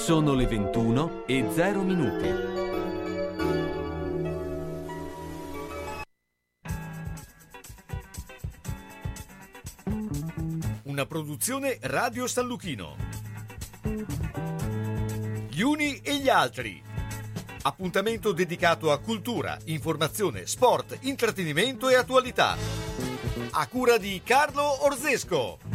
Sono 0.00 0.32
le 0.32 0.46
21 0.46 1.24
e 1.26 1.46
0 1.52 1.82
minuti. 1.82 2.26
Una 10.84 11.04
produzione 11.04 11.78
Radio 11.82 12.26
San 12.26 12.46
Lucchino. 12.46 12.96
Gli 15.50 15.60
uni 15.60 16.00
e 16.02 16.16
gli 16.16 16.30
altri. 16.30 16.82
Appuntamento 17.62 18.32
dedicato 18.32 18.90
a 18.90 18.98
cultura, 18.98 19.58
informazione, 19.66 20.46
sport, 20.46 20.96
intrattenimento 21.02 21.90
e 21.90 21.94
attualità. 21.94 22.56
A 23.50 23.66
cura 23.68 23.98
di 23.98 24.22
Carlo 24.24 24.82
Orzesco. 24.86 25.69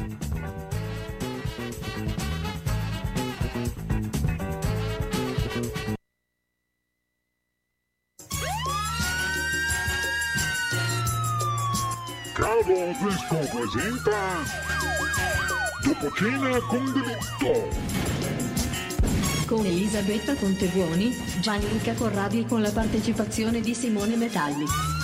Orzesco 13.01 13.35
presenta 13.51 14.43
Dopo 15.83 16.11
cena 16.15 16.59
con 16.59 16.93
delitto 16.93 17.93
con 19.45 19.63
Elisabetta 19.63 20.33
Contebuoni, 20.33 21.15
Gianluca 21.39 21.93
Corradi 21.93 22.39
e 22.39 22.45
con 22.47 22.61
la 22.61 22.71
partecipazione 22.71 23.59
di 23.61 23.75
Simone 23.75 24.15
Metalli. 24.15 24.94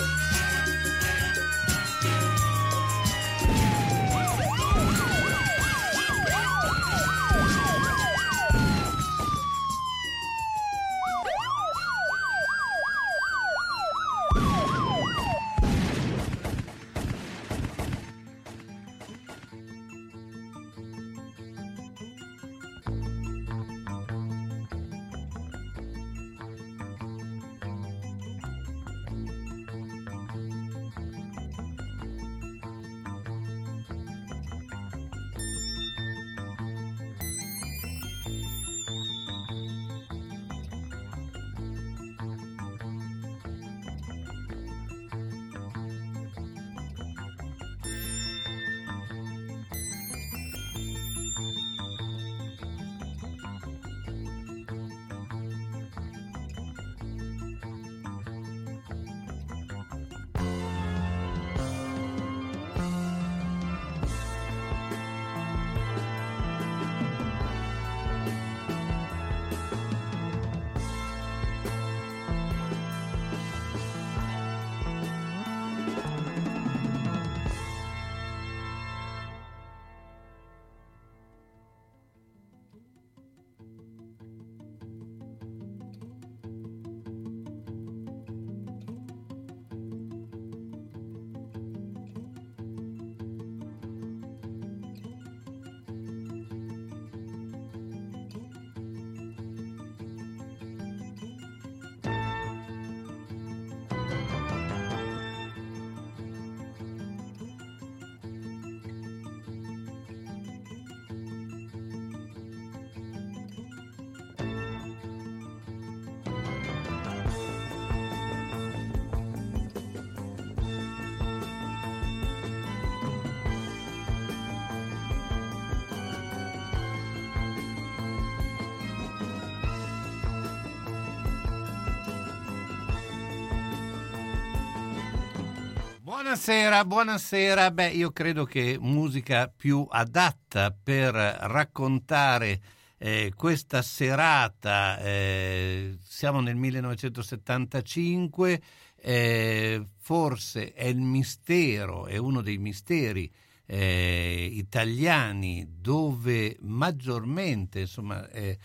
Buonasera, 136.31 136.85
buonasera. 136.85 137.71
Beh, 137.71 137.89
io 137.89 138.11
credo 138.11 138.45
che 138.45 138.77
musica 138.79 139.51
più 139.53 139.85
adatta 139.89 140.71
per 140.71 141.13
raccontare 141.13 142.61
eh, 142.97 143.33
questa 143.35 143.81
serata, 143.81 144.97
eh, 144.99 145.97
siamo 146.01 146.39
nel 146.39 146.55
1975, 146.55 148.61
eh, 148.95 149.85
forse 149.99 150.71
è 150.71 150.85
il 150.85 151.01
mistero, 151.01 152.05
è 152.05 152.15
uno 152.15 152.41
dei 152.41 152.59
misteri 152.59 153.29
eh, 153.65 154.47
italiani 154.53 155.67
dove 155.81 156.55
maggiormente 156.61 157.81
insomma, 157.81 158.29
è 158.29 158.57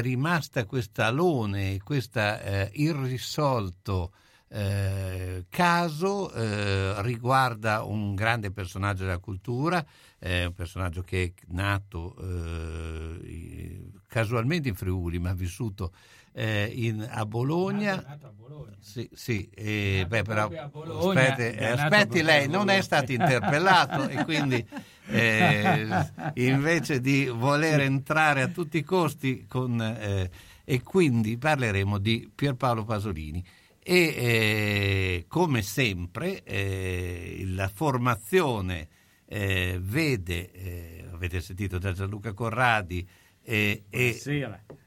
rimasta 0.00 0.64
questa 0.64 1.06
alone, 1.06 1.78
questo 1.84 2.18
eh, 2.18 2.68
irrisolto 2.72 4.10
eh, 4.54 5.46
caso 5.48 6.30
eh, 6.34 7.00
riguarda 7.00 7.84
un 7.84 8.14
grande 8.14 8.50
personaggio 8.50 9.04
della 9.04 9.16
cultura, 9.16 9.82
eh, 10.18 10.44
un 10.44 10.52
personaggio 10.52 11.00
che 11.00 11.22
è 11.34 11.44
nato 11.48 12.14
eh, 12.20 13.90
casualmente 14.06 14.68
in 14.68 14.74
Friuli 14.74 15.18
ma 15.18 15.30
ha 15.30 15.34
vissuto 15.34 15.92
eh, 16.32 16.70
in, 16.70 17.08
a 17.10 17.24
Bologna. 17.24 17.94
Nato, 17.94 18.08
nato 18.08 18.26
a 18.26 18.32
Bologna. 18.36 18.76
Sì, 18.78 19.08
sì 19.14 19.48
eh, 19.54 20.04
beh, 20.06 20.22
però 20.22 20.48
Bologna, 20.70 21.22
aspetti, 21.22 21.64
aspetti 21.64 22.22
lei, 22.22 22.46
non 22.46 22.68
è 22.68 22.82
stato 22.82 23.10
interpellato 23.10 24.06
e 24.08 24.22
quindi 24.24 24.62
invece 26.34 27.00
di 27.00 27.26
voler 27.26 27.80
entrare 27.80 28.42
a 28.42 28.48
tutti 28.48 28.76
i 28.76 28.84
costi 28.84 29.46
con, 29.46 29.80
e 29.80 30.82
quindi 30.82 31.38
parleremo 31.38 31.96
di 31.96 32.30
Pierpaolo 32.34 32.84
Pasolini 32.84 33.42
e 33.84 33.94
eh, 33.96 35.24
come 35.26 35.62
sempre 35.62 36.44
eh, 36.44 37.42
la 37.46 37.68
formazione 37.68 38.88
eh, 39.26 39.78
vede, 39.82 40.52
eh, 40.52 41.08
avete 41.12 41.40
sentito 41.40 41.78
da 41.78 41.92
Gianluca 41.92 42.32
Corradi 42.32 43.06
e 43.44 43.82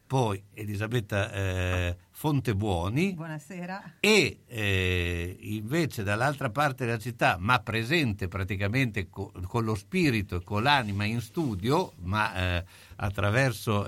poi 0.08 0.42
Elisabetta 0.54 1.30
eh, 1.30 1.98
Fontebuoni. 2.12 3.16
Buonasera. 3.16 3.96
e 4.00 4.44
eh, 4.48 5.38
invece 5.42 6.04
dall'altra 6.04 6.50
parte 6.50 6.86
della 6.86 6.98
città 6.98 7.36
ma 7.38 7.60
presente 7.60 8.30
praticamente 8.30 9.10
co- 9.10 9.34
con 9.46 9.66
lo 9.66 9.76
spirito 9.76 10.38
e 10.38 10.44
con 10.44 10.64
l'anima 10.64 11.04
in 11.04 11.20
studio 11.20 11.92
ma 12.04 12.64
attraverso 12.96 13.86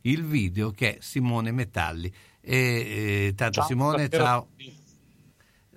il 0.00 0.24
video 0.24 0.70
che 0.70 0.96
è 0.96 1.00
Simone 1.00 1.52
Metalli 1.52 2.10
e, 2.48 3.26
eh, 3.26 3.34
tanto 3.34 3.60
ciao, 3.60 3.66
Simone, 3.66 4.08
ciao. 4.08 4.48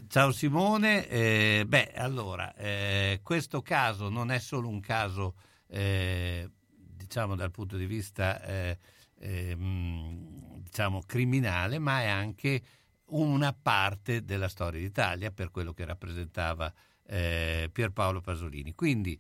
Ciao 0.08 0.32
Simone, 0.32 1.06
eh, 1.08 1.66
beh 1.68 1.92
allora, 1.96 2.56
eh, 2.56 3.20
questo 3.24 3.62
caso 3.62 4.08
non 4.08 4.32
è 4.32 4.40
solo 4.40 4.70
un 4.70 4.80
caso, 4.80 5.36
eh, 5.68 6.50
diciamo 6.74 7.36
dal 7.36 7.52
punto 7.52 7.76
di 7.76 7.86
vista 7.86 8.42
eh, 8.44 8.78
ehm, 9.20 10.62
diciamo, 10.64 11.02
criminale, 11.06 11.78
ma 11.78 12.02
è 12.04 12.08
anche 12.08 12.62
una 13.08 13.54
parte 13.54 14.24
della 14.24 14.48
storia 14.48 14.80
d'Italia 14.80 15.32
per 15.32 15.52
quello 15.52 15.74
che 15.74 15.84
rappresentava 15.84 16.74
eh, 17.06 17.70
Pierpaolo 17.70 18.22
Pasolini. 18.22 18.74
Quindi 18.74 19.20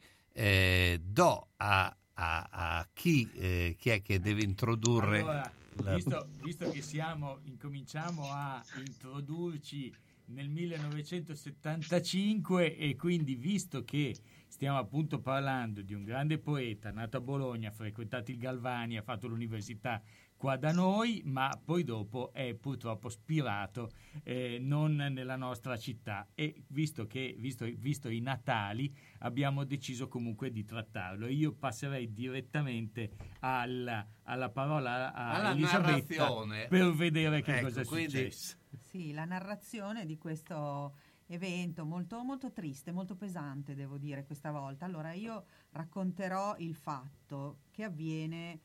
do 1.01 1.47
a, 1.57 1.97
a, 2.13 2.47
a 2.50 2.88
chi, 2.94 3.75
chi, 3.77 3.89
è 3.89 4.01
che 4.01 4.21
deve 4.21 4.42
introdurre... 4.44 5.19
Allora. 5.19 5.59
Visto, 5.75 6.27
visto 6.44 6.69
che 6.69 6.81
siamo, 6.81 7.39
incominciamo 7.44 8.29
a 8.29 8.62
introdurci 8.85 9.94
nel 10.25 10.50
1975 10.50 12.77
e 12.77 12.95
quindi 12.95 13.35
visto 13.35 13.83
che 13.83 14.15
stiamo 14.47 14.77
appunto 14.77 15.19
parlando 15.19 15.81
di 15.81 15.94
un 15.94 16.03
grande 16.03 16.38
poeta 16.38 16.91
nato 16.91 17.18
a 17.18 17.21
Bologna, 17.21 17.69
ha 17.69 17.73
frequentato 17.73 18.31
il 18.31 18.38
Galvani, 18.38 18.97
ha 18.97 19.01
fatto 19.01 19.27
l'università 19.27 20.01
qua 20.42 20.58
da 20.58 20.72
noi, 20.72 21.22
ma 21.24 21.52
poi 21.64 21.84
dopo 21.84 22.34
è 22.34 22.56
purtroppo 22.56 23.10
spirato 23.10 23.92
eh, 24.24 24.58
non 24.60 24.96
nella 24.96 25.36
nostra 25.36 25.78
città 25.78 26.30
e 26.34 26.64
visto 26.70 27.06
che 27.06 27.36
visto, 27.38 27.66
visto, 27.78 28.10
i 28.10 28.22
Natali 28.22 28.92
abbiamo 29.20 29.66
deciso 29.66 30.08
comunque 30.08 30.50
di 30.50 30.66
trattarlo. 30.66 31.28
Io 31.28 31.54
passerei 31.54 32.12
direttamente 32.12 33.12
alla, 33.42 34.04
alla 34.24 34.50
parola 34.50 35.14
a 35.14 35.30
alla 35.34 35.52
Elisabetta 35.52 36.28
per 36.68 36.92
vedere 36.94 37.44
che 37.44 37.58
ecco, 37.58 37.66
cosa 37.66 37.82
è 37.82 37.86
quindi... 37.86 38.10
successo. 38.10 38.58
Sì, 38.80 39.14
la 39.14 39.26
narrazione 39.26 40.08
di 40.08 40.18
questo 40.18 40.96
evento 41.28 41.86
molto, 41.86 42.24
molto 42.24 42.52
triste, 42.52 42.92
molto 42.92 43.16
pesante, 43.16 43.76
devo 43.76 44.00
dire, 44.00 44.26
questa 44.26 44.50
volta. 44.50 44.86
Allora, 44.86 45.14
io 45.14 45.46
racconterò 45.70 46.56
il 46.58 46.74
fatto 46.74 47.60
che 47.70 47.84
avviene 47.84 48.60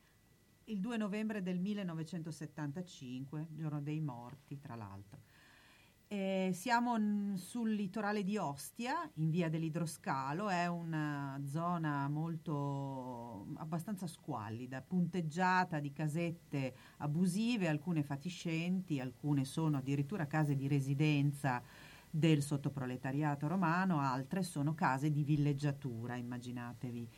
il 0.69 0.79
2 0.79 0.97
novembre 0.97 1.41
del 1.41 1.59
1975, 1.59 3.47
giorno 3.51 3.81
dei 3.81 4.01
morti, 4.01 4.59
tra 4.59 4.75
l'altro. 4.75 5.21
Eh, 6.09 6.51
siamo 6.53 6.97
n- 6.97 7.35
sul 7.37 7.71
litorale 7.73 8.23
di 8.23 8.37
Ostia, 8.37 9.09
in 9.15 9.29
via 9.29 9.49
dell'Idroscalo, 9.49 10.49
è 10.49 10.65
una 10.67 11.39
zona 11.45 12.07
molto 12.07 13.47
abbastanza 13.55 14.07
squallida, 14.07 14.81
punteggiata 14.81 15.79
di 15.79 15.91
casette 15.91 16.75
abusive, 16.97 17.67
alcune 17.67 18.03
fatiscenti, 18.03 18.99
alcune 18.99 19.43
sono 19.45 19.77
addirittura 19.77 20.27
case 20.27 20.55
di 20.55 20.67
residenza 20.67 21.61
del 22.09 22.41
sottoproletariato 22.41 23.47
romano, 23.47 23.99
altre 23.99 24.43
sono 24.43 24.73
case 24.73 25.11
di 25.11 25.23
villeggiatura, 25.23 26.15
immaginatevi. 26.15 27.09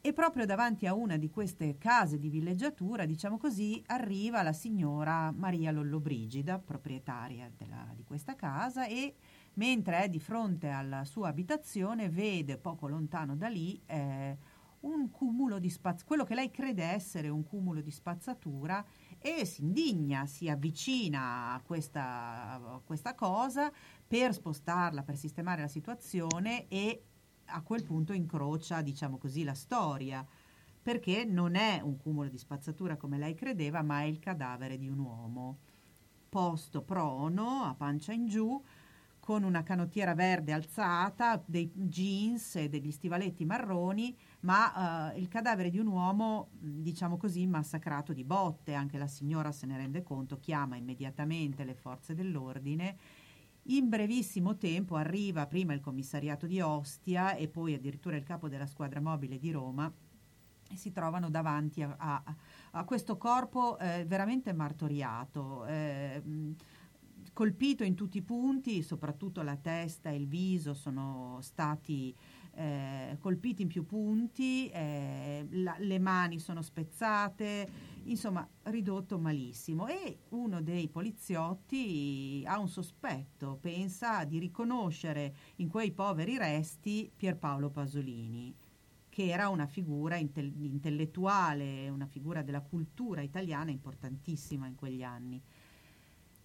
E 0.00 0.12
proprio 0.12 0.46
davanti 0.46 0.86
a 0.86 0.94
una 0.94 1.16
di 1.16 1.28
queste 1.28 1.76
case 1.76 2.18
di 2.18 2.28
villeggiatura, 2.28 3.04
diciamo 3.04 3.36
così, 3.36 3.82
arriva 3.86 4.42
la 4.42 4.52
signora 4.52 5.32
Maria 5.32 5.72
Lollobrigida, 5.72 6.60
proprietaria 6.60 7.50
della, 7.56 7.92
di 7.96 8.04
questa 8.04 8.36
casa, 8.36 8.86
e 8.86 9.16
mentre 9.54 10.04
è 10.04 10.08
di 10.08 10.20
fronte 10.20 10.68
alla 10.68 11.04
sua 11.04 11.28
abitazione 11.28 12.08
vede 12.08 12.58
poco 12.58 12.86
lontano 12.86 13.34
da 13.34 13.48
lì 13.48 13.82
eh, 13.86 14.38
un 14.80 15.10
cumulo 15.10 15.58
di 15.58 15.68
spazzatura, 15.68 16.06
quello 16.06 16.24
che 16.24 16.34
lei 16.36 16.50
crede 16.50 16.84
essere 16.84 17.28
un 17.28 17.42
cumulo 17.42 17.80
di 17.80 17.90
spazzatura 17.90 18.84
e 19.18 19.44
si 19.44 19.62
indigna, 19.62 20.26
si 20.26 20.48
avvicina 20.48 21.54
a 21.54 21.60
questa, 21.60 22.52
a 22.52 22.80
questa 22.84 23.14
cosa 23.14 23.72
per 24.06 24.32
spostarla, 24.32 25.02
per 25.02 25.16
sistemare 25.16 25.62
la 25.62 25.68
situazione 25.68 26.68
e 26.68 27.02
a 27.48 27.62
quel 27.62 27.84
punto 27.84 28.12
incrocia, 28.12 28.82
diciamo 28.82 29.18
così, 29.18 29.44
la 29.44 29.54
storia, 29.54 30.26
perché 30.82 31.24
non 31.24 31.54
è 31.54 31.80
un 31.82 31.96
cumulo 31.96 32.28
di 32.28 32.38
spazzatura 32.38 32.96
come 32.96 33.18
lei 33.18 33.34
credeva, 33.34 33.82
ma 33.82 34.00
è 34.00 34.04
il 34.04 34.18
cadavere 34.18 34.78
di 34.78 34.88
un 34.88 34.98
uomo, 34.98 35.58
posto 36.28 36.82
prono, 36.82 37.62
a 37.64 37.74
pancia 37.74 38.12
in 38.12 38.26
giù, 38.26 38.62
con 39.18 39.42
una 39.42 39.62
canottiera 39.62 40.14
verde 40.14 40.52
alzata, 40.52 41.42
dei 41.44 41.70
jeans 41.74 42.56
e 42.56 42.70
degli 42.70 42.90
stivaletti 42.90 43.44
marroni, 43.44 44.16
ma 44.40 45.12
uh, 45.12 45.18
il 45.18 45.28
cadavere 45.28 45.68
di 45.68 45.78
un 45.78 45.88
uomo, 45.88 46.48
diciamo 46.58 47.18
così, 47.18 47.46
massacrato 47.46 48.14
di 48.14 48.24
botte. 48.24 48.72
Anche 48.72 48.96
la 48.96 49.06
signora 49.06 49.52
se 49.52 49.66
ne 49.66 49.76
rende 49.76 50.02
conto, 50.02 50.38
chiama 50.38 50.76
immediatamente 50.76 51.64
le 51.64 51.74
forze 51.74 52.14
dell'ordine 52.14 52.96
in 53.70 53.88
brevissimo 53.88 54.56
tempo 54.56 54.96
arriva 54.96 55.46
prima 55.46 55.74
il 55.74 55.80
commissariato 55.80 56.46
di 56.46 56.60
Ostia 56.60 57.34
e 57.34 57.48
poi 57.48 57.74
addirittura 57.74 58.16
il 58.16 58.22
capo 58.22 58.48
della 58.48 58.66
squadra 58.66 59.00
mobile 59.00 59.38
di 59.38 59.50
Roma 59.50 59.92
e 60.70 60.76
si 60.76 60.92
trovano 60.92 61.30
davanti 61.30 61.82
a, 61.82 61.94
a, 61.96 62.22
a 62.72 62.84
questo 62.84 63.16
corpo 63.16 63.78
eh, 63.78 64.04
veramente 64.06 64.52
martoriato, 64.52 65.64
eh, 65.66 66.22
colpito 67.32 67.84
in 67.84 67.94
tutti 67.94 68.18
i 68.18 68.22
punti, 68.22 68.82
soprattutto 68.82 69.42
la 69.42 69.56
testa 69.56 70.10
e 70.10 70.16
il 70.16 70.26
viso 70.26 70.74
sono 70.74 71.38
stati 71.40 72.14
eh, 72.54 73.16
colpiti 73.20 73.62
in 73.62 73.68
più 73.68 73.86
punti, 73.86 74.68
eh, 74.68 75.46
la, 75.50 75.76
le 75.78 75.98
mani 75.98 76.38
sono 76.38 76.60
spezzate, 76.60 77.87
insomma 78.04 78.48
ridotto 78.64 79.18
malissimo. 79.18 79.86
E 79.86 80.20
uno 80.30 80.60
dei 80.62 80.88
poliziotti 80.88 82.42
ha 82.46 82.58
un 82.58 82.68
sospetto, 82.68 83.58
pensa 83.60 84.24
di 84.24 84.38
riconoscere 84.38 85.34
in 85.56 85.68
quei 85.68 85.92
poveri 85.92 86.38
resti 86.38 87.10
Pierpaolo 87.14 87.70
Pasolini 87.70 88.54
che 89.18 89.30
era 89.30 89.48
una 89.48 89.66
figura 89.66 90.14
intellettuale, 90.14 91.88
una 91.88 92.06
figura 92.06 92.42
della 92.42 92.60
cultura 92.60 93.20
italiana 93.20 93.72
importantissima 93.72 94.68
in 94.68 94.76
quegli 94.76 95.02
anni. 95.02 95.42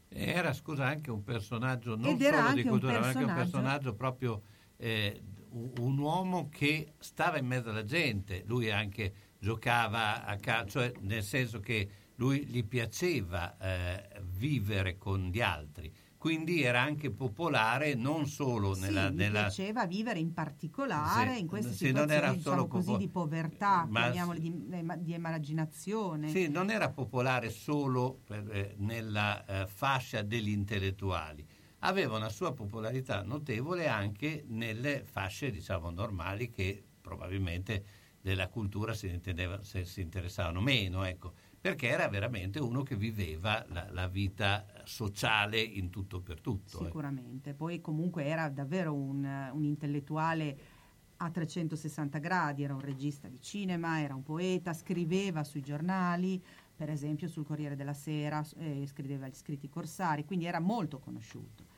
Era, 0.09 0.53
scusa, 0.53 0.87
anche 0.87 1.11
un 1.11 1.23
personaggio 1.23 1.95
non 1.95 2.17
solo 2.17 2.53
di 2.53 2.63
cultura, 2.63 2.99
ma 2.99 3.07
anche 3.07 3.23
un 3.23 3.33
personaggio. 3.33 3.93
proprio 3.93 4.41
eh, 4.77 5.21
un 5.51 5.97
uomo 5.99 6.49
che 6.49 6.93
stava 6.97 7.37
in 7.37 7.45
mezzo 7.45 7.69
alla 7.69 7.83
gente, 7.83 8.43
lui 8.47 8.71
anche 8.71 9.13
giocava 9.43 10.23
a 10.23 10.37
calcio, 10.37 10.79
cioè 10.79 10.93
nel 11.01 11.21
senso 11.21 11.59
che 11.59 11.89
lui 12.15 12.45
gli 12.45 12.63
piaceva 12.63 13.57
eh, 13.57 14.21
vivere 14.37 14.97
con 14.97 15.27
gli 15.33 15.41
altri, 15.41 15.93
quindi 16.17 16.63
era 16.63 16.81
anche 16.81 17.11
popolare 17.11 17.93
non 17.93 18.25
solo 18.25 18.73
nella... 18.73 19.09
Sì, 19.09 19.15
nella... 19.15 19.41
piaceva 19.41 19.85
vivere 19.85 20.19
in 20.19 20.31
particolare 20.31 21.33
sì, 21.33 21.41
in 21.41 21.47
queste 21.47 21.73
situazioni 21.73 22.07
non 22.07 22.15
era 22.15 22.31
diciamo 22.31 22.67
così, 22.67 22.85
popo... 22.85 22.97
di 22.97 23.09
povertà, 23.09 23.85
Ma... 23.89 24.09
di, 24.09 24.65
di 24.99 25.13
emarginazione. 25.13 26.29
Sì, 26.29 26.47
non 26.47 26.69
era 26.69 26.89
popolare 26.89 27.49
solo 27.49 28.21
per, 28.23 28.49
eh, 28.49 28.75
nella 28.77 29.43
eh, 29.45 29.67
fascia 29.67 30.21
degli 30.21 30.51
intellettuali, 30.51 31.45
aveva 31.79 32.15
una 32.15 32.29
sua 32.29 32.53
popolarità 32.53 33.23
notevole 33.23 33.89
anche 33.89 34.45
nelle 34.47 35.03
fasce 35.03 35.51
diciamo 35.51 35.89
normali 35.89 36.49
che 36.49 36.81
probabilmente 37.01 38.02
della 38.23 38.47
cultura 38.47 38.93
se 38.93 39.19
si 39.83 39.99
interessavano 39.99 40.61
meno, 40.61 41.03
ecco, 41.03 41.33
perché 41.59 41.89
era 41.89 42.07
veramente 42.07 42.57
uno 42.57 42.81
che 42.81 42.95
viveva 42.95 43.65
la, 43.67 43.85
la 43.91 44.07
vita 44.07 44.65
sociale 44.85 45.59
in 45.59 45.89
tutto 45.89 46.21
per 46.21 46.39
tutto. 46.39 46.79
Eh. 46.79 46.85
Sicuramente, 46.85 47.49
eh. 47.49 47.53
poi 47.53 47.81
comunque 47.81 48.23
era 48.23 48.47
davvero 48.47 48.93
un, 48.93 49.25
un 49.51 49.65
intellettuale 49.65 50.57
a 51.17 51.29
360 51.29 52.17
gradi, 52.19 52.63
era 52.63 52.73
un 52.73 52.79
regista 52.79 53.27
di 53.27 53.41
cinema, 53.41 53.99
era 53.99 54.15
un 54.15 54.23
poeta, 54.23 54.73
scriveva 54.73 55.43
sui 55.43 55.61
giornali, 55.61 56.41
per 56.73 56.89
esempio 56.89 57.27
sul 57.27 57.45
Corriere 57.45 57.75
della 57.75 57.93
Sera, 57.93 58.41
eh, 58.55 58.85
scriveva 58.87 59.27
gli 59.27 59.35
scritti 59.35 59.67
corsari, 59.67 60.23
quindi 60.23 60.45
era 60.45 60.61
molto 60.61 60.97
conosciuto. 60.97 61.71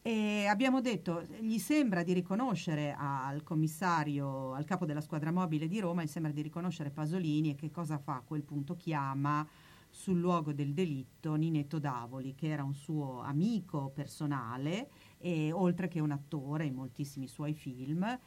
E 0.00 0.46
abbiamo 0.46 0.80
detto, 0.80 1.22
gli 1.40 1.58
sembra 1.58 2.02
di 2.02 2.12
riconoscere 2.12 2.94
al 2.96 3.42
commissario, 3.42 4.52
al 4.52 4.64
capo 4.64 4.86
della 4.86 5.00
squadra 5.00 5.32
mobile 5.32 5.66
di 5.66 5.80
Roma, 5.80 6.02
gli 6.02 6.08
sembra 6.08 6.32
di 6.32 6.40
riconoscere 6.40 6.90
Pasolini 6.90 7.50
e 7.50 7.54
che 7.56 7.70
cosa 7.70 7.98
fa? 7.98 8.16
A 8.16 8.22
quel 8.22 8.42
punto 8.42 8.76
chiama 8.76 9.46
sul 9.90 10.18
luogo 10.18 10.52
del 10.52 10.72
delitto 10.72 11.34
Ninetto 11.34 11.78
Davoli, 11.78 12.34
che 12.34 12.48
era 12.48 12.62
un 12.62 12.74
suo 12.74 13.20
amico 13.20 13.90
personale, 13.90 14.88
e, 15.18 15.50
oltre 15.52 15.88
che 15.88 16.00
un 16.00 16.12
attore 16.12 16.66
in 16.66 16.74
moltissimi 16.74 17.26
suoi 17.26 17.54
film. 17.54 18.18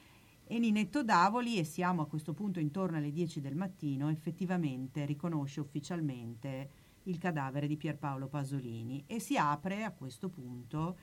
E 0.43 0.59
Ninetto 0.59 1.03
Davoli, 1.03 1.57
e 1.57 1.63
siamo 1.63 2.01
a 2.01 2.07
questo 2.07 2.33
punto 2.33 2.59
intorno 2.59 2.97
alle 2.97 3.11
10 3.11 3.39
del 3.39 3.55
mattino, 3.55 4.09
effettivamente 4.09 5.05
riconosce 5.05 5.61
ufficialmente 5.61 6.69
il 7.03 7.17
cadavere 7.17 7.67
di 7.67 7.77
Pierpaolo 7.77 8.27
Pasolini 8.27 9.03
e 9.07 9.19
si 9.19 9.37
apre 9.37 9.83
a 9.83 9.91
questo 9.91 10.29
punto 10.29 10.97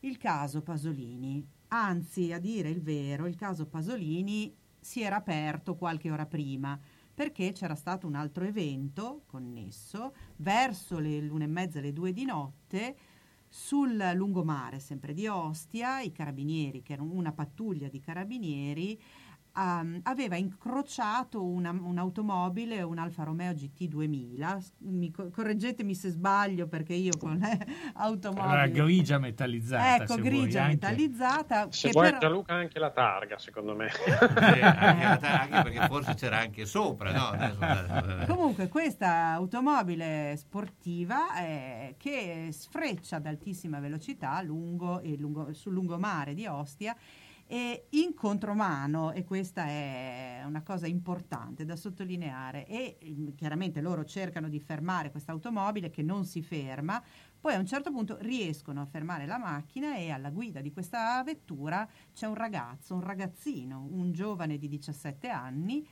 il 0.00 0.16
caso 0.16 0.62
Pasolini. 0.62 1.46
Anzi, 1.68 2.32
a 2.32 2.38
dire 2.38 2.68
il 2.68 2.82
vero, 2.82 3.26
il 3.26 3.36
caso 3.36 3.66
Pasolini 3.66 4.54
si 4.78 5.02
era 5.02 5.16
aperto 5.16 5.76
qualche 5.76 6.10
ora 6.10 6.26
prima 6.26 6.78
perché 7.12 7.52
c'era 7.52 7.74
stato 7.74 8.06
un 8.06 8.14
altro 8.14 8.44
evento 8.44 9.24
connesso 9.26 10.14
verso 10.36 10.98
le 10.98 11.20
lune 11.20 11.44
e 11.44 11.48
mezza, 11.48 11.80
le 11.80 11.92
due 11.92 12.12
di 12.12 12.24
notte 12.24 12.96
sul 13.46 13.96
lungomare, 14.14 14.78
sempre 14.78 15.12
di 15.12 15.26
Ostia, 15.26 16.00
i 16.00 16.12
carabinieri, 16.12 16.82
che 16.82 16.94
erano 16.94 17.12
una 17.12 17.32
pattuglia 17.32 17.88
di 17.88 18.00
carabinieri, 18.00 18.98
um, 19.60 20.00
aveva 20.04 20.36
incrociato 20.36 21.44
una, 21.44 21.70
un'automobile, 21.70 22.82
un 22.82 22.98
Alfa 22.98 23.24
Romeo 23.24 23.52
GT 23.52 23.84
2000. 23.88 24.58
Mi, 24.78 25.10
correggetemi 25.10 25.94
se 25.94 26.08
sbaglio 26.10 26.66
perché 26.66 26.94
io 26.94 27.12
con 27.18 27.36
le 27.36 27.66
automobili... 27.94 28.46
Allora, 28.46 28.66
grigia 28.66 29.18
metallizzata. 29.18 30.02
Ecco, 30.02 30.14
grigia 30.16 30.60
vuoi, 30.60 30.72
metallizzata. 30.72 31.66
Se 31.70 31.88
che 31.88 31.92
vuoi 31.92 32.06
però- 32.06 32.18
Gianluca 32.18 32.54
anche 32.54 32.78
la 32.78 32.90
targa, 32.90 33.38
secondo 33.38 33.74
me. 33.74 33.88
Sì, 34.40 34.60
anche, 34.62 35.26
anche 35.26 35.62
perché 35.62 35.86
forse 35.86 36.14
c'era 36.14 36.38
anche 36.38 36.64
sopra, 36.64 37.12
no? 37.12 37.26
Adesso- 37.28 38.32
Comunque 38.32 38.68
questa 38.68 39.32
automobile 39.32 40.34
sportiva 40.36 41.36
eh, 41.36 41.94
che 41.98 42.48
sfreccia 42.50 43.16
ad 43.16 43.26
altissima 43.26 43.80
velocità 43.80 44.40
lungo, 44.42 45.00
e 45.00 45.16
lungo- 45.16 45.52
sul 45.52 45.72
lungomare 45.72 46.34
di 46.34 46.46
Ostia 46.46 46.96
e 47.52 47.86
in 47.90 48.14
contromano, 48.14 49.10
e 49.10 49.24
questa 49.24 49.66
è 49.66 50.40
una 50.46 50.62
cosa 50.62 50.86
importante 50.86 51.64
da 51.64 51.74
sottolineare, 51.74 52.64
e 52.64 52.96
mm, 53.04 53.30
chiaramente 53.34 53.80
loro 53.80 54.04
cercano 54.04 54.48
di 54.48 54.60
fermare 54.60 55.10
questa 55.10 55.32
automobile 55.32 55.90
che 55.90 56.04
non 56.04 56.24
si 56.24 56.42
ferma, 56.42 57.02
poi 57.40 57.54
a 57.54 57.58
un 57.58 57.66
certo 57.66 57.90
punto 57.90 58.18
riescono 58.20 58.82
a 58.82 58.86
fermare 58.86 59.26
la 59.26 59.38
macchina 59.38 59.96
e 59.96 60.10
alla 60.10 60.30
guida 60.30 60.60
di 60.60 60.70
questa 60.70 61.20
vettura 61.24 61.88
c'è 62.14 62.28
un 62.28 62.34
ragazzo, 62.34 62.94
un 62.94 63.00
ragazzino, 63.00 63.84
un 63.90 64.12
giovane 64.12 64.56
di 64.56 64.68
17 64.68 65.28
anni 65.28 65.84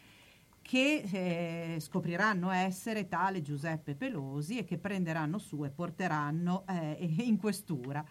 che 0.69 1.03
eh, 1.11 1.81
scopriranno 1.81 2.51
essere 2.51 3.09
tale 3.09 3.41
Giuseppe 3.41 3.95
Pelosi 3.95 4.59
e 4.59 4.65
che 4.65 4.77
prenderanno 4.77 5.39
su 5.39 5.65
e 5.65 5.71
porteranno 5.71 6.65
eh, 6.69 7.15
in 7.25 7.39
questura. 7.39 8.05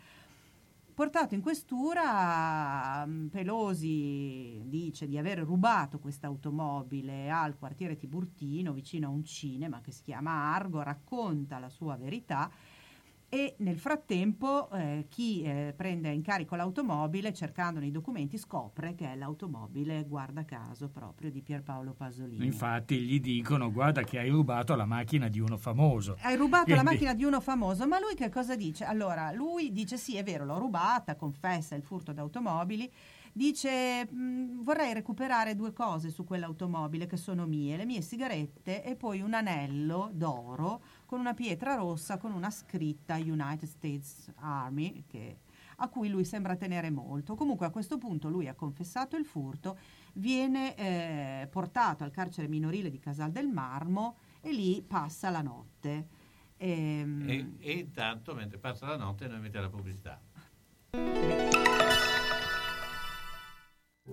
Portato 0.97 1.35
in 1.35 1.41
questura, 1.41 3.05
mm, 3.05 3.27
Pelosi 3.27 4.63
dice 4.65 5.05
di 5.05 5.19
aver 5.19 5.37
rubato 5.37 5.99
questa 5.99 6.25
automobile 6.25 7.29
al 7.29 7.55
quartiere 7.55 7.97
Tiburtino, 7.97 8.73
vicino 8.73 9.05
a 9.05 9.11
un 9.11 9.23
cinema 9.23 9.79
che 9.79 9.91
si 9.91 10.01
chiama 10.01 10.31
Argo, 10.55 10.81
racconta 10.81 11.59
la 11.59 11.69
sua 11.69 11.95
verità 11.97 12.49
e 13.29 13.55
nel 13.59 13.77
frattempo 13.77 14.69
eh, 14.71 15.05
chi 15.09 15.41
eh, 15.41 15.73
prende 15.75 16.09
in 16.09 16.21
carico 16.21 16.55
l'automobile 16.55 17.33
cercando 17.33 17.79
nei 17.79 17.91
documenti 17.91 18.37
scopre 18.37 18.95
che 18.95 19.11
è 19.11 19.15
l'automobile, 19.15 20.05
guarda 20.07 20.45
caso, 20.45 20.87
proprio 20.87 21.29
di 21.29 21.41
Pierpaolo 21.41 21.93
Pasolini. 21.93 22.45
Infatti 22.45 22.99
gli 22.99 23.19
dicono 23.19 23.71
guarda 23.71 24.03
che 24.03 24.19
hai 24.19 24.29
rubato 24.29 24.75
la 24.75 24.85
macchina 24.85 25.27
di 25.27 25.39
uno 25.39 25.57
famoso. 25.57 26.17
Hai 26.21 26.37
rubato 26.37 26.69
la 26.69 26.81
Quindi- 26.81 26.83
macchina 26.93 27.13
di 27.13 27.23
uno 27.25 27.41
famoso, 27.41 27.85
ma 27.85 27.99
lui 27.99 28.15
che 28.15 28.29
cosa 28.29 28.55
dice? 28.55 28.85
Allora, 28.85 29.31
lui 29.31 29.71
dice 29.73 29.97
sì, 29.97 30.15
è 30.15 30.23
vero, 30.23 30.45
l'ho 30.45 30.57
rubata, 30.57 31.15
confessa 31.15 31.75
il 31.75 31.83
furto 31.83 32.13
d'automobili, 32.13 32.89
dice 33.33 34.07
"Mm, 34.11 34.61
vorrei 34.63 34.93
recuperare 34.93 35.53
due 35.55 35.73
cose 35.73 36.09
su 36.09 36.23
quell'automobile 36.23 37.05
che 37.05 37.17
sono 37.17 37.45
mie, 37.45 37.75
le 37.77 37.85
mie 37.85 38.01
sigarette 38.01 38.83
e 38.83 38.95
poi 38.95 39.21
un 39.21 39.33
anello 39.33 40.09
d'oro 40.13 40.81
con 41.07 41.19
una 41.19 41.33
pietra 41.33 41.73
rossa 41.75 42.17
con 42.17 42.33
una 42.33 42.51
scritta 42.51 43.15
United 43.15 43.67
States 43.67 44.29
Army 44.35 45.05
che- 45.07 45.39
a 45.77 45.87
cui 45.89 46.09
lui 46.09 46.25
sembra 46.25 46.55
tenere 46.55 46.89
molto. 46.91 47.35
Comunque 47.35 47.65
a 47.65 47.69
questo 47.69 47.97
punto 47.97 48.29
lui 48.29 48.47
ha 48.47 48.53
confessato 48.53 49.15
il 49.15 49.25
furto, 49.25 49.77
viene 50.13 50.75
eh, 50.75 51.47
portato 51.49 52.03
al 52.03 52.11
carcere 52.11 52.47
minorile 52.47 52.89
di 52.89 52.99
Casal 52.99 53.31
del 53.31 53.47
Marmo 53.47 54.17
e 54.41 54.51
lì 54.51 54.83
passa 54.85 55.29
la 55.29 55.41
notte. 55.41 56.07
Ehm, 56.57 57.29
E, 57.29 57.51
e 57.59 57.71
intanto, 57.73 58.33
mentre 58.33 58.57
passa 58.57 58.87
la 58.87 58.97
notte, 58.97 59.27
noi 59.27 59.39
mettiamo 59.39 59.67
la 59.67 59.71
pubblicità. 59.71 60.19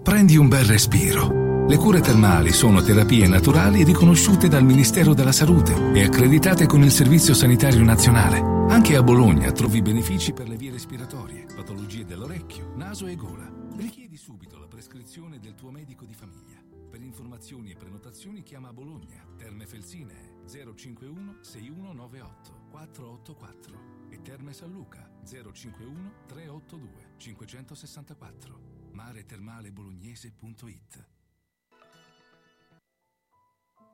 Prendi 0.03 0.37
un 0.37 0.49
bel 0.49 0.65
respiro. 0.65 1.54
Le 1.67 1.79
cure 1.79 2.03
termali 2.03 2.53
sono 2.53 2.83
terapie 2.83 3.27
naturali 3.27 3.85
riconosciute 3.85 4.49
dal 4.49 4.63
Ministero 4.63 5.15
della 5.15 5.33
Salute 5.33 5.73
e 5.95 6.05
accreditate 6.05 6.67
con 6.67 6.83
il 6.83 6.91
Servizio 6.91 7.33
Sanitario 7.33 7.83
Nazionale. 7.83 8.39
Anche 8.71 8.97
a 8.97 9.03
Bologna 9.03 9.51
trovi 9.51 9.81
benefici 9.81 10.35
per 10.35 10.47
le 10.47 10.57
vie 10.57 10.71
respiratorie, 10.71 11.47
patologie 11.57 12.05
dell'orecchio, 12.05 12.75
naso 12.77 13.07
e 13.07 13.17
gola. 13.17 13.51
Richiedi 13.77 14.19
subito 14.19 14.59
la 14.59 14.69
prescrizione 14.69 15.41
del 15.41 15.55
tuo 15.55 15.71
medico 15.71 16.05
di 16.05 16.13
famiglia. 16.13 16.63
Per 16.91 17.01
informazioni 17.01 17.71
e 17.71 17.77
prenotazioni 17.77 18.43
chiama 18.43 18.75
Bologna, 18.75 19.25
Terme 19.39 19.67
Felsinee 19.67 20.43
051 20.47 21.37
6198 21.41 22.67
484 22.73 23.79
e 24.11 24.21
Terme 24.21 24.53
San 24.53 24.71
Luca 24.71 25.11
051 25.25 26.13
382 26.27 27.15
564 27.17 28.61
maretermalebolognese.it 28.93 31.14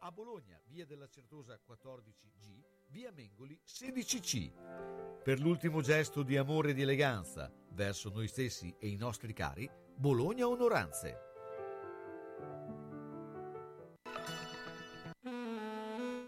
A 0.00 0.12
Bologna, 0.12 0.60
via 0.68 0.86
della 0.86 1.08
Certosa 1.08 1.58
14G, 1.66 2.62
via 2.90 3.10
Mengoli 3.10 3.58
16C. 3.66 5.22
Per 5.24 5.40
l'ultimo 5.40 5.80
gesto 5.80 6.22
di 6.22 6.36
amore 6.36 6.70
e 6.70 6.74
di 6.74 6.82
eleganza 6.82 7.52
verso 7.72 8.08
noi 8.10 8.28
stessi 8.28 8.72
e 8.78 8.86
i 8.86 8.94
nostri 8.94 9.32
cari, 9.32 9.68
Bologna 9.96 10.46
Onoranze. 10.46 11.18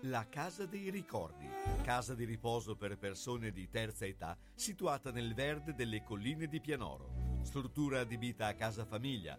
La 0.03 0.27
Casa 0.29 0.67
dei 0.67 0.91
Ricordi, 0.91 1.49
casa 1.83 2.17
di 2.17 2.25
riposo 2.25 2.75
per 2.75 2.99
persone 2.99 3.53
di 3.53 3.69
terza 3.69 4.05
età, 4.05 4.37
situata 4.53 5.12
nel 5.12 5.33
verde 5.33 5.75
delle 5.75 6.03
colline 6.03 6.49
di 6.49 6.61
Pianoro. 6.61 7.39
Struttura 7.43 8.00
adibita 8.00 8.49
a 8.49 8.55
casa 8.55 8.85
famiglia 8.85 9.39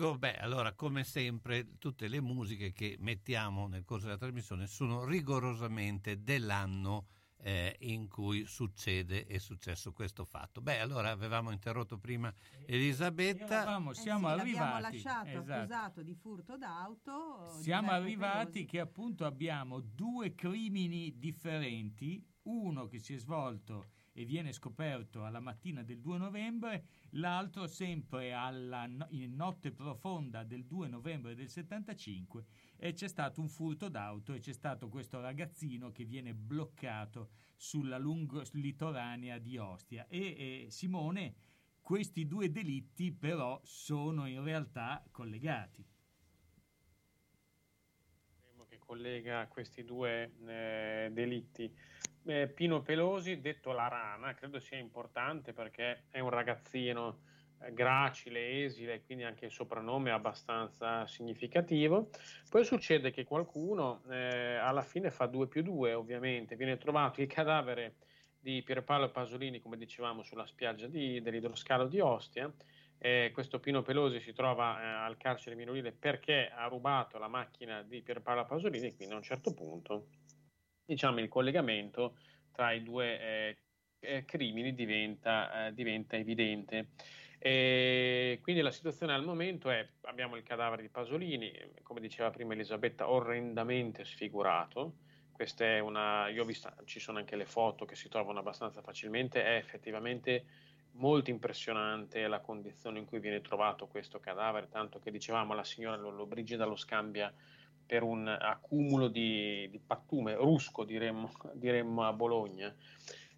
Ecco, 0.00 0.16
beh, 0.16 0.36
allora 0.36 0.74
come 0.74 1.02
sempre 1.02 1.76
tutte 1.76 2.06
le 2.06 2.20
musiche 2.20 2.70
che 2.70 2.94
mettiamo 3.00 3.66
nel 3.66 3.82
corso 3.84 4.06
della 4.06 4.16
trasmissione 4.16 4.68
sono 4.68 5.04
rigorosamente 5.04 6.22
dell'anno 6.22 7.06
eh, 7.38 7.74
in 7.80 8.06
cui 8.06 8.44
succede 8.46 9.26
è 9.26 9.38
successo 9.38 9.90
questo 9.90 10.24
fatto. 10.24 10.60
Beh, 10.60 10.78
allora 10.78 11.10
avevamo 11.10 11.50
interrotto 11.50 11.98
prima 11.98 12.32
Elisabetta. 12.66 13.62
Eravamo, 13.62 13.90
Eh 13.90 13.94
siamo 13.94 14.28
sì, 14.30 14.36
l'abbiamo 14.36 14.64
arrivati. 14.74 15.02
lasciato 15.02 15.28
esatto. 15.30 15.52
accusato 15.52 16.02
di 16.04 16.14
furto 16.14 16.56
d'auto. 16.56 17.58
Siamo 17.60 17.90
arrivati 17.90 18.50
Pelosi. 18.52 18.64
che 18.66 18.78
appunto 18.78 19.24
abbiamo 19.26 19.80
due 19.80 20.32
crimini 20.36 21.18
differenti, 21.18 22.24
uno 22.42 22.86
che 22.86 23.00
si 23.00 23.14
è 23.14 23.18
svolto 23.18 23.88
e 24.18 24.24
viene 24.24 24.52
scoperto 24.52 25.24
alla 25.24 25.38
mattina 25.38 25.84
del 25.84 26.00
2 26.00 26.18
novembre, 26.18 26.86
l'altro 27.10 27.68
sempre 27.68 28.32
alla 28.32 28.84
no- 28.86 29.06
in 29.10 29.36
notte 29.36 29.70
profonda 29.70 30.42
del 30.42 30.64
2 30.64 30.88
novembre 30.88 31.36
del 31.36 31.48
75 31.48 32.44
e 32.76 32.94
c'è 32.94 33.06
stato 33.06 33.40
un 33.40 33.48
furto 33.48 33.88
d'auto 33.88 34.32
e 34.32 34.40
c'è 34.40 34.52
stato 34.52 34.88
questo 34.88 35.20
ragazzino 35.20 35.92
che 35.92 36.04
viene 36.04 36.34
bloccato 36.34 37.30
sulla 37.54 37.96
lungo 37.96 38.42
litoranea 38.54 39.38
di 39.38 39.56
Ostia 39.56 40.04
e, 40.08 40.64
e 40.64 40.66
Simone 40.70 41.34
questi 41.80 42.26
due 42.26 42.50
delitti 42.50 43.12
però 43.12 43.60
sono 43.62 44.26
in 44.26 44.42
realtà 44.42 45.00
collegati. 45.12 45.86
che 48.68 48.78
collega 48.78 49.46
questi 49.48 49.84
due 49.84 50.32
eh, 50.46 51.08
delitti. 51.12 51.74
Eh, 52.28 52.46
Pino 52.46 52.82
Pelosi, 52.82 53.40
detto 53.40 53.72
la 53.72 53.88
rana, 53.88 54.34
credo 54.34 54.60
sia 54.60 54.76
importante 54.76 55.54
perché 55.54 56.04
è 56.10 56.20
un 56.20 56.28
ragazzino 56.28 57.20
eh, 57.62 57.72
gracile, 57.72 58.64
esile, 58.64 59.02
quindi 59.02 59.24
anche 59.24 59.46
il 59.46 59.50
soprannome 59.50 60.10
è 60.10 60.12
abbastanza 60.12 61.06
significativo. 61.06 62.10
Poi 62.50 62.66
succede 62.66 63.12
che 63.12 63.24
qualcuno 63.24 64.02
eh, 64.10 64.56
alla 64.56 64.82
fine 64.82 65.10
fa 65.10 65.24
2 65.24 65.48
più 65.48 65.62
2, 65.62 65.94
ovviamente, 65.94 66.54
viene 66.54 66.76
trovato 66.76 67.22
il 67.22 67.28
cadavere 67.28 67.94
di 68.38 68.62
Pierpaolo 68.62 69.10
Pasolini, 69.10 69.60
come 69.60 69.78
dicevamo, 69.78 70.22
sulla 70.22 70.44
spiaggia 70.44 70.86
di, 70.86 71.22
dell'idroscalo 71.22 71.86
di 71.86 71.98
Ostia. 71.98 72.52
Eh, 72.98 73.30
questo 73.32 73.58
Pino 73.58 73.80
Pelosi 73.80 74.20
si 74.20 74.34
trova 74.34 74.82
eh, 74.82 74.84
al 74.86 75.16
carcere 75.16 75.56
minorile 75.56 75.92
perché 75.92 76.50
ha 76.50 76.66
rubato 76.66 77.16
la 77.16 77.28
macchina 77.28 77.82
di 77.82 78.02
Pierpaolo 78.02 78.44
Pasolini, 78.44 78.94
quindi 78.94 79.14
a 79.14 79.16
un 79.16 79.22
certo 79.22 79.54
punto 79.54 80.08
diciamo 80.88 81.20
il 81.20 81.28
collegamento 81.28 82.16
tra 82.50 82.72
i 82.72 82.82
due 82.82 83.20
eh, 83.20 83.56
eh, 84.00 84.24
crimini 84.24 84.74
diventa, 84.74 85.66
eh, 85.66 85.74
diventa 85.74 86.16
evidente. 86.16 86.88
E 87.38 88.40
quindi 88.42 88.62
la 88.62 88.72
situazione 88.72 89.12
al 89.12 89.24
momento 89.24 89.70
è 89.70 89.86
abbiamo 90.02 90.34
il 90.34 90.42
cadavere 90.42 90.82
di 90.82 90.88
Pasolini, 90.88 91.52
come 91.82 92.00
diceva 92.00 92.30
prima 92.30 92.54
Elisabetta, 92.54 93.10
orrendamente 93.10 94.04
sfigurato. 94.04 94.94
Questa 95.30 95.64
è 95.64 95.78
una, 95.78 96.28
io 96.28 96.42
ho 96.42 96.46
visto, 96.46 96.72
ci 96.84 96.98
sono 96.98 97.18
anche 97.18 97.36
le 97.36 97.44
foto 97.44 97.84
che 97.84 97.94
si 97.94 98.08
trovano 98.08 98.40
abbastanza 98.40 98.82
facilmente, 98.82 99.44
è 99.44 99.56
effettivamente 99.56 100.46
molto 100.92 101.30
impressionante 101.30 102.26
la 102.26 102.40
condizione 102.40 102.98
in 102.98 103.04
cui 103.04 103.20
viene 103.20 103.40
trovato 103.40 103.86
questo 103.86 104.18
cadavere, 104.18 104.68
tanto 104.68 104.98
che 104.98 105.12
dicevamo 105.12 105.54
la 105.54 105.62
signora 105.62 105.96
Lollobrigida 105.96 106.64
lo 106.64 106.74
scambia 106.74 107.32
per 107.88 108.02
un 108.02 108.28
accumulo 108.28 109.08
di, 109.08 109.66
di 109.70 109.78
pattume, 109.78 110.34
rusco 110.34 110.84
diremmo, 110.84 111.32
diremmo 111.54 112.04
a 112.04 112.12
Bologna. 112.12 112.72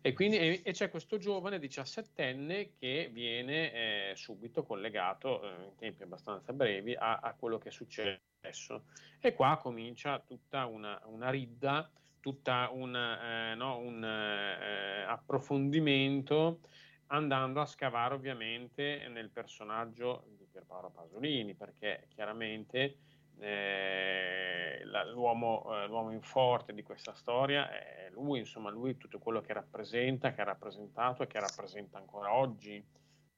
E, 0.02 0.12
quindi, 0.12 0.38
e, 0.38 0.60
e 0.64 0.72
c'è 0.72 0.90
questo 0.90 1.18
giovane 1.18 1.58
17enne 1.58 2.70
che 2.76 3.10
viene 3.12 3.72
eh, 3.72 4.12
subito 4.16 4.64
collegato 4.64 5.40
eh, 5.42 5.64
in 5.66 5.76
tempi 5.76 6.02
abbastanza 6.02 6.52
brevi 6.52 6.94
a, 6.94 7.18
a, 7.18 7.32
quello 7.34 7.58
che 7.58 7.68
è 7.68 7.72
successo. 7.72 8.86
E 9.20 9.34
qua 9.34 9.56
comincia 9.62 10.18
tutta 10.18 10.66
una, 10.66 11.00
una 11.04 11.30
ridda, 11.30 11.88
tutta 12.18 12.70
una, 12.72 13.52
eh, 13.52 13.54
no, 13.54 13.78
un 13.78 14.02
eh, 14.02 15.02
approfondimento 15.02 16.60
andando 17.08 17.60
a 17.60 17.66
scavare 17.66 18.14
ovviamente 18.14 19.06
nel 19.08 19.30
personaggio 19.30 20.24
di 20.36 20.46
Pierpaolo 20.50 20.90
Pasolini, 20.90 21.54
perché 21.54 22.06
chiaramente 22.08 22.96
eh, 23.40 24.83
la, 24.85 25.05
l'uomo, 25.05 25.64
eh, 25.72 25.87
l'uomo 25.87 26.12
in 26.12 26.22
forte 26.22 26.72
di 26.72 26.83
questa 26.83 27.12
storia 27.14 27.70
è 27.70 28.09
lui, 28.12 28.40
insomma, 28.40 28.70
lui 28.70 28.96
tutto 28.96 29.18
quello 29.18 29.40
che 29.40 29.53
rappresenta, 29.53 30.33
che 30.33 30.40
ha 30.40 30.44
rappresentato 30.44 31.22
e 31.22 31.26
che 31.26 31.40
rappresenta 31.40 31.98
ancora 31.98 32.35
oggi 32.35 32.85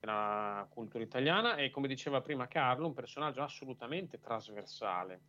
nella 0.00 0.66
cultura 0.68 1.04
italiana 1.04 1.56
e 1.56 1.70
come 1.70 1.88
diceva 1.88 2.20
prima 2.20 2.48
Carlo, 2.48 2.86
un 2.86 2.94
personaggio 2.94 3.42
assolutamente 3.42 4.18
trasversale. 4.18 5.20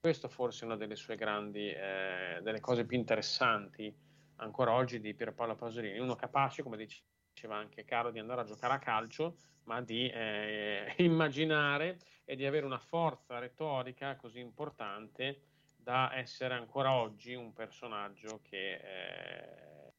Questo 0.00 0.28
forse 0.28 0.62
è 0.62 0.66
una 0.66 0.76
delle 0.76 0.96
sue 0.96 1.16
grandi, 1.16 1.70
eh, 1.70 2.40
delle 2.42 2.60
cose 2.60 2.84
più 2.84 2.96
interessanti 2.96 3.92
ancora 4.36 4.72
oggi 4.72 5.00
di 5.00 5.14
Pierpaolo 5.14 5.56
Pasolini, 5.56 5.98
uno 5.98 6.14
capace, 6.14 6.62
come 6.62 6.76
diceva 6.76 7.06
anche 7.46 7.84
Carlo, 7.84 8.10
di 8.10 8.18
andare 8.18 8.40
a 8.40 8.44
giocare 8.44 8.74
a 8.74 8.78
calcio, 8.78 9.36
ma 9.64 9.80
di 9.80 10.08
eh, 10.08 10.94
immaginare 10.98 11.98
e 12.24 12.36
di 12.36 12.44
avere 12.44 12.66
una 12.66 12.78
forza 12.78 13.38
retorica 13.38 14.16
così 14.16 14.40
importante 14.40 15.42
da 15.76 16.14
essere 16.14 16.54
ancora 16.54 16.92
oggi 16.92 17.34
un 17.34 17.52
personaggio 17.52 18.40
che, 18.42 18.74
eh, 18.74 19.92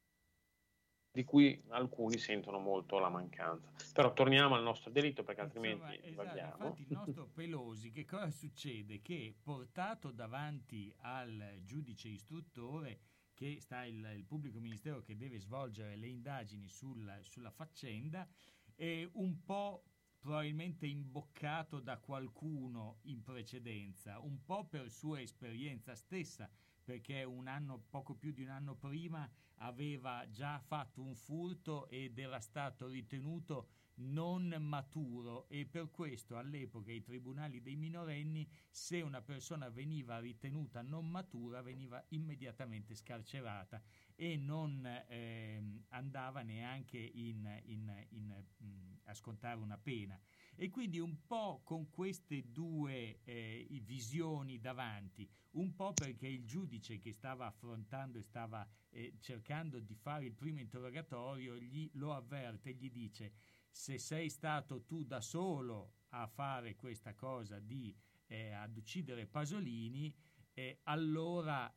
di 1.12 1.24
cui 1.24 1.64
alcuni 1.70 2.18
sentono 2.18 2.60
molto 2.60 3.00
la 3.00 3.10
mancanza. 3.10 3.72
Però 3.94 4.14
torniamo 4.14 4.56
al 4.56 4.62
nostro 4.62 4.92
delitto 4.92 5.24
perché 5.24 5.42
altrimenti 5.42 5.96
Insomma, 5.96 6.32
esatto, 6.32 6.64
infatti 6.64 6.82
il 6.82 6.92
nostro 6.92 7.28
Pelosi 7.28 7.90
che 7.90 8.06
cosa 8.06 8.30
succede? 8.30 9.02
Che 9.02 9.36
portato 9.42 10.12
davanti 10.12 10.94
al 11.00 11.60
giudice 11.64 12.10
istruttore 12.10 13.00
che 13.40 13.62
sta 13.62 13.86
il, 13.86 14.06
il 14.18 14.26
pubblico 14.26 14.60
ministero 14.60 15.02
che 15.02 15.16
deve 15.16 15.40
svolgere 15.40 15.96
le 15.96 16.08
indagini 16.08 16.68
sul, 16.68 17.20
sulla 17.22 17.52
faccenda 17.52 18.28
è 18.76 19.08
un 19.14 19.46
po' 19.46 19.86
probabilmente 20.20 20.86
imboccato 20.86 21.80
da 21.80 21.98
qualcuno 22.00 22.98
in 23.04 23.24
precedenza, 23.24 24.20
un 24.20 24.44
po' 24.44 24.66
per 24.66 24.92
sua 24.92 25.22
esperienza 25.22 25.96
stessa, 25.96 26.50
perché 26.84 27.24
un 27.24 27.48
anno, 27.48 27.82
poco 27.90 28.14
più 28.14 28.34
di 28.34 28.44
un 28.44 28.50
anno 28.50 28.76
prima, 28.76 29.30
aveva 29.60 30.28
già 30.30 30.60
fatto 30.60 31.02
un 31.02 31.16
furto 31.16 31.88
ed 31.88 32.20
era 32.20 32.42
stato 32.42 32.90
ritenuto 32.90 33.70
non 34.00 34.56
maturo. 34.60 35.48
E 35.50 35.66
per 35.66 35.90
questo 35.90 36.38
all'epoca 36.38 36.92
i 36.92 37.02
tribunali 37.02 37.62
dei 37.62 37.76
minorenni 37.76 38.50
se 38.70 39.02
una 39.02 39.22
persona 39.22 39.70
veniva 39.70 40.20
ritenuta 40.20 40.82
non 40.82 41.10
matura 41.10 41.62
veniva 41.62 42.04
immediatamente 42.10 42.96
scarcerata 42.96 43.82
e 44.16 44.36
non 44.38 44.86
eh, 44.86 45.84
andava 45.90 46.42
neanche 46.42 46.98
in, 46.98 47.62
in, 47.66 48.06
in, 48.10 49.00
a 49.04 49.14
scontare 49.14 49.60
una 49.60 49.78
pena. 49.78 50.20
E 50.56 50.70
quindi 50.70 51.00
un 51.00 51.26
po' 51.26 51.62
con 51.64 51.90
queste 51.90 52.52
due 52.52 53.22
eh, 53.24 53.68
visioni 53.84 54.60
davanti 54.60 55.30
un 55.52 55.74
po' 55.74 55.96
perché 55.96 56.28
il 56.28 56.46
giudice 56.46 57.00
che 57.00 57.12
stava 57.12 57.46
affrontando 57.46 58.20
e 58.20 58.22
stava 58.22 58.68
eh, 58.90 59.16
cercando 59.20 59.80
di 59.80 59.96
fare 59.96 60.26
il 60.26 60.34
primo 60.34 60.60
interrogatorio 60.60 61.58
gli, 61.58 61.90
lo 61.94 62.14
avverte 62.14 62.74
gli 62.74 62.92
dice 62.92 63.34
se 63.80 63.98
sei 63.98 64.30
stato 64.30 64.84
tu 64.84 65.06
da 65.06 65.22
solo 65.22 65.94
a 66.10 66.28
fare 66.28 66.76
questa 66.76 67.14
cosa 67.14 67.60
di 67.60 67.96
eh, 68.28 68.52
ad 68.52 68.76
uccidere 68.76 69.26
Pasolini 69.26 70.14
eh, 70.52 70.82
allora 70.84 71.74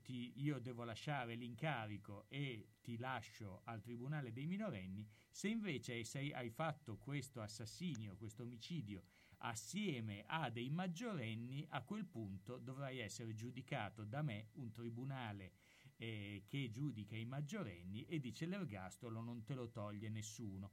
ti, 0.00 0.32
io 0.36 0.58
devo 0.58 0.84
lasciare 0.84 1.34
l'incarico 1.34 2.24
e 2.28 2.76
ti 2.80 2.96
lascio 2.96 3.60
al 3.64 3.82
Tribunale 3.82 4.32
dei 4.32 4.46
minorenni, 4.46 5.06
se 5.30 5.48
invece 5.48 6.02
sei- 6.04 6.32
hai 6.32 6.48
fatto 6.48 6.96
questo 6.96 7.42
assassinio, 7.42 8.16
questo 8.16 8.44
omicidio 8.44 9.02
assieme 9.40 10.24
a 10.26 10.48
dei 10.48 10.70
maggiorenni, 10.70 11.66
a 11.68 11.82
quel 11.82 12.06
punto 12.06 12.56
dovrai 12.56 13.00
essere 13.00 13.34
giudicato 13.34 14.04
da 14.04 14.22
me, 14.22 14.48
un 14.54 14.70
tribunale 14.70 15.52
eh, 15.96 16.44
che 16.46 16.70
giudica 16.70 17.16
i 17.16 17.26
maggiorenni 17.26 18.06
e 18.06 18.18
dice 18.18 18.46
l'ergastolo 18.46 19.20
non 19.20 19.44
te 19.44 19.52
lo 19.52 19.68
toglie 19.68 20.08
nessuno. 20.08 20.70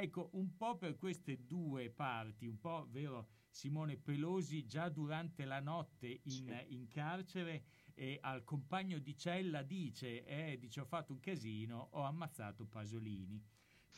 Ecco, 0.00 0.30
un 0.34 0.54
po' 0.54 0.76
per 0.76 0.96
queste 0.96 1.44
due 1.44 1.90
parti, 1.90 2.46
un 2.46 2.60
po' 2.60 2.86
vero 2.88 3.30
Simone 3.50 3.96
Pelosi 3.96 4.64
già 4.64 4.88
durante 4.88 5.44
la 5.44 5.58
notte 5.58 6.20
in, 6.22 6.66
in 6.68 6.86
carcere 6.86 7.64
eh, 7.94 8.16
al 8.22 8.44
compagno 8.44 9.00
di 9.00 9.16
cella 9.16 9.62
dice, 9.62 10.24
eh, 10.24 10.56
dice 10.56 10.82
ho 10.82 10.84
fatto 10.84 11.12
un 11.12 11.18
casino, 11.18 11.88
ho 11.90 12.02
ammazzato 12.02 12.64
Pasolini. 12.64 13.44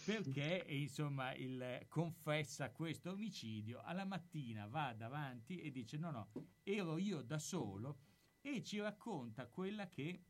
Perché 0.07 0.65
eh, 0.65 0.79
insomma 0.81 1.35
il, 1.35 1.85
confessa 1.89 2.71
questo 2.71 3.11
omicidio 3.11 3.83
alla 3.83 4.07
mattina 4.07 4.67
va 4.69 4.95
davanti 4.95 5.61
e 5.61 5.71
dice 5.71 5.99
no 5.99 6.11
no 6.11 6.31
ero 6.63 6.97
io 6.97 7.21
da 7.21 7.39
solo 7.39 7.99
e 8.41 8.63
ci 8.63 8.81
racconta 8.81 9.49
quella 9.49 9.87
che 9.91 10.25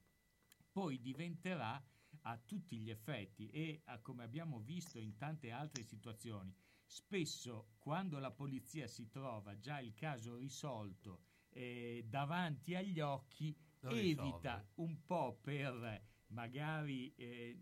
poi 0.73 1.01
diventerà 1.01 1.81
a 2.23 2.37
tutti 2.39 2.79
gli 2.79 2.91
effetti 2.91 3.49
e 3.51 3.83
a- 3.87 3.99
come 4.01 4.25
abbiamo 4.25 4.61
visto 4.61 4.99
in 4.99 5.17
tante 5.17 5.51
altre 5.51 5.83
situazioni 5.83 6.55
spesso 6.85 7.75
quando 7.79 8.19
la 8.19 8.31
polizia 8.33 8.87
si 8.87 9.09
trova 9.09 9.59
già 9.59 9.79
il 9.81 9.95
caso 9.95 10.37
risolto 10.37 11.23
eh, 11.51 12.05
davanti 12.09 12.75
agli 12.75 13.01
occhi 13.01 13.57
Lo 13.81 13.91
evita 13.91 14.57
risolve. 14.57 14.67
un 14.75 15.05
po' 15.05 15.39
per 15.41 16.09
magari 16.31 17.13
eh, 17.17 17.59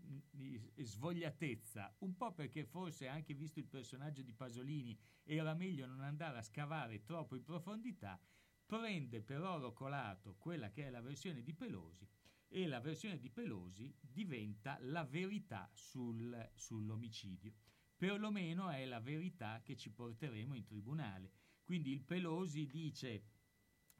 svogliatezza, 0.77 1.95
un 1.99 2.15
po' 2.15 2.33
perché 2.33 2.65
forse 2.65 3.07
anche 3.07 3.33
visto 3.33 3.59
il 3.59 3.65
personaggio 3.67 4.21
di 4.21 4.33
Pasolini 4.33 4.97
era 5.23 5.53
meglio 5.53 5.85
non 5.85 6.01
andare 6.01 6.37
a 6.37 6.43
scavare 6.43 7.03
troppo 7.03 7.35
in 7.35 7.43
profondità, 7.43 8.19
prende 8.65 9.21
per 9.21 9.41
oro 9.41 9.73
colato 9.73 10.35
quella 10.37 10.69
che 10.69 10.85
è 10.85 10.89
la 10.89 11.01
versione 11.01 11.41
di 11.41 11.53
Pelosi 11.53 12.07
e 12.49 12.67
la 12.67 12.79
versione 12.79 13.19
di 13.19 13.29
Pelosi 13.29 13.95
diventa 14.01 14.77
la 14.81 15.03
verità 15.03 15.69
sul- 15.73 16.49
sull'omicidio. 16.55 17.53
Perlomeno 17.95 18.69
è 18.69 18.85
la 18.85 18.99
verità 18.99 19.61
che 19.61 19.75
ci 19.75 19.91
porteremo 19.91 20.55
in 20.55 20.63
tribunale. 20.65 21.31
Quindi 21.63 21.91
il 21.91 22.01
Pelosi 22.01 22.65
dice 22.67 23.23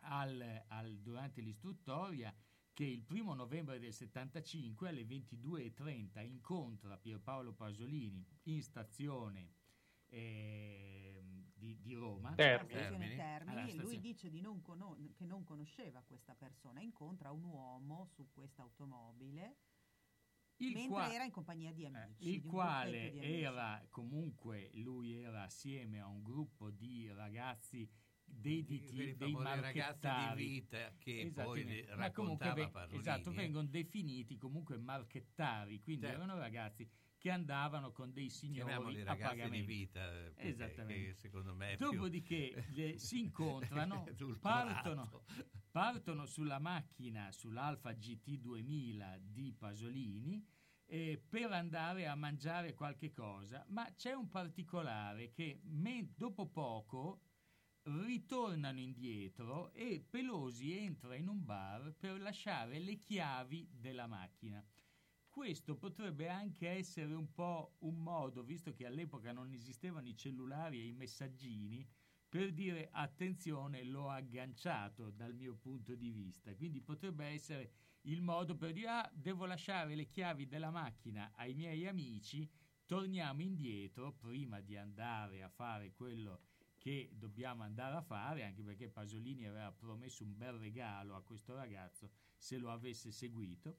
al- 0.01 0.63
al- 0.67 0.99
durante 0.99 1.41
l'istruttoria 1.41 2.33
che 2.73 2.85
il 2.85 3.03
primo 3.03 3.33
novembre 3.33 3.77
del 3.77 3.93
75 3.93 4.88
alle 4.88 5.03
22.30 5.03 6.21
incontra 6.21 6.97
Pierpaolo 6.97 7.53
Pasolini 7.53 8.25
in 8.43 8.62
stazione 8.63 9.53
ehm, 10.07 11.09
di, 11.75 11.79
di 11.82 11.93
Roma. 11.93 12.34
Termini. 12.36 13.15
Termini 13.15 13.71
e 13.71 13.75
lui 13.75 13.99
dice 13.99 14.29
di 14.29 14.41
non 14.41 14.62
cono- 14.62 14.97
che 15.15 15.25
non 15.25 15.43
conosceva 15.43 16.01
questa 16.01 16.34
persona, 16.36 16.82
incontra 16.82 17.32
un 17.32 17.43
uomo 17.43 18.05
su 18.15 18.27
questa 18.32 18.62
automobile 18.63 19.58
il 20.62 20.73
mentre 20.73 20.88
qua- 20.89 21.13
era 21.13 21.23
in 21.23 21.32
compagnia 21.32 21.71
di 21.71 21.84
eh, 21.84 21.88
amici. 21.88 22.29
il 22.34 22.41
di 22.41 22.47
quale 22.47 23.12
di 23.12 23.17
amici. 23.19 23.41
era 23.41 23.86
comunque 23.89 24.69
lui 24.73 25.13
era 25.15 25.43
assieme 25.43 26.01
a 26.01 26.08
un 26.08 26.21
gruppo 26.21 26.69
di 26.69 27.10
ragazzi 27.13 27.89
dediti 28.25 28.93
Dei 28.93 29.15
dei 29.15 29.34
ragazzi 29.34 29.77
marchettari 29.77 30.43
di 30.43 30.49
vita 30.49 30.93
che 30.99 31.32
poi 31.34 31.63
li 31.63 31.86
Ma 31.95 32.12
comunque 32.12 32.45
raccontava 32.47 32.69
Pasolini. 32.69 32.99
esatto, 32.99 33.29
eh. 33.32 33.34
vengono 33.34 33.67
definiti 33.67 34.38
comunque 34.38 34.77
marchettari 34.77 35.79
quindi 35.79 36.05
Certo. 36.05 36.21
erano 36.21 36.38
ragazzi 36.38 36.88
che 37.19 37.29
andavano 37.32 37.91
con 37.91 38.13
dei 38.13 38.29
signori 38.29 38.71
a 39.12 39.15
pagamento 39.27 39.65
vita, 39.67 40.10
eh, 40.10 40.34
Esattamente. 40.47 40.93
più- 41.77 41.91
Dopodiché 41.91 42.65
le- 42.73 42.97
si 42.97 43.19
incontrano, 43.19 44.05
partono, 44.39 45.23
partono 45.69 46.25
sulla 46.25 46.60
macchina, 46.60 47.29
sull'Alfa 47.32 47.91
GT 47.91 48.38
2000 48.39 49.19
di 49.21 49.51
Pasolini, 49.53 50.43
eh, 50.86 51.21
per 51.29 51.51
andare 51.51 52.08
a 52.08 52.15
mangiare 52.15 52.73
qualche 52.73 53.12
cosa, 53.12 53.63
ma 53.67 53.93
c'è 53.93 54.13
un 54.13 54.29
particolare 54.29 55.29
che 55.32 55.60
me- 55.65 56.13
dopo 56.15 56.47
poco 56.47 57.23
ritornano 57.84 58.79
indietro 58.79 59.71
e 59.73 60.03
Pelosi 60.08 60.77
entra 60.77 61.15
in 61.15 61.27
un 61.27 61.43
bar 61.43 61.93
per 61.97 62.19
lasciare 62.19 62.79
le 62.79 62.97
chiavi 62.97 63.67
della 63.71 64.08
macchina. 64.08 64.63
Questo 65.39 65.78
potrebbe 65.78 66.28
anche 66.28 66.67
essere 66.67 67.13
un 67.13 67.32
po' 67.32 67.78
un 67.80 68.04
modo, 68.04 68.43
visto 68.43 68.73
che 68.73 68.86
all'epoca 68.86 69.32
non 69.32 69.54
esistevano 69.54 70.10
i 70.10 70.17
cellulari 70.17 70.82
e 70.82 70.88
i 70.88 70.91
messaggini, 70.91 71.88
per 72.28 72.52
dire 72.52 72.89
attenzione, 72.91 73.86
l'ho 73.86 74.10
agganciato 74.10 75.10
dal 75.12 75.34
mio 75.34 75.56
punto 75.56 75.95
di 75.95 76.12
vista. 76.12 76.54
Quindi 76.56 76.82
potrebbe 76.82 77.25
essere 77.28 77.71
il 78.02 78.21
modo 78.21 78.58
per 78.58 78.73
dire 78.73 78.89
ah, 78.89 79.12
devo 79.13 79.45
lasciare 79.45 79.95
le 79.95 80.10
chiavi 80.10 80.45
della 80.45 80.71
macchina 80.71 81.32
ai 81.36 81.54
miei 81.54 81.88
amici, 81.88 82.45
torniamo 82.86 83.41
indietro 83.41 84.12
prima 84.12 84.60
di 84.60 84.75
andare 84.75 85.41
a 85.41 85.47
fare 85.47 85.93
quello 85.93 86.41
che 86.78 87.12
dobbiamo 87.13 87.63
andare 87.63 87.95
a 87.95 88.02
fare, 88.02 88.43
anche 88.43 88.62
perché 88.62 88.89
Pasolini 88.89 89.47
aveva 89.47 89.71
promesso 89.71 90.25
un 90.25 90.36
bel 90.36 90.56
regalo 90.56 91.15
a 91.15 91.23
questo 91.23 91.56
ragazzo 91.56 92.10
se 92.36 92.58
lo 92.58 92.71
avesse 92.71 93.10
seguito. 93.13 93.78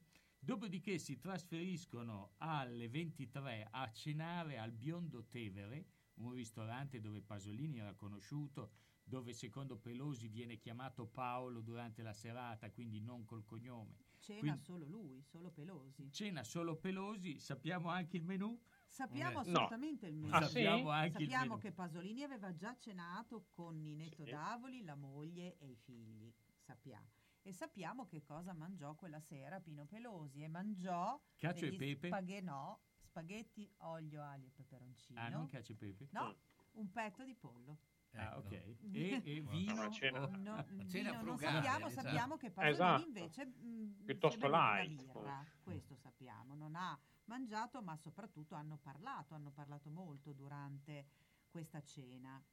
Dopodiché 0.51 0.97
si 0.97 1.19
trasferiscono 1.19 2.31
alle 2.37 2.89
23 2.89 3.67
a 3.69 3.91
cenare 3.91 4.57
al 4.57 4.71
Biondo 4.71 5.23
Tevere, 5.27 5.85
un 6.15 6.31
ristorante 6.33 6.99
dove 6.99 7.21
Pasolini 7.21 7.77
era 7.77 7.93
conosciuto, 7.93 8.71
dove 9.03 9.33
secondo 9.33 9.77
Pelosi 9.77 10.27
viene 10.29 10.57
chiamato 10.57 11.05
Paolo 11.05 11.61
durante 11.61 12.01
la 12.01 12.13
serata, 12.13 12.71
quindi 12.71 12.99
non 13.01 13.23
col 13.23 13.45
cognome. 13.45 13.97
Cena 14.17 14.39
Quindi- 14.39 14.59
solo 14.61 14.85
lui, 14.87 15.21
solo 15.21 15.51
Pelosi. 15.51 16.11
Cena 16.11 16.43
solo 16.43 16.75
Pelosi, 16.75 17.37
sappiamo 17.37 17.89
anche 17.89 18.17
il 18.17 18.23
menù? 18.23 18.59
Sappiamo 18.87 19.37
Eh. 19.37 19.41
assolutamente 19.41 20.07
il 20.07 20.15
menù. 20.15 20.33
Ah, 20.33 20.41
sì? 20.41 20.53
Sappiamo 20.63 21.05
il 21.05 21.11
Sappiamo 21.11 21.45
menù. 21.49 21.57
che 21.59 21.71
Pasolini 21.71 22.23
aveva 22.23 22.55
già 22.55 22.75
cenato 22.79 23.45
con 23.51 23.79
Ninetto 23.79 24.23
Sì. 24.25 24.31
Davoli, 24.31 24.83
la 24.83 24.95
moglie 24.95 25.57
e 25.59 25.69
i 25.69 25.75
figli. 25.75 26.33
Sappiamo. 26.57 27.09
E 27.43 27.53
sappiamo 27.53 28.05
che 28.05 28.21
cosa 28.21 28.53
mangiò 28.53 28.93
quella 28.95 29.19
sera 29.19 29.59
Pino 29.59 29.85
Pelosi. 29.85 30.43
E 30.43 30.47
mangiò 30.47 31.19
Cacio 31.37 31.65
e 31.65 31.73
pepe? 31.75 32.07
spaghe- 32.07 32.41
no, 32.41 32.81
spaghetti, 32.99 33.69
olio, 33.79 34.21
aglio 34.23 34.47
e 34.47 34.51
peperoncino. 34.51 35.19
Ah, 35.19 35.29
non 35.29 35.47
cacio 35.47 35.71
e 35.71 35.75
pepe? 35.75 36.07
No, 36.11 36.35
un 36.73 36.91
petto 36.91 37.23
di 37.23 37.33
pollo. 37.33 37.77
Ah, 38.13 38.37
Ecco. 38.37 38.39
ok. 38.39 38.75
E, 38.93 39.21
e 39.23 39.41
vino? 39.41 39.89
Cena- 39.89 40.27
No, 40.27 40.65
il 40.69 40.87
cena 40.87 41.09
vino 41.11 41.21
non 41.23 41.37
frugale, 41.37 41.53
sappiamo, 41.55 41.87
esatto. 41.87 42.07
sappiamo 42.07 42.37
che 42.37 42.51
Pasolini 42.51 42.73
Esatto. 42.75 43.01
invece 43.07 43.45
mh, 43.45 44.03
Piuttosto 44.05 44.39
bevuto 44.39 44.57
la 44.59 44.73
light, 44.75 45.05
birra, 45.05 45.45
questo 45.63 45.95
sappiamo, 45.95 46.53
non 46.53 46.75
ha 46.75 46.99
mangiato 47.25 47.81
ma 47.81 47.95
soprattutto 47.95 48.53
hanno 48.55 48.77
parlato, 48.77 49.33
hanno 49.33 49.49
parlato 49.51 49.89
molto 49.89 50.31
durante 50.33 51.05
questa 51.49 51.81
cena. 51.81 52.43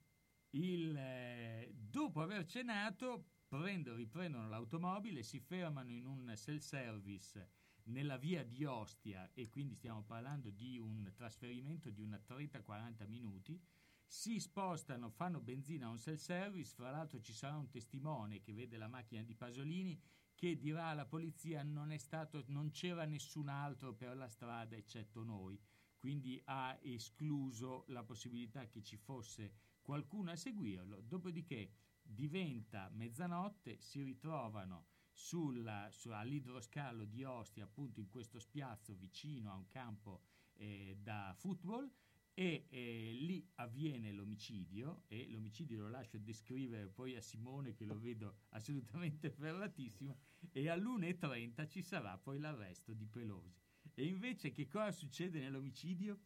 Il, 0.50 0.96
eh, 0.96 1.70
dopo 1.74 2.22
aver 2.22 2.46
cenato, 2.46 3.24
prendo- 3.48 3.94
riprendono 3.94 4.48
l'automobile, 4.48 5.22
si 5.22 5.40
fermano 5.40 5.90
in 5.90 6.06
un 6.06 6.32
self-service 6.36 7.50
nella 7.84 8.18
via 8.18 8.44
di 8.44 8.64
Ostia 8.64 9.30
e 9.32 9.48
quindi 9.48 9.74
stiamo 9.74 10.02
parlando 10.02 10.50
di 10.50 10.78
un 10.78 11.10
trasferimento 11.14 11.90
di 11.90 12.02
una 12.02 12.20
30-40 12.24 13.08
minuti. 13.08 13.60
Si 14.06 14.38
spostano, 14.38 15.10
fanno 15.10 15.40
benzina 15.40 15.86
a 15.86 15.90
un 15.90 15.98
self-service, 15.98 16.74
fra 16.74 16.90
l'altro 16.90 17.20
ci 17.20 17.32
sarà 17.32 17.56
un 17.56 17.68
testimone 17.68 18.40
che 18.40 18.52
vede 18.52 18.76
la 18.76 18.88
macchina 18.88 19.22
di 19.22 19.34
Pasolini 19.34 19.98
che 20.34 20.56
dirà 20.56 20.86
alla 20.86 21.04
polizia 21.04 21.62
non, 21.62 21.92
stato, 21.98 22.44
non 22.48 22.70
c'era 22.70 23.04
nessun 23.04 23.48
altro 23.48 23.92
per 23.94 24.16
la 24.16 24.28
strada 24.28 24.76
eccetto 24.76 25.24
noi, 25.24 25.60
quindi 25.96 26.40
ha 26.44 26.78
escluso 26.80 27.84
la 27.88 28.04
possibilità 28.04 28.68
che 28.68 28.82
ci 28.82 28.96
fosse 28.96 29.52
qualcuno 29.82 30.30
a 30.30 30.36
seguirlo, 30.36 31.00
dopodiché 31.00 31.72
diventa 32.08 32.90
mezzanotte, 32.92 33.80
si 33.80 34.02
ritrovano 34.02 34.86
sulla, 35.12 35.88
su- 35.90 36.10
all'idroscalo 36.10 37.04
di 37.04 37.24
Ostia, 37.24 37.64
appunto 37.64 38.00
in 38.00 38.08
questo 38.08 38.38
spiazzo 38.38 38.94
vicino 38.94 39.50
a 39.50 39.56
un 39.56 39.68
campo 39.68 40.22
eh, 40.54 40.96
da 41.00 41.34
football 41.36 41.90
e 42.34 42.66
eh, 42.68 43.10
lì 43.14 43.44
avviene 43.56 44.12
l'omicidio 44.12 45.02
e 45.08 45.28
l'omicidio 45.28 45.80
lo 45.80 45.90
lascio 45.90 46.18
descrivere 46.18 46.86
poi 46.86 47.16
a 47.16 47.20
Simone 47.20 47.74
che 47.74 47.84
lo 47.84 47.98
vedo 47.98 48.36
assolutamente 48.50 49.28
ferratissimo 49.28 50.16
e 50.52 50.68
all'1.30 50.68 51.68
ci 51.68 51.82
sarà 51.82 52.16
poi 52.16 52.38
l'arresto 52.38 52.92
di 52.92 53.06
Pelosi. 53.06 53.60
E 53.94 54.06
invece 54.06 54.52
che 54.52 54.68
cosa 54.68 54.92
succede 54.92 55.40
nell'omicidio? 55.40 56.20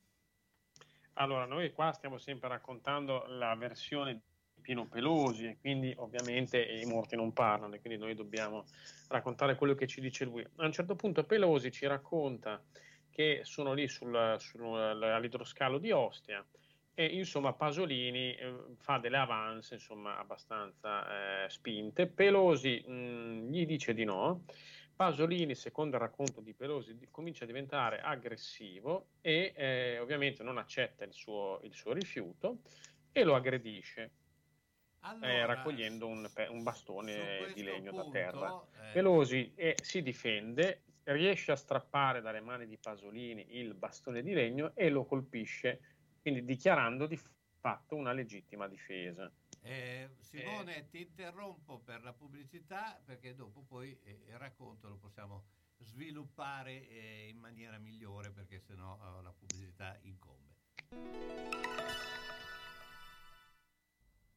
Allora, 1.14 1.46
noi 1.46 1.72
qua 1.72 1.92
stiamo 1.92 2.18
sempre 2.18 2.48
raccontando 2.48 3.24
la 3.26 3.54
versione 3.54 4.22
Pino 4.62 4.86
Pelosi 4.86 5.44
e 5.44 5.58
quindi 5.60 5.92
ovviamente 5.98 6.62
i 6.62 6.86
morti 6.86 7.16
non 7.16 7.34
parlano 7.34 7.74
e 7.74 7.80
quindi 7.80 7.98
noi 7.98 8.14
dobbiamo 8.14 8.68
raccontare 9.08 9.56
quello 9.56 9.74
che 9.74 9.86
ci 9.86 10.00
dice 10.00 10.24
lui. 10.24 10.42
A 10.56 10.64
un 10.64 10.72
certo 10.72 10.96
punto 10.96 11.24
Pelosi 11.24 11.70
ci 11.70 11.86
racconta 11.86 12.64
che 13.10 13.40
sono 13.42 13.74
lì 13.74 13.86
sul, 13.88 14.36
sul- 14.38 15.02
all'idroscalo 15.02 15.76
di 15.76 15.90
Ostia 15.90 16.42
e 16.94 17.04
insomma 17.06 17.52
Pasolini 17.52 18.34
eh, 18.34 18.54
fa 18.78 18.98
delle 18.98 19.18
avance 19.18 19.74
insomma 19.74 20.18
abbastanza 20.18 21.44
eh, 21.44 21.50
spinte. 21.50 22.06
Pelosi 22.06 22.82
mh, 22.86 23.50
gli 23.50 23.66
dice 23.66 23.92
di 23.92 24.04
no. 24.04 24.44
Pasolini, 24.94 25.54
secondo 25.54 25.96
il 25.96 26.02
racconto 26.02 26.40
di 26.40 26.54
Pelosi, 26.54 26.96
di- 26.96 27.08
comincia 27.10 27.44
a 27.44 27.46
diventare 27.46 28.00
aggressivo 28.00 29.08
e 29.20 29.52
eh, 29.56 29.98
ovviamente 29.98 30.42
non 30.42 30.58
accetta 30.58 31.04
il 31.04 31.12
suo, 31.12 31.60
il 31.64 31.74
suo 31.74 31.92
rifiuto 31.92 32.60
e 33.10 33.24
lo 33.24 33.34
aggredisce 33.34 34.10
eh, 35.02 35.08
Allora, 35.08 35.46
raccogliendo 35.46 36.06
un, 36.06 36.28
un 36.50 36.62
bastone 36.62 37.50
di 37.54 37.62
legno 37.62 37.92
da 37.92 38.02
punto, 38.02 38.18
terra. 38.18 38.66
eh, 38.88 38.92
Pelosi 38.92 39.52
eh, 39.56 39.78
si 39.80 40.02
difende, 40.02 40.82
riesce 41.04 41.52
a 41.52 41.56
strappare 41.56 42.20
dalle 42.20 42.40
mani 42.40 42.66
di 42.66 42.78
Pasolini 42.78 43.56
il 43.56 43.74
bastone 43.74 44.22
di 44.22 44.32
legno 44.32 44.72
e 44.74 44.88
lo 44.90 45.04
colpisce, 45.04 45.80
quindi 46.20 46.44
dichiarando 46.44 47.06
di 47.06 47.18
fatto 47.60 47.96
una 47.96 48.12
legittima 48.12 48.68
difesa. 48.68 49.30
Eh, 49.64 50.10
Simone, 50.18 50.88
ti 50.88 51.02
interrompo 51.02 51.78
per 51.78 52.02
la 52.02 52.12
pubblicità 52.12 53.00
perché 53.04 53.34
dopo 53.34 53.62
poi 53.62 53.96
eh, 54.02 54.24
il 54.26 54.38
racconto 54.38 54.88
lo 54.88 54.96
possiamo 54.96 55.44
sviluppare 55.78 56.88
eh, 56.88 57.28
in 57.28 57.38
maniera 57.38 57.78
migliore 57.78 58.30
perché 58.30 58.60
sennò 58.60 58.96
eh, 58.96 59.22
la 59.22 59.32
pubblicità 59.32 59.96
incombe. 60.02 60.50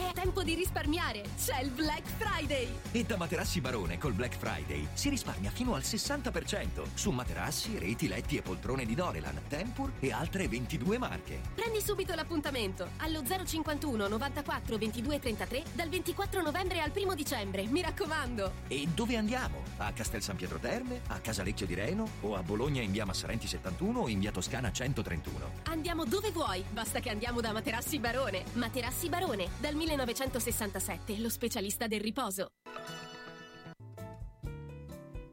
È 0.00 0.12
tempo 0.14 0.42
di 0.42 0.54
risparmiare! 0.54 1.22
C'è 1.36 1.60
il 1.60 1.68
Black 1.68 2.08
Friday! 2.16 2.74
E 2.90 3.04
da 3.04 3.18
Materassi 3.18 3.60
Barone 3.60 3.98
col 3.98 4.14
Black 4.14 4.34
Friday 4.34 4.88
si 4.94 5.10
risparmia 5.10 5.50
fino 5.50 5.74
al 5.74 5.82
60% 5.82 6.84
su 6.94 7.10
materassi, 7.10 7.76
reti, 7.78 8.08
letti 8.08 8.38
e 8.38 8.42
poltrone 8.42 8.86
di 8.86 8.94
Dorelan, 8.94 9.42
Tempur 9.46 9.92
e 10.00 10.10
altre 10.10 10.48
22 10.48 10.96
marche. 10.96 11.40
Prendi 11.54 11.82
subito 11.82 12.14
l'appuntamento 12.14 12.88
allo 12.96 13.22
051 13.22 14.08
94 14.08 14.78
22 14.78 15.18
33 15.18 15.62
dal 15.74 15.90
24 15.90 16.40
novembre 16.40 16.80
al 16.80 16.92
1 16.96 17.14
dicembre, 17.14 17.66
mi 17.66 17.82
raccomando! 17.82 18.52
E 18.68 18.88
dove 18.94 19.16
andiamo? 19.16 19.62
A 19.76 19.92
Castel 19.92 20.22
San 20.22 20.36
Pietro 20.36 20.58
Terme, 20.58 21.02
a 21.08 21.18
Casalecchio 21.18 21.66
di 21.66 21.74
Reno 21.74 22.08
o 22.22 22.36
a 22.36 22.42
Bologna 22.42 22.80
in 22.80 22.90
via 22.90 23.04
Massarenti 23.04 23.46
71 23.46 24.00
o 24.00 24.08
in 24.08 24.18
via 24.18 24.30
Toscana 24.30 24.72
131? 24.72 25.50
Andiamo 25.64 26.06
dove 26.06 26.30
vuoi, 26.30 26.64
basta 26.70 27.00
che 27.00 27.10
andiamo 27.10 27.42
da 27.42 27.52
Materassi 27.52 27.98
Barone. 27.98 28.44
Materassi 28.54 29.10
Barone, 29.10 29.48
dal 29.58 29.74
1967, 29.90 31.18
lo 31.18 31.28
specialista 31.28 31.88
del 31.88 32.00
riposo. 32.00 32.52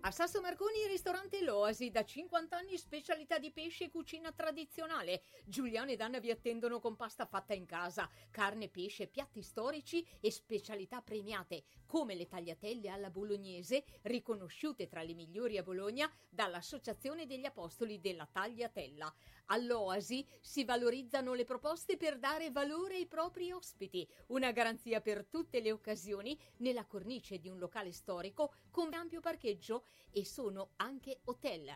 A 0.08 0.12
Sasso 0.12 0.40
Marconi 0.40 0.88
ristorante 0.88 1.44
L'Oasi, 1.44 1.92
da 1.92 2.04
50 2.04 2.56
anni 2.56 2.78
specialità 2.78 3.38
di 3.38 3.52
pesce 3.52 3.84
e 3.84 3.90
cucina 3.90 4.32
tradizionale. 4.32 5.22
Giuliano 5.46 5.92
ed 5.92 6.00
Anna 6.00 6.20
vi 6.20 6.32
attendono 6.32 6.80
con 6.80 6.96
pasta 6.96 7.26
fatta 7.26 7.54
in 7.54 7.66
casa, 7.66 8.10
carne, 8.32 8.70
pesce, 8.70 9.08
piatti 9.08 9.42
storici 9.42 10.04
e 10.22 10.32
specialità 10.32 11.02
premiate, 11.02 11.66
come 11.88 12.14
le 12.14 12.28
tagliatelle 12.28 12.90
alla 12.90 13.10
bolognese, 13.10 13.84
riconosciute 14.04 14.88
tra 14.88 15.02
le 15.02 15.16
migliori 15.16 15.58
a 15.58 15.64
Bologna 15.64 16.12
dall'Associazione 16.30 17.26
degli 17.26 17.46
Apostoli 17.46 18.00
della 18.00 18.30
Tagliatella. 18.32 19.12
All'Oasi 19.48 20.24
si 20.42 20.66
valorizzano 20.66 21.34
le 21.34 21.46
proposte 21.46 21.98
per 21.98 22.20
dare 22.20 22.52
valore 22.52 22.96
ai 22.96 23.08
propri 23.08 23.52
ospiti, 23.52 24.08
una 24.28 24.52
garanzia 24.52 25.02
per 25.02 25.26
tutte 25.26 25.62
le 25.62 25.72
occasioni 25.72 26.38
nella 26.58 26.86
cornice 26.86 27.40
di 27.40 27.50
un 27.50 27.58
locale 27.58 27.92
storico 27.92 28.54
con 28.70 28.94
ampio 28.94 29.22
parcheggio 29.22 29.86
e 30.12 30.26
sono 30.26 30.72
anche 30.76 31.22
hotel. 31.24 31.76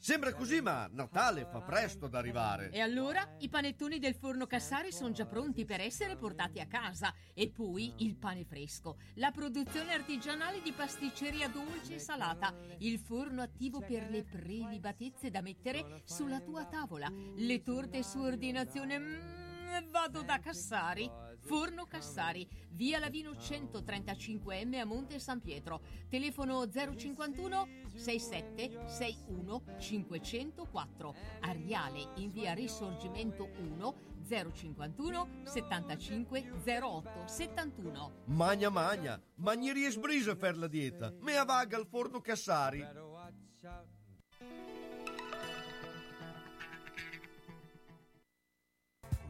Sembra 0.00 0.32
così, 0.32 0.60
ma 0.60 0.88
Natale 0.92 1.44
fa 1.44 1.60
presto 1.60 2.06
ad 2.06 2.14
arrivare. 2.14 2.70
E 2.70 2.80
allora 2.80 3.34
i 3.40 3.48
panettoni 3.48 3.98
del 3.98 4.14
forno 4.14 4.46
Cassari 4.46 4.92
sono 4.92 5.10
già 5.10 5.26
pronti 5.26 5.64
per 5.64 5.80
essere 5.80 6.16
portati 6.16 6.60
a 6.60 6.66
casa. 6.66 7.12
E 7.34 7.50
poi 7.50 7.92
il 7.98 8.16
pane 8.16 8.44
fresco, 8.44 8.98
la 9.14 9.32
produzione 9.32 9.92
artigianale 9.92 10.62
di 10.62 10.72
pasticceria 10.72 11.48
dolce 11.48 11.96
e 11.96 11.98
salata, 11.98 12.54
il 12.78 13.00
forno 13.00 13.42
attivo 13.42 13.80
per 13.80 14.08
le 14.08 14.22
prelibatezze 14.22 15.30
da 15.30 15.42
mettere 15.42 16.02
sulla 16.04 16.40
tua 16.40 16.64
tavola, 16.64 17.12
le 17.36 17.62
torte 17.62 18.04
su 18.04 18.20
ordinazione. 18.20 18.98
Mm, 18.98 19.90
vado 19.90 20.22
da 20.22 20.38
Cassari. 20.38 21.10
Forno 21.40 21.86
Cassari, 21.86 22.46
via 22.70 22.98
Lavino 22.98 23.32
135M 23.32 24.80
a 24.80 24.84
Monte 24.84 25.18
San 25.18 25.40
Pietro. 25.40 25.80
Telefono 26.08 26.68
051 26.68 27.68
67 27.98 28.86
61 28.86 29.62
504. 29.78 31.14
Ariale 31.40 32.08
in 32.16 32.30
via 32.30 32.54
Risorgimento 32.54 33.50
1 33.58 33.94
051 34.28 35.42
75 35.44 36.44
08 36.64 37.26
71. 37.26 38.12
Magna 38.26 38.70
magna, 38.70 39.20
magnerie 39.36 39.88
e 39.88 39.90
sbrisa 39.90 40.36
per 40.36 40.56
la 40.56 40.68
dieta. 40.68 41.12
Mea 41.20 41.44
vaga 41.44 41.76
al 41.76 41.86
forno 41.86 42.20
Cassari. 42.20 42.86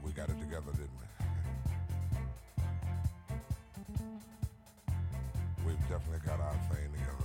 We 0.03 0.13
got 0.13 0.29
it 0.31 0.39
together, 0.39 0.73
didn't 0.73 0.99
we? 0.99 1.07
We've 5.65 5.89
definitely 5.89 6.21
got 6.25 6.41
our 6.41 6.57
thing 6.71 6.91
together, 6.93 7.18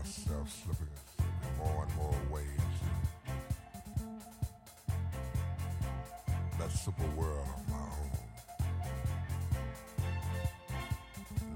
myself 0.00 0.48
slipping, 0.64 0.88
slipping 1.18 1.58
more 1.58 1.84
and 1.84 1.94
more 1.96 2.14
waves 2.32 2.46
that 6.58 6.70
super 6.72 7.06
world 7.16 7.46
of 7.56 7.68
my 7.68 7.76
own. 7.76 8.10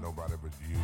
Nobody 0.01 0.33
but 0.41 0.51
you 0.69 0.77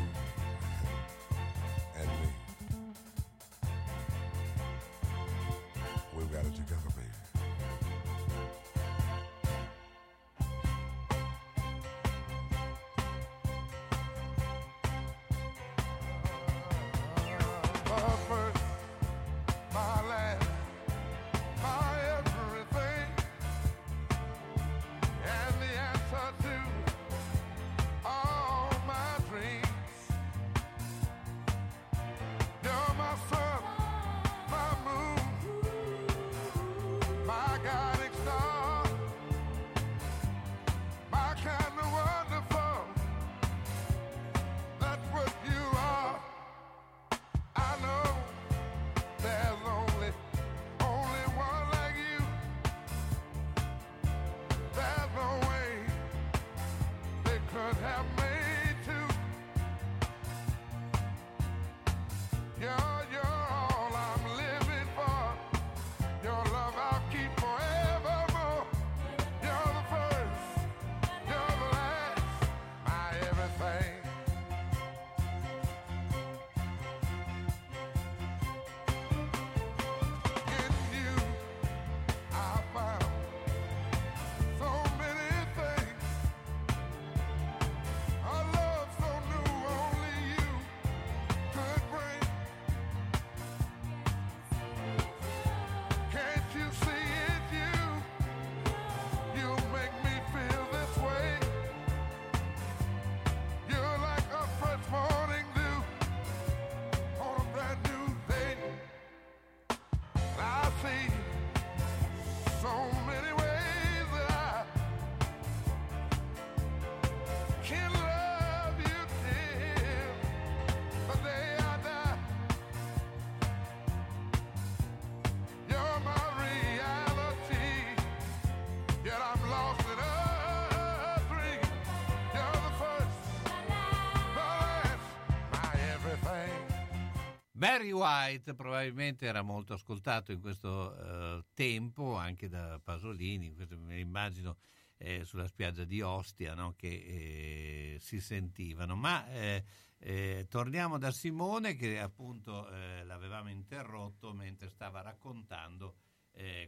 Barry 137.62 137.92
White 137.92 138.56
probabilmente 138.56 139.28
era 139.28 139.44
molto 139.44 139.74
ascoltato 139.74 140.32
in 140.32 140.42
questo 140.42 140.96
eh, 140.96 141.46
tempo 141.54 142.16
anche 142.16 142.50
da 142.50 142.82
Pasolini, 142.84 143.54
questo 143.54 143.78
me 143.78 144.00
immagino 144.00 144.58
eh, 144.98 145.24
sulla 145.26 145.46
spiaggia 145.46 145.84
di 145.84 146.02
Ostia 146.02 146.56
no, 146.56 146.74
che 146.76 146.88
eh, 146.88 147.98
si 148.00 148.20
sentivano. 148.20 148.96
Ma 148.96 149.30
eh, 149.30 149.64
eh, 150.00 150.48
torniamo 150.50 150.98
da 150.98 151.12
Simone 151.12 151.76
che 151.76 152.00
appunto 152.00 152.68
eh, 152.68 153.04
l'avevamo 153.04 153.52
interrotto 153.52 154.34
mentre 154.34 154.68
stava 154.68 155.02
raccontando 155.02 155.98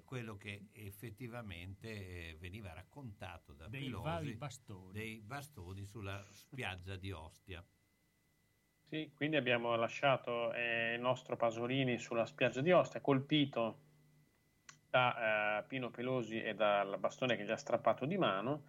quello 0.03 0.36
che 0.36 0.67
effettivamente 0.73 2.36
veniva 2.38 2.73
raccontato 2.73 3.53
da 3.53 3.67
Dei 3.69 3.86
Pelosi, 3.86 4.38
dei 4.91 5.21
bastoni 5.21 5.86
sulla 5.86 6.23
spiaggia 6.29 6.97
di 6.97 7.12
Ostia. 7.12 7.65
Sì, 8.89 9.12
quindi 9.15 9.36
abbiamo 9.38 9.76
lasciato 9.76 10.54
eh, 10.54 10.93
il 10.93 11.02
nostro 11.02 11.36
Pasolini 11.36 11.98
sulla 11.98 12.26
spiaggia 12.26 12.62
di 12.62 12.72
Ostia, 12.72 13.02
colpito 13.02 13.80
da 14.89 15.60
eh, 15.60 15.63
Pino 15.67 15.89
Pelosi 15.89 16.41
e 16.41 16.54
dal 16.54 17.00
bastone 17.00 17.36
che 17.36 17.43
gli 17.43 17.52
ha 17.52 17.58
strappato 17.58 18.06
di 18.06 18.17
mano. 18.17 18.65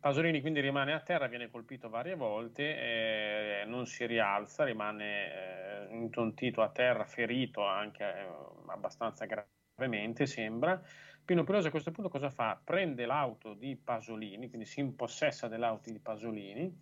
Pasolini 0.00 0.40
quindi 0.40 0.60
rimane 0.60 0.92
a 0.94 1.00
terra, 1.00 1.26
viene 1.26 1.50
colpito 1.50 1.88
varie 1.90 2.14
volte, 2.14 3.60
eh, 3.60 3.64
non 3.66 3.86
si 3.86 4.06
rialza, 4.06 4.64
rimane 4.64 5.88
eh, 5.90 5.94
intontito 5.94 6.62
a 6.62 6.70
terra, 6.70 7.04
ferito 7.04 7.64
anche 7.64 8.04
eh, 8.04 8.26
abbastanza 8.68 9.26
gravemente, 9.26 10.26
sembra. 10.26 10.80
Pino 11.24 11.44
Pelosi 11.44 11.66
a 11.66 11.70
questo 11.70 11.90
punto 11.90 12.08
cosa 12.08 12.30
fa? 12.30 12.58
Prende 12.62 13.04
l'auto 13.04 13.52
di 13.54 13.76
Pasolini, 13.76 14.48
quindi 14.48 14.66
si 14.66 14.80
impossessa 14.80 15.48
dell'auto 15.48 15.90
di 15.90 15.98
Pasolini 15.98 16.78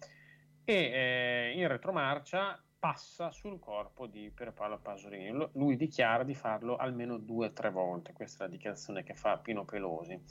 e 0.64 0.74
eh, 0.74 1.52
in 1.56 1.66
retromarcia 1.68 2.63
passa 2.84 3.30
sul 3.30 3.58
corpo 3.60 4.06
di 4.06 4.30
Pierpaolo 4.30 4.76
Pasolini. 4.78 5.48
Lui 5.54 5.74
dichiara 5.74 6.22
di 6.22 6.34
farlo 6.34 6.76
almeno 6.76 7.16
due 7.16 7.46
o 7.46 7.52
tre 7.54 7.70
volte, 7.70 8.12
questa 8.12 8.44
è 8.44 8.46
la 8.46 8.52
dichiarazione 8.52 9.02
che 9.02 9.14
fa 9.14 9.38
Pino 9.38 9.64
Pelosi. 9.64 10.22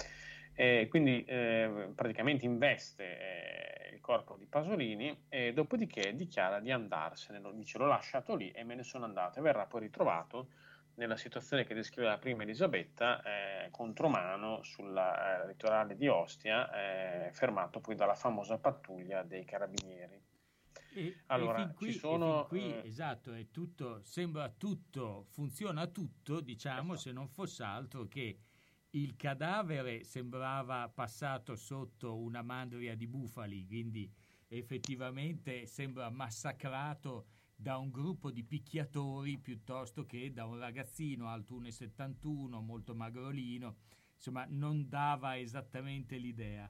Eh, 0.54 0.86
quindi 0.88 1.24
eh, 1.24 1.90
praticamente 1.96 2.46
investe 2.46 3.90
eh, 3.90 3.96
il 3.96 4.02
corpo 4.02 4.36
di 4.38 4.46
Pasolini 4.46 5.24
e 5.30 5.52
dopodiché 5.52 6.16
dichiara 6.16 6.60
di 6.60 6.70
andarsene, 6.70 7.40
lo, 7.40 7.52
dice 7.54 7.80
l'ho 7.80 7.88
lasciato 7.88 8.36
lì 8.36 8.52
e 8.52 8.64
me 8.64 8.76
ne 8.76 8.84
sono 8.84 9.06
andato 9.06 9.40
e 9.40 9.42
verrà 9.42 9.66
poi 9.66 9.82
ritrovato 9.82 10.50
nella 10.98 11.18
situazione 11.18 11.64
che 11.64 11.74
descriveva 11.74 12.20
prima 12.20 12.44
Elisabetta, 12.44 13.24
eh, 13.24 13.72
contromano 13.72 14.62
sulla 14.62 15.42
eh, 15.42 15.48
litorale 15.48 15.96
di 15.96 16.08
Ostia, 16.08 16.70
eh, 16.72 17.32
fermato 17.32 17.80
poi 17.80 17.96
dalla 17.96 18.14
famosa 18.14 18.60
pattuglia 18.60 19.24
dei 19.24 19.44
carabinieri. 19.44 20.33
E, 20.94 21.24
Allora, 21.28 21.64
e 21.64 21.66
fin 21.66 21.74
qui, 21.76 21.92
ci 21.92 22.00
sono, 22.00 22.46
fin 22.50 22.60
qui, 22.60 22.72
eh, 22.72 22.88
esatto, 22.88 23.34
è 23.34 23.50
tutto, 23.50 24.02
sembra 24.04 24.50
tutto, 24.50 25.26
funziona 25.30 25.88
tutto, 25.88 26.40
diciamo, 26.40 26.96
se 26.96 27.12
non 27.12 27.28
fosse 27.28 27.64
altro 27.64 28.08
che 28.08 28.38
il 28.92 29.16
cadavere 29.16 30.04
sembrava 30.04 30.88
passato 30.90 31.56
sotto 31.56 32.16
una 32.18 32.44
mandria 32.44 32.96
di 32.96 33.08
bufali, 33.08 33.66
quindi 33.66 34.12
effettivamente 34.48 35.66
sembra 35.66 36.10
massacrato 36.12 37.26
da 37.56 37.78
un 37.78 37.90
gruppo 37.90 38.30
di 38.30 38.44
picchiatori 38.44 39.38
piuttosto 39.40 40.06
che 40.06 40.32
da 40.32 40.46
un 40.46 40.60
ragazzino 40.60 41.28
alto 41.28 41.60
1,71, 41.60 42.62
molto 42.62 42.94
magrolino, 42.94 43.78
insomma 44.16 44.46
non 44.50 44.88
dava 44.90 45.40
esattamente 45.40 46.18
l'idea. 46.18 46.70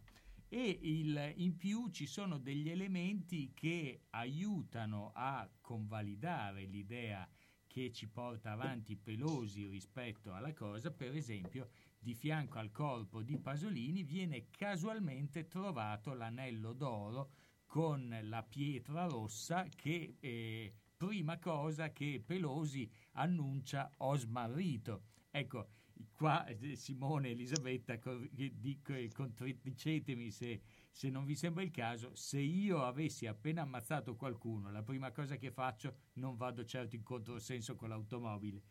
E 0.56 0.78
il- 0.84 1.34
in 1.38 1.58
più 1.58 1.90
ci 1.90 2.06
sono 2.06 2.38
degli 2.38 2.70
elementi 2.70 3.54
che 3.56 4.02
aiutano 4.12 5.12
a 5.16 5.50
convalidare 5.62 6.66
l'idea 6.66 7.28
che 7.66 7.92
ci 7.92 8.08
porta 8.08 8.52
avanti 8.52 8.96
Pelosi 8.96 9.66
rispetto 9.66 10.32
alla 10.32 10.54
cosa, 10.54 10.92
per 10.92 11.16
esempio 11.16 11.70
di 11.98 12.14
fianco 12.14 12.60
al 12.60 12.70
corpo 12.70 13.24
di 13.24 13.36
Pasolini 13.40 14.04
viene 14.04 14.52
casualmente 14.52 15.48
trovato 15.48 16.14
l'anello 16.14 16.74
d'oro 16.74 17.32
con 17.66 18.16
la 18.22 18.44
pietra 18.44 19.08
rossa 19.08 19.64
che 19.64 20.18
eh, 20.20 20.72
prima 20.96 21.40
cosa 21.40 21.92
che 21.92 22.22
Pelosi 22.24 22.88
annuncia 23.14 23.90
ho 23.98 24.16
smarrito. 24.16 25.06
Ecco, 25.32 25.70
qua 26.12 26.46
eh, 26.46 26.76
Simone 26.76 27.30
e 27.30 27.32
Elisabetta 27.32 27.94
eh, 27.94 29.12
contraddicetemi 29.14 30.32
se, 30.32 30.62
se 30.92 31.10
non 31.10 31.26
vi 31.26 31.36
sembra 31.36 31.64
il 31.64 31.72
caso, 31.72 32.16
se 32.16 32.40
io 32.40 32.84
avessi 32.84 33.26
appena 33.26 33.62
ammazzato 33.62 34.16
qualcuno, 34.16 34.72
la 34.72 34.84
prima 34.84 35.12
cosa 35.12 35.38
che 35.38 35.52
faccio 35.52 35.96
non 36.14 36.36
vado 36.36 36.66
certo 36.66 36.96
in 36.96 37.04
controsenso 37.04 37.76
con 37.76 37.90
l'automobile. 37.90 38.62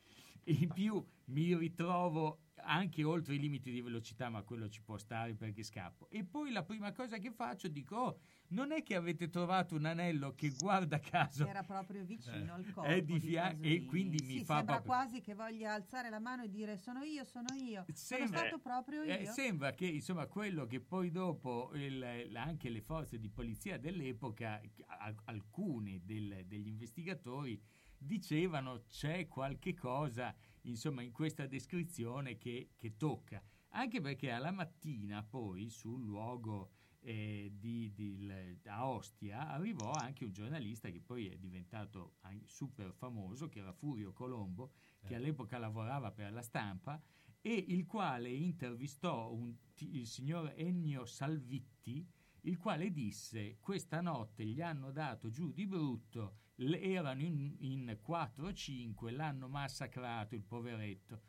In 0.46 0.70
più 0.72 1.04
mi 1.26 1.56
ritrovo 1.56 2.38
anche 2.64 3.02
oltre 3.04 3.34
i 3.34 3.38
limiti 3.38 3.70
di 3.72 3.80
velocità, 3.80 4.28
ma 4.28 4.42
quello 4.42 4.68
ci 4.68 4.82
può 4.82 4.96
stare 4.96 5.34
perché 5.34 5.62
scappo. 5.62 6.08
E 6.10 6.24
poi 6.24 6.52
la 6.52 6.62
prima 6.62 6.92
cosa 6.92 7.18
che 7.18 7.30
faccio 7.30 7.68
dico, 7.68 7.96
oh, 7.96 8.18
non 8.48 8.70
è 8.72 8.82
che 8.82 8.94
avete 8.94 9.28
trovato 9.30 9.74
un 9.74 9.84
anello 9.84 10.34
che 10.34 10.50
guarda 10.50 10.98
caso 11.00 11.46
Era 11.46 11.62
proprio 11.62 12.04
vicino 12.04 12.54
al 12.54 12.64
corpo. 12.70 12.88
è 12.90 13.02
di 13.02 13.18
fianco 13.18 13.62
e 13.62 13.84
quindi 13.84 14.22
mi 14.24 14.38
Sì, 14.38 14.44
fa 14.44 14.56
sembra 14.56 14.80
proprio... 14.80 14.92
quasi 14.94 15.20
che 15.20 15.34
voglia 15.34 15.72
alzare 15.74 16.10
la 16.10 16.20
mano 16.20 16.42
e 16.44 16.50
dire 16.50 16.76
sono 16.76 17.02
io, 17.02 17.24
sono 17.24 17.46
io. 17.54 17.84
Sono 17.92 17.96
Sembra- 17.96 18.38
stato 18.40 18.58
proprio 18.58 19.02
io. 19.02 19.12
Eh, 19.18 19.26
sembra 19.26 19.72
che 19.72 19.86
insomma 19.86 20.26
quello 20.26 20.66
che 20.66 20.80
poi 20.80 21.10
dopo 21.10 21.70
il- 21.74 22.30
anche 22.36 22.68
le 22.68 22.80
forze 22.80 23.18
di 23.18 23.28
polizia 23.30 23.78
dell'epoca, 23.78 24.60
al- 24.98 25.16
alcune 25.24 26.00
del- 26.04 26.44
degli 26.46 26.66
investigatori 26.68 27.60
dicevano 28.04 28.82
c'è 28.88 29.26
qualche 29.28 29.74
cosa 29.74 30.34
insomma 30.62 31.02
in 31.02 31.12
questa 31.12 31.46
descrizione 31.46 32.36
che, 32.36 32.70
che 32.76 32.96
tocca. 32.96 33.42
Anche 33.74 34.00
perché 34.00 34.30
alla 34.30 34.50
mattina 34.50 35.22
poi 35.22 35.70
sul 35.70 36.04
luogo 36.04 36.72
eh, 37.00 37.50
di, 37.54 37.92
di- 37.92 38.58
a 38.66 38.86
Ostia 38.86 39.48
arrivò 39.48 39.90
anche 39.92 40.24
un 40.24 40.32
giornalista 40.32 40.88
che 40.90 41.00
poi 41.00 41.28
è 41.28 41.36
diventato 41.36 42.16
super 42.44 42.92
famoso, 42.92 43.48
che 43.48 43.58
era 43.60 43.72
Furio 43.72 44.12
Colombo, 44.12 44.72
che 45.04 45.14
all'epoca 45.16 45.58
lavorava 45.58 46.12
per 46.12 46.32
la 46.32 46.42
stampa 46.42 47.02
e 47.40 47.54
il 47.68 47.86
quale 47.86 48.28
intervistò 48.30 49.32
un- 49.32 49.56
il 49.78 50.06
signor 50.06 50.52
Ennio 50.54 51.04
Salvitti, 51.04 52.06
il 52.42 52.58
quale 52.58 52.90
disse 52.90 53.58
questa 53.60 54.00
notte 54.00 54.44
gli 54.44 54.60
hanno 54.60 54.90
dato 54.90 55.30
giù 55.30 55.52
di 55.52 55.66
brutto, 55.66 56.38
erano 56.56 57.22
in, 57.22 57.56
in 57.60 57.98
4 58.00 58.46
o 58.46 58.52
5, 58.52 59.10
l'hanno 59.12 59.48
massacrato 59.48 60.34
il 60.34 60.42
poveretto. 60.42 61.22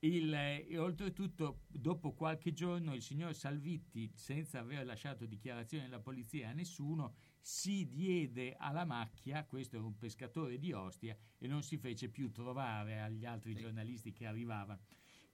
Il, 0.00 0.34
eh, 0.34 0.66
e 0.68 0.76
oltretutto, 0.76 1.62
dopo 1.68 2.12
qualche 2.12 2.52
giorno, 2.52 2.94
il 2.94 3.00
signor 3.00 3.34
Salvitti, 3.34 4.10
senza 4.14 4.58
aver 4.58 4.84
lasciato 4.84 5.24
dichiarazione 5.24 5.86
alla 5.86 6.00
polizia 6.00 6.50
a 6.50 6.52
nessuno, 6.52 7.14
si 7.40 7.88
diede 7.88 8.54
alla 8.58 8.84
macchia, 8.84 9.46
questo 9.46 9.76
era 9.76 9.86
un 9.86 9.96
pescatore 9.96 10.58
di 10.58 10.72
Ostia, 10.72 11.16
e 11.38 11.46
non 11.46 11.62
si 11.62 11.78
fece 11.78 12.10
più 12.10 12.30
trovare 12.30 13.00
agli 13.00 13.24
altri 13.24 13.54
giornalisti 13.54 14.12
che 14.12 14.26
arrivavano. 14.26 14.80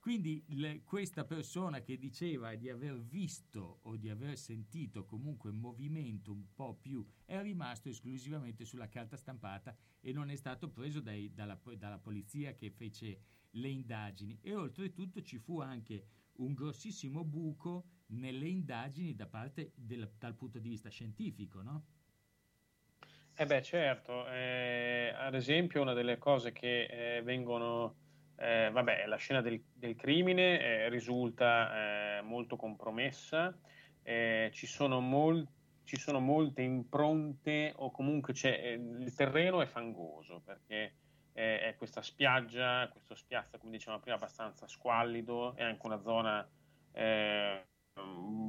Quindi 0.01 0.43
le- 0.49 0.83
questa 0.83 1.25
persona 1.25 1.81
che 1.83 1.97
diceva 1.99 2.55
di 2.57 2.69
aver 2.71 3.01
visto 3.01 3.81
o 3.83 3.97
di 3.97 4.09
aver 4.09 4.37
sentito 4.37 5.05
comunque 5.05 5.53
movimento 5.53 6.33
un 6.33 6.53
po' 6.55 6.75
più 6.75 7.07
è 7.27 7.41
rimasto 7.41 7.89
esclusivamente 7.89 8.65
sulla 8.65 8.89
carta 8.89 9.17
stampata 9.17 9.77
e 10.01 10.13
non 10.13 10.31
è 10.31 10.37
stato 10.37 10.71
preso 10.71 11.01
dai- 11.01 11.33
dalla, 11.35 11.61
dalla 11.77 11.99
polizia 11.99 12.55
che 12.55 12.71
fece 12.71 13.21
le 13.51 13.69
indagini 13.69 14.39
e 14.41 14.55
oltretutto 14.55 15.23
ci 15.23 15.39
fu 15.39 15.61
anche 15.61 16.07
un 16.37 16.55
grossissimo 16.55 17.23
buco 17.25 17.85
nelle 18.07 18.49
indagini 18.49 19.15
da 19.15 19.27
parte 19.27 19.73
del- 19.77 20.11
dal 20.19 20.35
punto 20.35 20.59
di 20.59 20.69
vista 20.71 20.89
scientifico, 20.89 21.61
no? 21.63 21.85
Eh 23.35 23.47
beh, 23.47 23.63
certo, 23.63 24.29
eh, 24.29 25.13
ad 25.17 25.35
esempio 25.35 25.81
una 25.81 25.95
delle 25.95 26.19
cose 26.19 26.53
che 26.53 27.17
eh, 27.17 27.23
vengono, 27.23 27.97
eh, 28.41 28.71
vabbè, 28.73 29.07
la 29.07 29.17
scena 29.17 29.43
del, 29.43 29.63
del 29.75 29.95
crimine 29.97 30.61
eh, 30.61 30.89
risulta 30.89 32.19
eh, 32.19 32.23
molto 32.23 32.57
compromessa, 32.57 33.55
eh, 34.03 34.51
ci 34.53 34.67
sono, 34.67 35.01
mol- 35.01 35.47
ci 35.85 35.99
sono 35.99 36.21
molte 36.21 36.63
impronte 36.63 37.73
o 37.77 37.91
comunque 37.91 38.33
c'è, 38.33 38.59
eh, 38.63 38.73
il 38.73 39.15
terreno 39.15 39.61
è 39.61 39.67
fangoso 39.67 40.41
perché 40.43 40.95
eh, 41.35 41.61
è 41.61 41.77
questa 41.77 42.01
spiaggia, 42.01 42.89
questo 42.89 43.15
spiazzo, 43.15 43.59
come 43.59 43.73
dicevamo 43.73 44.01
prima, 44.01 44.17
abbastanza 44.17 44.67
squallido, 44.67 45.55
è 45.55 45.63
anche 45.63 45.87
una 45.87 46.01
zona 46.01 46.49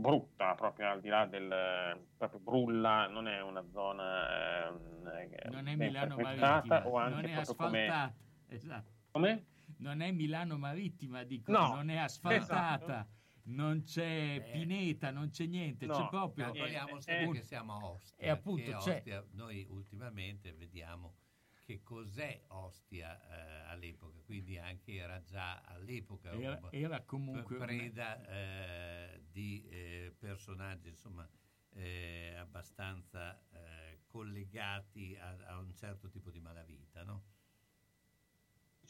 brutta, 0.02 0.56
proprio 0.56 0.90
al 0.90 1.02
di 1.02 1.10
là 1.10 1.26
del 1.26 2.00
proprio 2.18 2.40
brulla, 2.40 3.08
non 3.08 3.28
è 3.28 3.42
una 3.42 3.64
zona 3.70 4.68
eh, 4.68 5.50
Non 5.50 5.68
è 5.68 5.76
Milano 5.76 6.16
Marittima, 6.16 6.88
o 6.88 6.98
anche 6.98 7.16
non 7.16 7.26
è 7.26 7.34
proprio 7.34 7.56
come- 7.56 7.88
asfaltata. 7.88 8.14
Esatto. 8.48 8.92
Come? 9.12 9.46
Non 9.82 10.02
è 10.02 10.12
Milano 10.12 10.58
Marittima, 10.58 11.24
dico, 11.24 11.52
No, 11.52 11.74
non 11.76 11.90
è 11.90 11.98
asfaltata, 11.98 13.00
esatto. 13.02 13.10
non 13.46 13.82
c'è 13.84 14.48
pineta, 14.52 15.10
non 15.12 15.30
c'è 15.32 15.46
niente, 15.48 15.88
No, 15.88 15.94
c'è 15.96 16.08
proprio... 16.10 16.46
ma 16.46 16.52
parliamo 16.52 16.98
eh, 16.98 17.02
sempre 17.02 17.26
eh, 17.26 17.32
che 17.32 17.42
siamo 17.42 17.74
a 17.74 17.86
Ostia. 17.86 18.26
E 18.26 18.30
appunto 18.30 18.64
che 18.64 18.78
c'è... 18.78 18.96
Ostia, 18.98 19.26
noi 19.32 19.66
ultimamente 19.70 20.54
vediamo 20.54 21.16
che 21.64 21.82
cos'è 21.82 22.44
Ostia 22.50 23.20
eh, 23.28 23.70
all'epoca, 23.72 24.20
quindi 24.22 24.58
anche 24.60 24.94
era 24.96 25.22
già 25.24 25.62
all'epoca 25.62 26.32
Era- 26.32 26.60
un- 26.62 26.68
era 26.72 27.02
comunque 27.04 27.56
una- 27.56 27.66
preda 27.66 28.26
eh, 28.28 29.24
di 29.32 29.66
eh, 29.68 30.14
personaggi 30.18 30.90
insomma 30.90 31.28
eh, 31.74 32.36
abbastanza 32.38 33.42
eh, 33.52 34.02
collegati 34.06 35.16
a, 35.18 35.36
a 35.48 35.58
un 35.60 35.74
certo 35.74 36.10
tipo 36.10 36.30
di 36.30 36.40
malavita, 36.40 37.04
no? 37.04 37.24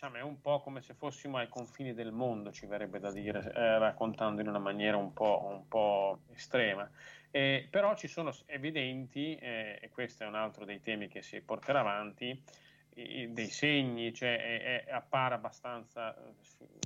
Diciamo, 0.02 0.18
è 0.18 0.22
un 0.22 0.42
po' 0.42 0.62
come 0.62 0.82
se 0.82 0.96
fossimo 0.96 1.38
ai 1.38 1.48
confini 1.48 1.94
del 1.94 2.12
mondo, 2.12 2.52
ci 2.52 2.66
verrebbe 2.66 2.98
da 3.00 3.12
dire, 3.12 3.52
eh, 3.54 3.78
raccontando 3.78 4.42
in 4.42 4.48
una 4.48 4.58
maniera 4.58 4.98
un 4.98 5.14
po', 5.14 5.46
un 5.48 5.68
po' 5.68 6.22
estrema. 6.34 6.90
Eh, 7.30 7.68
però 7.70 7.96
ci 7.96 8.08
sono 8.08 8.36
evidenti, 8.48 9.36
eh, 9.36 9.78
e 9.80 9.90
questo 9.90 10.24
è 10.24 10.28
un 10.28 10.34
altro 10.34 10.66
dei 10.66 10.82
temi 10.82 11.08
che 11.08 11.22
si 11.22 11.40
porterà 11.42 11.82
avanti, 11.82 12.44
i- 12.96 13.32
dei 13.32 13.50
segni, 13.50 14.12
cioè 14.12 14.38
è- 14.38 14.86
è- 14.86 14.92
appare 14.92 15.36
abbastanza, 15.36 16.16
eh, 16.18 16.34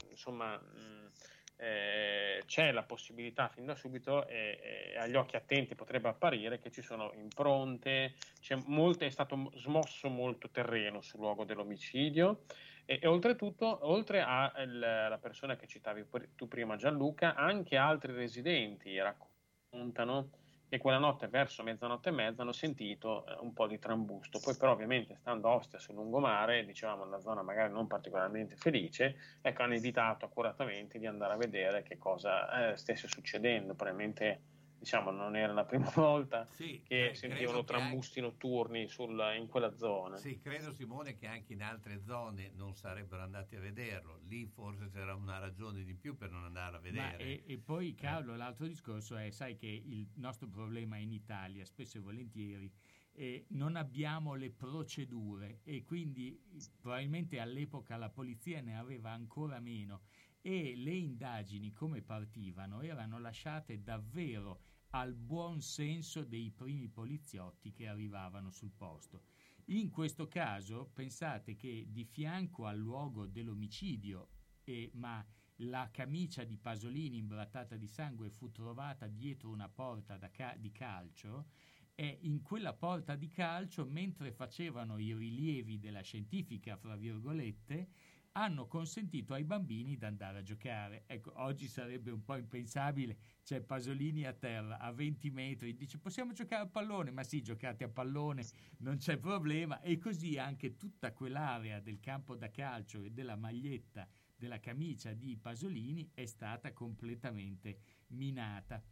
insomma, 0.10 0.58
mh, 0.58 1.12
eh, 1.58 2.44
c'è 2.46 2.72
la 2.74 2.84
possibilità 2.84 3.48
fin 3.48 3.66
da 3.66 3.76
subito 3.76 4.28
e, 4.28 4.92
e 4.94 4.98
agli 4.98 5.16
occhi 5.16 5.38
attenti 5.38 5.74
potrebbe 5.74 6.10
apparire 6.10 6.60
che 6.60 6.70
ci 6.70 6.82
sono 6.82 7.14
impronte, 7.14 8.16
c'è 8.42 8.56
molte- 8.66 9.06
è 9.06 9.10
stato 9.10 9.52
smosso 9.56 10.10
molto 10.10 10.50
terreno 10.50 11.00
sul 11.02 11.22
luogo 11.22 11.46
dell'omicidio 11.46 12.44
e, 12.86 13.00
e 13.02 13.08
oltretutto, 13.08 13.80
oltre 13.82 14.22
alla 14.22 15.18
persona 15.20 15.56
che 15.56 15.68
citavi 15.68 16.06
tu 16.36 16.48
prima 16.48 16.76
Gianluca, 16.76 17.36
anche 17.36 17.78
altri 17.78 18.14
residenti 18.14 18.98
raccontano 19.00 20.30
che 20.68 20.78
quella 20.80 20.98
notte 20.98 21.28
verso 21.28 21.64
mezzanotte 21.64 22.10
e 22.10 22.12
mezza 22.12 22.42
hanno 22.42 22.52
sentito 22.52 23.26
eh, 23.28 23.38
un 23.40 23.54
po' 23.54 23.68
di 23.68 23.78
trambusto. 23.80 24.40
Poi 24.40 24.56
però 24.56 24.72
ovviamente 24.72 25.16
stando 25.16 25.50
a 25.50 25.56
Ostia 25.56 25.80
sul 25.80 25.96
lungomare, 25.96 26.66
diciamo 26.66 27.04
una 27.04 27.20
zona 27.20 27.44
magari 27.44 27.72
non 27.72 27.88
particolarmente 27.88 28.56
felice, 28.56 29.16
ecco 29.42 29.62
hanno 29.64 29.76
evitato 29.76 30.26
accuratamente 30.26 30.98
di 30.98 31.06
andare 31.06 31.34
a 31.34 31.38
vedere 31.38 31.84
che 31.84 31.98
cosa 31.98 32.72
eh, 32.72 32.78
stesse 32.78 33.08
succedendo. 33.08 33.76
Probabilmente 33.76 34.42
diciamo 34.78 35.12
non 35.12 35.36
era 35.36 35.54
la 35.54 35.66
prima 35.66 35.90
volta 35.96 36.48
che 36.48 36.84
credo 36.88 37.14
sentivano 37.16 37.64
che 37.64 37.74
anche- 37.74 37.74
trambusti 37.74 38.22
notturni 38.22 38.88
sul- 38.88 39.34
in 39.38 39.48
quella 39.48 39.76
zona. 39.76 40.16
Sì, 40.18 40.40
credo 40.40 40.72
Simone 40.74 41.16
che 41.16 41.28
anche 41.28 41.54
in 41.54 41.62
altre 41.62 42.02
zone 42.04 42.52
non 42.56 42.76
sarebbero 42.76 43.22
andati 43.24 43.56
a 43.56 43.60
vederlo, 43.60 44.20
lì 44.28 44.46
forse 44.46 44.90
c'era 44.90 45.16
una 45.16 45.40
ragione 45.40 45.84
di 45.84 45.94
più 45.96 46.16
per 46.16 46.30
non 46.32 46.44
andare 46.44 46.78
a 46.78 46.80
Ma 46.80 46.82
vedere. 46.82 47.18
e, 47.24 47.44
e 47.46 47.58
poi 47.58 47.94
Carlo, 47.96 48.36
l'altro 48.36 48.68
discorso 48.68 49.16
è, 49.18 49.30
sai 49.32 49.56
che 49.56 49.68
il 49.68 50.08
nostro 50.16 50.48
problema 50.48 50.98
in 50.98 51.12
Italia, 51.12 51.66
spesso 51.66 51.98
e 51.98 52.02
volentieri, 52.02 52.72
eh, 53.18 53.46
non 53.50 53.76
abbiamo 53.78 54.34
le 54.36 54.52
procedure 54.52 55.62
e 55.64 55.84
quindi 55.84 56.38
eh, 56.54 56.58
probabilmente 56.80 57.40
all'epoca 57.40 57.96
la 57.96 58.10
polizia 58.10 58.62
ne 58.62 58.78
aveva 58.78 59.12
ancora 59.12 59.60
meno 59.60 60.02
e 60.48 60.76
le 60.76 60.94
indagini 60.94 61.74
come 61.74 62.04
partivano 62.04 62.82
erano 62.82 63.18
lasciate 63.18 63.82
davvero 63.82 64.62
al 64.92 65.16
buon 65.16 65.60
senso 65.60 66.24
dei 66.24 66.52
primi 66.52 66.88
poliziotti 66.88 67.72
che 67.72 67.88
arrivavano 67.88 68.52
sul 68.52 68.70
posto. 68.70 69.24
In 69.70 69.90
questo 69.90 70.28
caso 70.28 70.92
pensate 70.94 71.56
che 71.56 71.88
di 71.90 72.04
fianco 72.04 72.68
al 72.68 72.78
luogo 72.78 73.26
dell'omicidio, 73.26 74.30
eh, 74.66 74.92
ma 74.94 75.26
la 75.60 75.90
camicia 75.92 76.44
di 76.44 76.58
Pasolini 76.58 77.18
imbrattata 77.18 77.76
di 77.76 77.88
sangue 77.88 78.30
fu 78.30 78.52
trovata 78.52 79.08
dietro 79.08 79.50
una 79.50 79.68
porta 79.68 80.20
ca- 80.30 80.56
di 80.60 80.72
calcio 80.72 81.48
e 81.96 82.20
in 82.22 82.44
quella 82.44 82.74
porta 82.74 83.16
di 83.16 83.32
calcio, 83.32 83.84
mentre 83.88 84.32
facevano 84.32 85.00
i 85.00 85.12
rilievi 85.12 85.80
della 85.80 86.02
scientifica, 86.02 86.78
fra 86.78 86.96
virgolette, 86.96 87.90
hanno 88.38 88.68
consentito 88.68 89.34
ai 89.34 89.46
bambini 89.46 89.96
di 89.96 90.06
andare 90.06 90.40
a 90.40 90.44
giocare. 90.44 91.04
Ecco, 91.08 91.32
oggi 91.36 91.68
sarebbe 91.68 92.12
un 92.12 92.24
po' 92.24 92.36
impensabile, 92.36 93.18
c'è 93.44 93.62
Pasolini 93.62 94.26
a 94.26 94.34
terra 94.34 94.78
a 94.78 94.92
20 94.92 95.30
metri, 95.32 95.76
dice 95.76 96.00
possiamo 96.00 96.34
giocare 96.34 96.64
a 96.64 96.68
pallone, 96.68 97.12
ma 97.12 97.24
sì, 97.24 97.42
giocate 97.42 97.86
a 97.86 97.90
pallone, 97.90 98.46
non 98.80 98.98
c'è 98.98 99.18
problema, 99.18 99.80
e 99.80 99.98
così 99.98 100.38
anche 100.38 100.76
tutta 100.76 101.14
quell'area 101.14 101.80
del 101.80 102.00
campo 102.02 102.36
da 102.36 102.52
calcio 102.52 103.04
e 103.04 103.12
della 103.12 103.38
maglietta 103.38 104.06
della 104.36 104.60
camicia 104.60 105.14
di 105.14 105.38
Pasolini 105.38 106.12
è 106.14 106.26
stata 106.26 106.74
completamente 106.74 107.80
minata. 108.08 108.84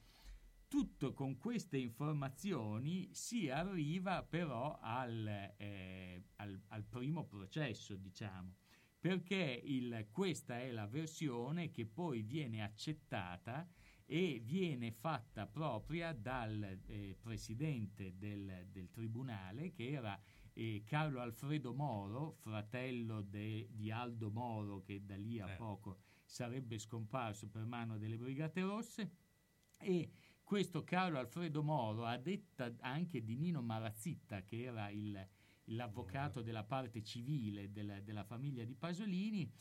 Tutto 0.70 1.14
con 1.14 1.38
queste 1.38 1.78
informazioni 1.78 3.10
si 3.14 3.50
arriva 3.50 4.24
però 4.24 4.80
al, 4.82 5.54
eh, 5.58 6.24
al- 6.38 6.62
al 6.70 6.84
primo 6.86 7.26
processo, 7.26 7.96
diciamo, 7.98 8.56
perché 9.04 9.60
il- 9.66 10.08
questa 10.14 10.62
è 10.62 10.72
la 10.72 10.88
versione 10.88 11.72
che 11.72 11.86
poi 11.86 12.22
viene 12.22 12.64
accettata 12.64 13.70
e 14.06 14.40
viene 14.42 14.92
fatta 14.94 15.46
propria 15.46 16.14
dal 16.14 16.80
eh, 16.86 17.14
presidente 17.20 18.18
del, 18.18 18.66
del 18.72 18.90
tribunale, 18.92 19.74
che 19.74 19.90
era 19.92 20.18
eh, 20.54 20.84
Carlo 20.86 21.20
Alfredo 21.20 21.74
Moro, 21.74 22.32
fratello 22.40 23.22
de- 23.24 23.68
di 23.72 23.92
Aldo 23.92 24.32
Moro, 24.32 24.82
che 24.84 25.04
da 25.04 25.18
lì 25.18 25.38
a 25.42 25.48
poco 25.58 25.98
sarebbe 26.24 26.78
scomparso 26.80 27.50
per 27.50 27.66
mano 27.66 27.98
delle 27.98 28.18
Brigate 28.18 28.62
Rosse. 28.62 29.12
E 29.80 30.12
questo 30.44 30.86
Carlo 30.86 31.20
Alfredo 31.20 31.62
Moro, 31.62 32.06
a 32.06 32.16
detta 32.16 32.74
anche 32.80 33.22
di 33.22 33.36
Nino 33.36 33.62
Marazzitta, 33.62 34.44
che 34.44 34.62
era 34.64 34.90
il- 34.92 35.28
l'avvocato 35.66 36.42
della 36.42 36.64
parte 36.64 37.04
civile 37.04 37.72
della, 37.72 38.00
della 38.02 38.24
famiglia 38.24 38.64
di 38.64 38.76
Pasolini, 38.76 39.52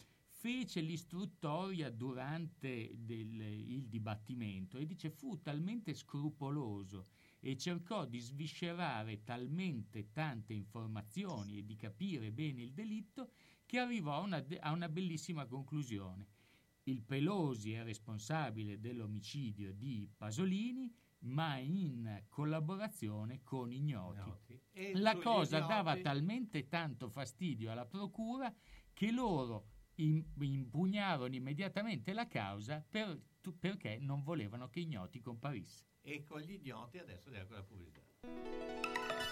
fece 0.43 0.81
l'istruttoria 0.81 1.89
durante 1.89 2.91
del- 2.97 3.41
il 3.41 3.87
dibattimento 3.87 4.77
e 4.77 4.87
dice 4.87 5.09
fu 5.11 5.41
talmente 5.41 5.95
scrupoloso 5.95 7.07
e 7.39 7.57
cercò 7.57 8.05
di 8.07 8.19
sviscerare 8.19 9.23
talmente 9.23 10.11
tante 10.11 10.53
informazioni 10.53 11.59
e 11.59 11.65
di 11.65 11.77
capire 11.77 12.33
bene 12.33 12.63
il 12.63 12.73
delitto 12.73 13.31
che 13.67 13.79
arrivò 13.79 14.15
a 14.15 14.21
una, 14.21 14.45
a 14.61 14.73
una 14.73 14.89
bellissima 14.89 15.47
conclusione. 15.47 16.27
Il 16.85 17.03
Pelosi 17.03 17.75
è 17.75 17.85
responsabile 17.85 18.81
dell'omicidio 18.81 19.73
di 19.73 20.11
Pasolini, 20.17 20.93
ma 21.23 21.57
in 21.57 22.25
collaborazione 22.29 23.41
con 23.43 23.73
ignoti. 23.73 24.61
E 24.73 24.93
La 24.95 25.17
cosa 25.17 25.59
ignoti- 25.59 25.73
dava 25.75 25.97
talmente 25.99 26.69
tanto 26.69 27.09
fastidio 27.09 27.71
alla 27.71 27.87
procura 27.87 28.53
che 28.93 29.11
loro 29.11 29.67
im- 29.97 30.25
impugnarono 30.41 31.35
immediatamente 31.35 32.13
la 32.13 32.27
causa 32.27 32.85
per- 32.89 33.21
perché 33.59 33.99
non 34.01 34.23
volevano 34.23 34.69
che 34.69 34.81
Ignoti 34.81 35.21
comparisse. 35.21 35.85
E 36.03 36.25
con 36.25 36.41
gli 36.41 36.53
ignoti 36.53 36.99
adesso 36.99 37.27
andiamo 37.29 37.49
con 37.49 37.57
la 37.57 37.63
pubblicità. 37.63 39.32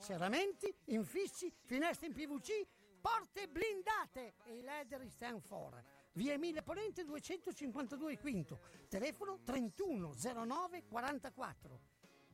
Serramenti, 0.00 0.74
infissi, 0.86 1.52
finestre 1.62 2.06
in 2.06 2.14
PVC, 2.14 2.66
porte 3.00 3.48
blindate 3.48 4.34
e 4.44 4.56
i 4.56 4.62
leder 4.62 5.06
stand 5.10 5.42
for. 5.42 5.82
Via 6.12 6.32
Emile 6.32 6.62
Ponente 6.62 7.04
252 7.04 8.18
Quinto, 8.18 8.60
telefono 8.88 9.40
3109 9.44 10.84
44. 10.88 11.80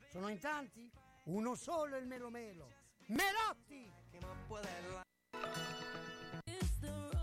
Sono 0.09 0.29
in 0.29 0.39
tanti? 0.39 0.89
Uno 1.25 1.57
solo 1.57 1.97
il 1.97 2.07
Melo 2.07 2.31
Melo. 2.31 2.71
Melotti! 3.07 3.93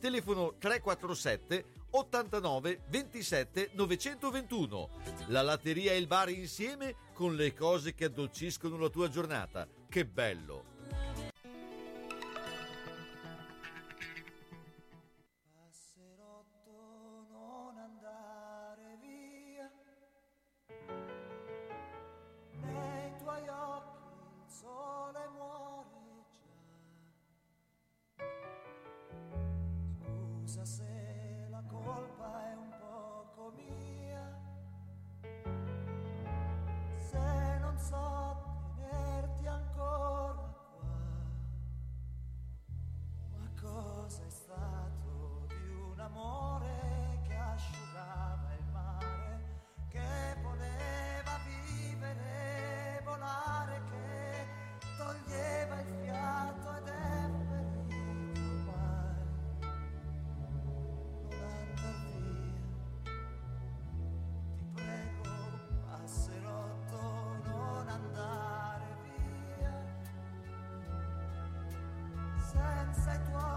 Telefono 0.00 0.54
347 0.58 1.64
89 1.90 2.80
27 2.88 3.70
921. 3.74 4.88
La 5.26 5.42
latteria 5.42 5.92
e 5.92 5.98
il 5.98 6.06
bar 6.06 6.30
insieme 6.30 6.94
con 7.12 7.36
le 7.36 7.52
cose 7.52 7.94
che 7.94 8.06
addolciscono 8.06 8.78
la 8.78 8.88
tua 8.88 9.08
giornata. 9.08 9.68
Che 9.88 10.06
bello! 10.06 10.69
Senza 72.92 73.12
i 73.14 73.20
tuoi 73.30 73.49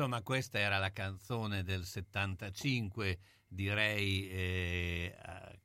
insomma, 0.00 0.22
questa 0.22 0.58
era 0.58 0.78
la 0.78 0.92
canzone 0.92 1.62
del 1.62 1.84
75, 1.84 3.18
direi 3.46 4.30
eh, 4.30 5.14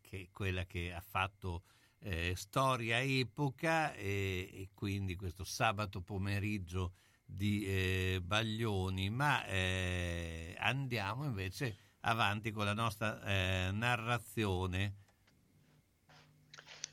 che 0.02 0.28
quella 0.34 0.66
che 0.66 0.94
ha 0.94 1.00
fatto 1.00 1.64
eh, 2.00 2.34
storia 2.36 3.00
epoca 3.00 3.94
e, 3.94 4.50
e 4.52 4.70
quindi 4.74 5.16
questo 5.16 5.46
sabato 5.46 6.02
pomeriggio 6.02 6.96
di 7.24 7.66
eh, 7.66 8.20
Baglioni, 8.22 9.10
ma 9.10 9.46
eh, 9.46 10.54
andiamo 10.60 11.24
invece 11.24 11.78
avanti 12.02 12.52
con 12.52 12.66
la 12.66 12.74
nostra 12.74 13.24
eh, 13.24 13.70
narrazione. 13.72 14.96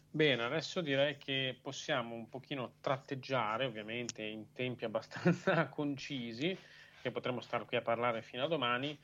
Bene, 0.09 0.45
adesso 0.45 0.81
direi 0.81 1.17
che 1.17 1.59
possiamo 1.61 2.15
un 2.15 2.29
pochino 2.29 2.75
tratteggiare, 2.81 3.65
ovviamente 3.65 4.23
in 4.23 4.53
tempi 4.53 4.85
abbastanza 4.85 5.67
concisi, 5.75 6.57
che 7.03 7.11
potremmo 7.11 7.41
stare 7.41 7.65
qui 7.65 7.77
a 7.77 7.83
parlare 7.83 8.23
fino 8.23 8.45
a 8.45 8.49
domani, 8.49 8.97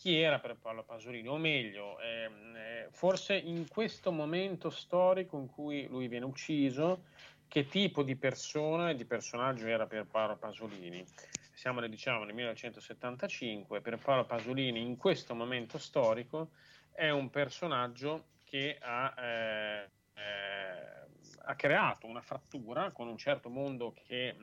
chi 0.00 0.18
era 0.18 0.40
per 0.40 0.56
Paolo 0.56 0.82
Pasolini, 0.82 1.28
o 1.28 1.38
meglio, 1.38 2.00
ehm, 2.00 2.56
eh, 2.56 2.88
forse 2.90 3.36
in 3.36 3.68
questo 3.68 4.10
momento 4.10 4.68
storico 4.68 5.38
in 5.38 5.46
cui 5.46 5.86
lui 5.86 6.08
viene 6.08 6.24
ucciso, 6.24 7.04
che 7.46 7.68
tipo 7.68 8.02
di 8.02 8.16
persona 8.16 8.90
e 8.90 8.96
di 8.96 9.04
personaggio 9.04 9.68
era 9.68 9.86
per 9.86 10.06
Paolo 10.06 10.36
Pasolini. 10.36 11.06
Siamo 11.52 11.78
nel, 11.78 11.88
diciamo, 11.88 12.24
nel 12.24 12.34
1975, 12.34 13.80
per 13.80 13.98
Paolo 13.98 14.24
Pasolini 14.24 14.80
in 14.80 14.96
questo 14.96 15.36
momento 15.36 15.78
storico 15.78 16.50
è 16.90 17.10
un 17.10 17.30
personaggio 17.30 18.26
che 18.42 18.76
ha, 18.80 19.14
eh, 19.16 19.90
eh, 20.14 21.06
ha 21.44 21.54
creato 21.54 22.06
una 22.06 22.20
frattura 22.20 22.90
con 22.90 23.06
un 23.06 23.16
certo 23.16 23.48
mondo 23.48 23.94
che 24.04 24.34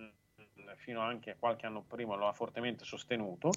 fino 0.75 1.01
anche 1.01 1.31
a 1.31 1.35
qualche 1.37 1.65
anno 1.65 1.83
prima 1.83 2.15
lo 2.15 2.27
ha 2.27 2.33
fortemente 2.33 2.85
sostenuto. 2.85 3.51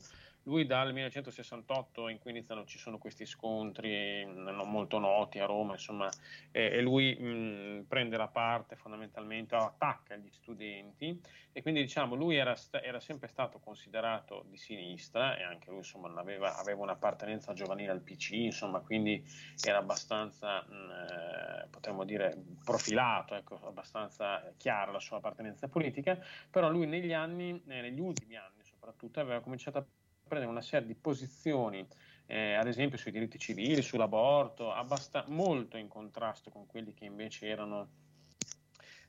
Lui 0.46 0.66
dal 0.66 0.92
1968 0.92 2.08
in 2.08 2.18
cui 2.18 2.30
iniziano 2.30 2.66
ci 2.66 2.78
sono 2.78 2.98
questi 2.98 3.24
scontri 3.24 4.24
mh, 4.26 4.50
non 4.50 4.70
molto 4.70 4.98
noti 4.98 5.38
a 5.38 5.46
Roma, 5.46 5.72
insomma, 5.72 6.08
e, 6.50 6.64
e 6.66 6.80
lui 6.82 7.14
mh, 7.14 7.86
prende 7.88 8.18
la 8.18 8.28
parte 8.28 8.76
fondamentalmente, 8.76 9.54
attacca 9.54 10.16
gli 10.16 10.30
studenti 10.30 11.18
e 11.50 11.62
quindi 11.62 11.80
diciamo 11.80 12.14
lui 12.14 12.36
era, 12.36 12.54
sta- 12.56 12.82
era 12.82 13.00
sempre 13.00 13.28
stato 13.28 13.58
considerato 13.58 14.44
di 14.48 14.58
sinistra 14.58 15.36
e 15.38 15.42
anche 15.42 15.70
lui 15.70 15.78
insomma 15.78 16.12
aveva, 16.20 16.56
aveva 16.58 16.82
un'appartenenza 16.82 17.54
giovanile 17.54 17.92
al 17.92 18.02
PC, 18.02 18.32
insomma, 18.32 18.80
quindi 18.80 19.24
era 19.66 19.78
abbastanza, 19.78 20.60
mh, 20.62 21.64
eh, 21.64 21.68
potremmo 21.70 22.04
dire, 22.04 22.36
profilato, 22.62 23.34
ecco, 23.34 23.58
abbastanza 23.66 24.52
chiara 24.58 24.92
la 24.92 25.00
sua 25.00 25.16
appartenenza 25.18 25.68
politica, 25.68 26.18
però 26.50 26.68
lui 26.70 26.86
negli 26.86 27.14
anni, 27.14 27.62
eh, 27.66 27.80
negli 27.80 28.00
ultimi 28.00 28.36
anni 28.36 28.62
soprattutto, 28.62 29.20
aveva 29.20 29.40
cominciato 29.40 29.78
a 29.78 29.86
prendere 30.26 30.50
una 30.50 30.62
serie 30.62 30.86
di 30.86 30.94
posizioni, 30.94 31.86
eh, 32.26 32.54
ad 32.54 32.66
esempio 32.66 32.98
sui 32.98 33.12
diritti 33.12 33.38
civili, 33.38 33.82
sull'aborto, 33.82 34.72
abbast- 34.72 35.26
molto 35.28 35.76
in 35.76 35.88
contrasto 35.88 36.50
con 36.50 36.66
quelli 36.66 36.94
che 36.94 37.04
invece 37.04 37.46
erano 37.46 37.88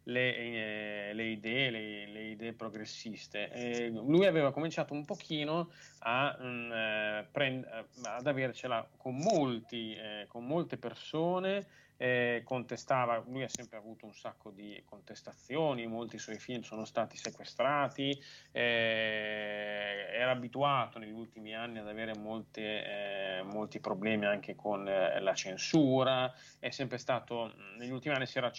le, 0.06 0.36
eh, 0.36 1.14
le 1.14 1.24
idee, 1.24 1.70
le, 1.70 2.08
le 2.08 2.24
idee 2.30 2.54
progressiste. 2.54 3.52
E 3.52 3.90
lui 3.90 4.26
aveva 4.26 4.52
cominciato 4.52 4.94
un 4.94 5.06
pochino 5.06 5.72
a, 6.00 6.38
mm, 6.40 6.72
eh, 6.72 7.28
prend- 7.32 7.68
ad 8.04 8.28
avercela 8.28 8.88
con, 8.98 9.16
molti, 9.16 9.96
eh, 9.96 10.26
con 10.28 10.46
molte 10.46 10.78
persone, 10.78 11.68
eh, 11.98 12.42
contestava, 12.44 13.24
lui 13.28 13.44
ha 13.44 13.50
sempre 13.50 13.78
avuto 13.78 14.06
un 14.06 14.14
sacco 14.14 14.52
di 14.52 14.82
contestazioni, 14.86 15.88
molti 15.88 16.18
suoi 16.18 16.38
film 16.38 16.62
sono 16.62 16.86
stati 16.86 17.18
sequestrati, 17.18 18.18
eh, 18.52 20.08
era 20.12 20.32
abituato 20.32 21.00
negli 21.00 21.12
ultimi 21.12 21.56
anni 21.56 21.80
ad 21.80 21.88
avere 21.88 22.16
molte, 22.16 23.40
eh, 23.40 23.44
molti 23.44 23.80
problemi 23.80 24.26
anche 24.26 24.56
con 24.56 24.88
eh, 24.88 25.20
la 25.20 25.34
censura, 25.34 26.34
è 26.60 26.70
sempre 26.70 26.98
stato, 26.98 27.54
negli 27.78 27.92
ultimi 27.92 28.16
anni 28.16 28.26
si 28.26 28.38
era 28.38 28.52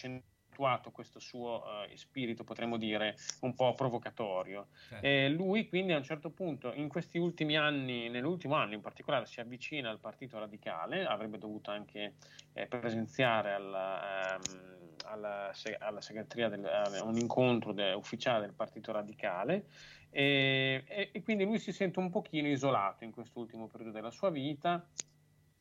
accentuato 0.57 0.91
questo 0.91 1.19
suo 1.19 1.85
eh, 1.85 1.97
spirito, 1.97 2.43
potremmo 2.45 2.79
dire, 2.79 3.17
un 3.41 3.55
po' 3.55 3.75
provocatorio. 3.75 4.69
E 5.01 5.29
lui 5.29 5.69
quindi 5.69 5.93
a 5.93 5.99
un 5.99 6.03
certo 6.03 6.31
punto, 6.31 6.73
in 6.73 6.89
questi 6.89 7.19
ultimi 7.19 7.57
anni, 7.57 8.09
nell'ultimo 8.09 8.55
anno 8.55 8.75
in 8.75 8.81
particolare, 8.81 9.27
si 9.27 9.41
avvicina 9.41 9.91
al 9.91 10.01
Partito 10.01 10.39
Radicale, 10.39 11.05
avrebbe 11.05 11.39
dovuto 11.39 11.71
anche 11.71 12.15
eh, 12.55 12.67
presenziare 12.67 13.53
alla, 13.53 14.35
ehm, 14.35 14.97
alla, 15.05 15.51
se- 15.53 15.77
alla 15.77 16.01
segreteria 16.01 16.49
del, 16.49 16.65
a 16.65 17.05
un 17.05 17.17
incontro 17.19 17.73
de- 17.73 17.93
ufficiale 17.93 18.47
del 18.47 18.55
Partito 18.55 18.93
Radicale 18.93 19.67
e, 20.11 20.85
e- 20.87 21.11
e 21.13 21.23
quindi 21.23 21.45
lui 21.45 21.59
si 21.59 21.73
sente 21.73 21.99
un 21.99 22.11
pochino 22.11 22.49
isolato 22.49 23.05
in 23.05 23.11
quest'ultimo 23.13 23.67
periodo 23.67 23.93
della 23.93 24.11
sua 24.11 24.31
vita, 24.31 24.89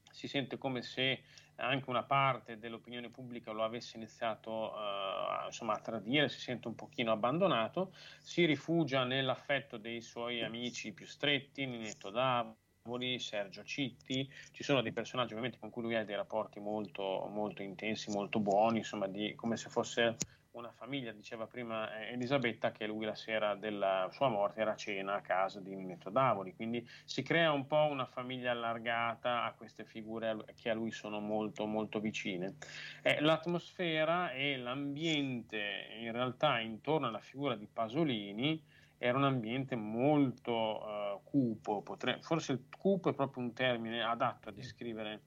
si 0.09 0.27
sente 0.29 0.57
come 0.57 0.81
se 0.81 1.23
anche 1.57 1.89
una 1.89 2.03
parte 2.03 2.57
dell'opinione 2.57 3.09
pubblica 3.09 3.51
lo 3.51 3.63
avesse 3.63 3.97
iniziato 3.97 4.73
eh, 4.75 5.45
insomma, 5.45 5.73
a 5.73 5.79
tradire, 5.79 6.29
si 6.29 6.39
sente 6.39 6.67
un 6.67 6.75
pochino 6.75 7.11
abbandonato, 7.11 7.93
si 8.21 8.45
rifugia 8.45 9.03
nell'affetto 9.03 9.77
dei 9.77 10.01
suoi 10.01 10.43
amici 10.43 10.91
più 10.91 11.05
stretti, 11.05 11.65
Ninetto 11.65 12.09
Davoli, 12.09 13.19
Sergio 13.19 13.63
Citti, 13.63 14.29
ci 14.51 14.63
sono 14.63 14.81
dei 14.81 14.91
personaggi 14.91 15.29
ovviamente 15.29 15.59
con 15.59 15.69
cui 15.69 15.81
lui 15.81 15.95
ha 15.95 16.03
dei 16.03 16.15
rapporti 16.15 16.59
molto, 16.59 17.27
molto 17.31 17.61
intensi, 17.61 18.11
molto 18.11 18.39
buoni, 18.39 18.79
insomma, 18.79 19.07
di, 19.07 19.33
come 19.35 19.57
se 19.57 19.69
fosse 19.69 20.17
una 20.55 20.71
famiglia, 20.71 21.11
diceva 21.11 21.47
prima 21.47 21.97
eh, 21.97 22.13
Elisabetta 22.13 22.71
che 22.71 22.87
lui 22.87 23.05
la 23.05 23.15
sera 23.15 23.55
della 23.55 24.07
sua 24.11 24.29
morte 24.29 24.61
era 24.61 24.71
a 24.71 24.75
cena 24.75 25.15
a 25.15 25.21
casa 25.21 25.59
di 25.59 25.75
Ninetto 25.75 26.09
Davoli, 26.09 26.55
quindi 26.55 26.87
si 27.03 27.21
crea 27.21 27.51
un 27.51 27.67
po' 27.67 27.87
una 27.89 28.05
famiglia 28.05 28.51
allargata 28.51 29.43
a 29.43 29.53
queste 29.53 29.85
figure 29.85 30.45
che 30.55 30.69
a 30.69 30.73
lui 30.73 30.91
sono 30.91 31.19
molto 31.19 31.65
molto 31.65 31.99
vicine. 31.99 32.55
Eh, 33.01 33.19
l'atmosfera 33.21 34.31
e 34.31 34.57
l'ambiente 34.57 35.87
in 35.99 36.11
realtà 36.11 36.59
intorno 36.59 37.07
alla 37.07 37.19
figura 37.19 37.55
di 37.55 37.67
Pasolini 37.67 38.63
era 38.97 39.17
un 39.17 39.25
ambiente 39.25 39.75
molto 39.75 40.87
eh, 40.87 41.19
cupo, 41.23 41.81
potre- 41.81 42.19
forse 42.21 42.53
il 42.53 42.65
cupo 42.77 43.09
è 43.09 43.13
proprio 43.13 43.43
un 43.43 43.53
termine 43.53 44.01
adatto 44.01 44.49
a 44.49 44.51
descrivere 44.53 45.21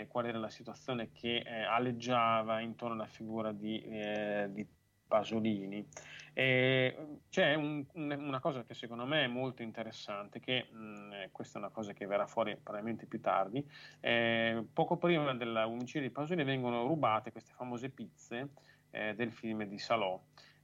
eh, 0.00 0.06
qual 0.08 0.26
era 0.26 0.38
la 0.38 0.48
situazione 0.50 1.10
che 1.12 1.38
eh, 1.38 1.62
aleggiava 1.62 2.60
intorno 2.60 2.94
alla 2.94 3.06
figura 3.06 3.52
di, 3.52 3.80
eh, 3.82 4.48
di 4.50 4.66
Pasolini. 5.06 5.86
E 6.34 6.96
c'è 7.28 7.54
un- 7.54 7.84
un- 7.92 8.16
una 8.18 8.40
cosa 8.40 8.64
che 8.64 8.72
secondo 8.74 9.04
me 9.04 9.24
è 9.24 9.26
molto 9.26 9.62
interessante, 9.62 10.40
che 10.40 10.64
mh, 10.70 11.30
questa 11.30 11.58
è 11.58 11.62
una 11.62 11.70
cosa 11.70 11.92
che 11.92 12.06
verrà 12.06 12.26
fuori 12.26 12.56
probabilmente 12.56 13.04
più 13.06 13.20
tardi, 13.20 13.62
eh, 14.00 14.64
poco 14.72 14.96
prima 14.96 15.34
dell'omicidio 15.34 16.00
di 16.02 16.10
Pasolini 16.10 16.44
vengono 16.44 16.86
rubate 16.86 17.30
queste 17.32 17.52
famose 17.52 17.90
pizze 17.90 18.48
eh, 18.90 19.14
del 19.14 19.30
film 19.32 19.64
di 19.64 19.78
Salò. 19.78 20.18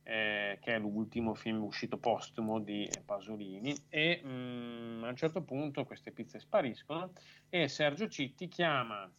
Eh, 0.09 0.59
che 0.63 0.75
è 0.75 0.79
l'ultimo 0.79 1.35
film 1.35 1.63
uscito 1.63 1.99
postumo 1.99 2.61
di 2.61 2.89
Pasolini 3.05 3.77
e 3.91 4.23
mh, 4.23 5.05
a 5.05 5.09
un 5.09 5.17
certo 5.17 5.43
punto 5.43 5.85
queste 5.85 6.13
pizze 6.13 6.41
spariscono 6.41 7.13
e 7.51 7.69
Sergio 7.69 8.09
Citti 8.09 8.49
chiama 8.49 9.11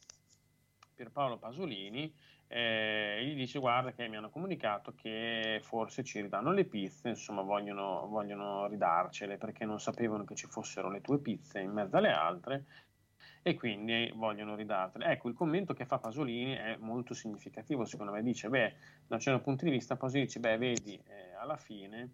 Pierpaolo 0.95 1.37
Pasolini 1.37 2.11
eh, 2.47 3.17
e 3.19 3.25
gli 3.25 3.35
dice 3.35 3.59
guarda 3.59 3.91
che 3.91 4.07
mi 4.07 4.17
hanno 4.17 4.31
comunicato 4.31 4.95
che 4.95 5.59
forse 5.61 6.03
ci 6.03 6.21
ridanno 6.21 6.51
le 6.51 6.65
pizze, 6.65 7.09
insomma 7.09 7.43
vogliono, 7.43 8.07
vogliono 8.07 8.65
ridarcele 8.65 9.37
perché 9.37 9.65
non 9.65 9.79
sapevano 9.79 10.23
che 10.23 10.33
ci 10.33 10.47
fossero 10.47 10.89
le 10.89 11.01
tue 11.01 11.19
pizze 11.19 11.59
in 11.59 11.71
mezzo 11.71 11.97
alle 11.97 12.11
altre 12.11 12.65
e 13.41 13.55
quindi 13.55 14.11
vogliono 14.15 14.55
ridartele. 14.55 15.05
Ecco, 15.05 15.29
il 15.29 15.35
commento 15.35 15.73
che 15.73 15.85
fa 15.85 15.97
Pasolini 15.97 16.53
è 16.53 16.77
molto 16.79 17.13
significativo, 17.13 17.85
secondo 17.85 18.11
me, 18.11 18.21
dice, 18.21 18.49
beh, 18.49 18.73
da 19.07 19.15
un 19.15 19.21
certo 19.21 19.41
punto 19.41 19.65
di 19.65 19.71
vista 19.71 19.95
Pasolini 19.95 20.25
dice, 20.25 20.39
beh, 20.39 20.57
vedi, 20.57 21.01
eh, 21.07 21.33
alla 21.39 21.57
fine 21.57 22.09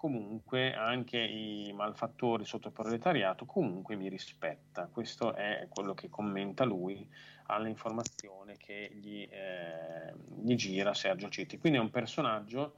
comunque 0.00 0.72
anche 0.72 1.18
i 1.18 1.70
malfattori 1.74 2.46
sotto 2.46 2.68
il 2.68 2.72
proletariato 2.72 3.44
comunque 3.44 3.96
mi 3.96 4.08
rispetta. 4.08 4.86
Questo 4.86 5.34
è 5.34 5.66
quello 5.68 5.92
che 5.92 6.08
commenta 6.08 6.64
lui 6.64 7.06
all'informazione 7.48 8.56
che 8.56 8.90
gli, 8.94 9.28
eh, 9.30 10.14
gli 10.42 10.54
gira 10.54 10.94
Sergio 10.94 11.28
Citti. 11.28 11.58
Quindi 11.58 11.78
è 11.78 11.82
un 11.82 11.90
personaggio 11.90 12.76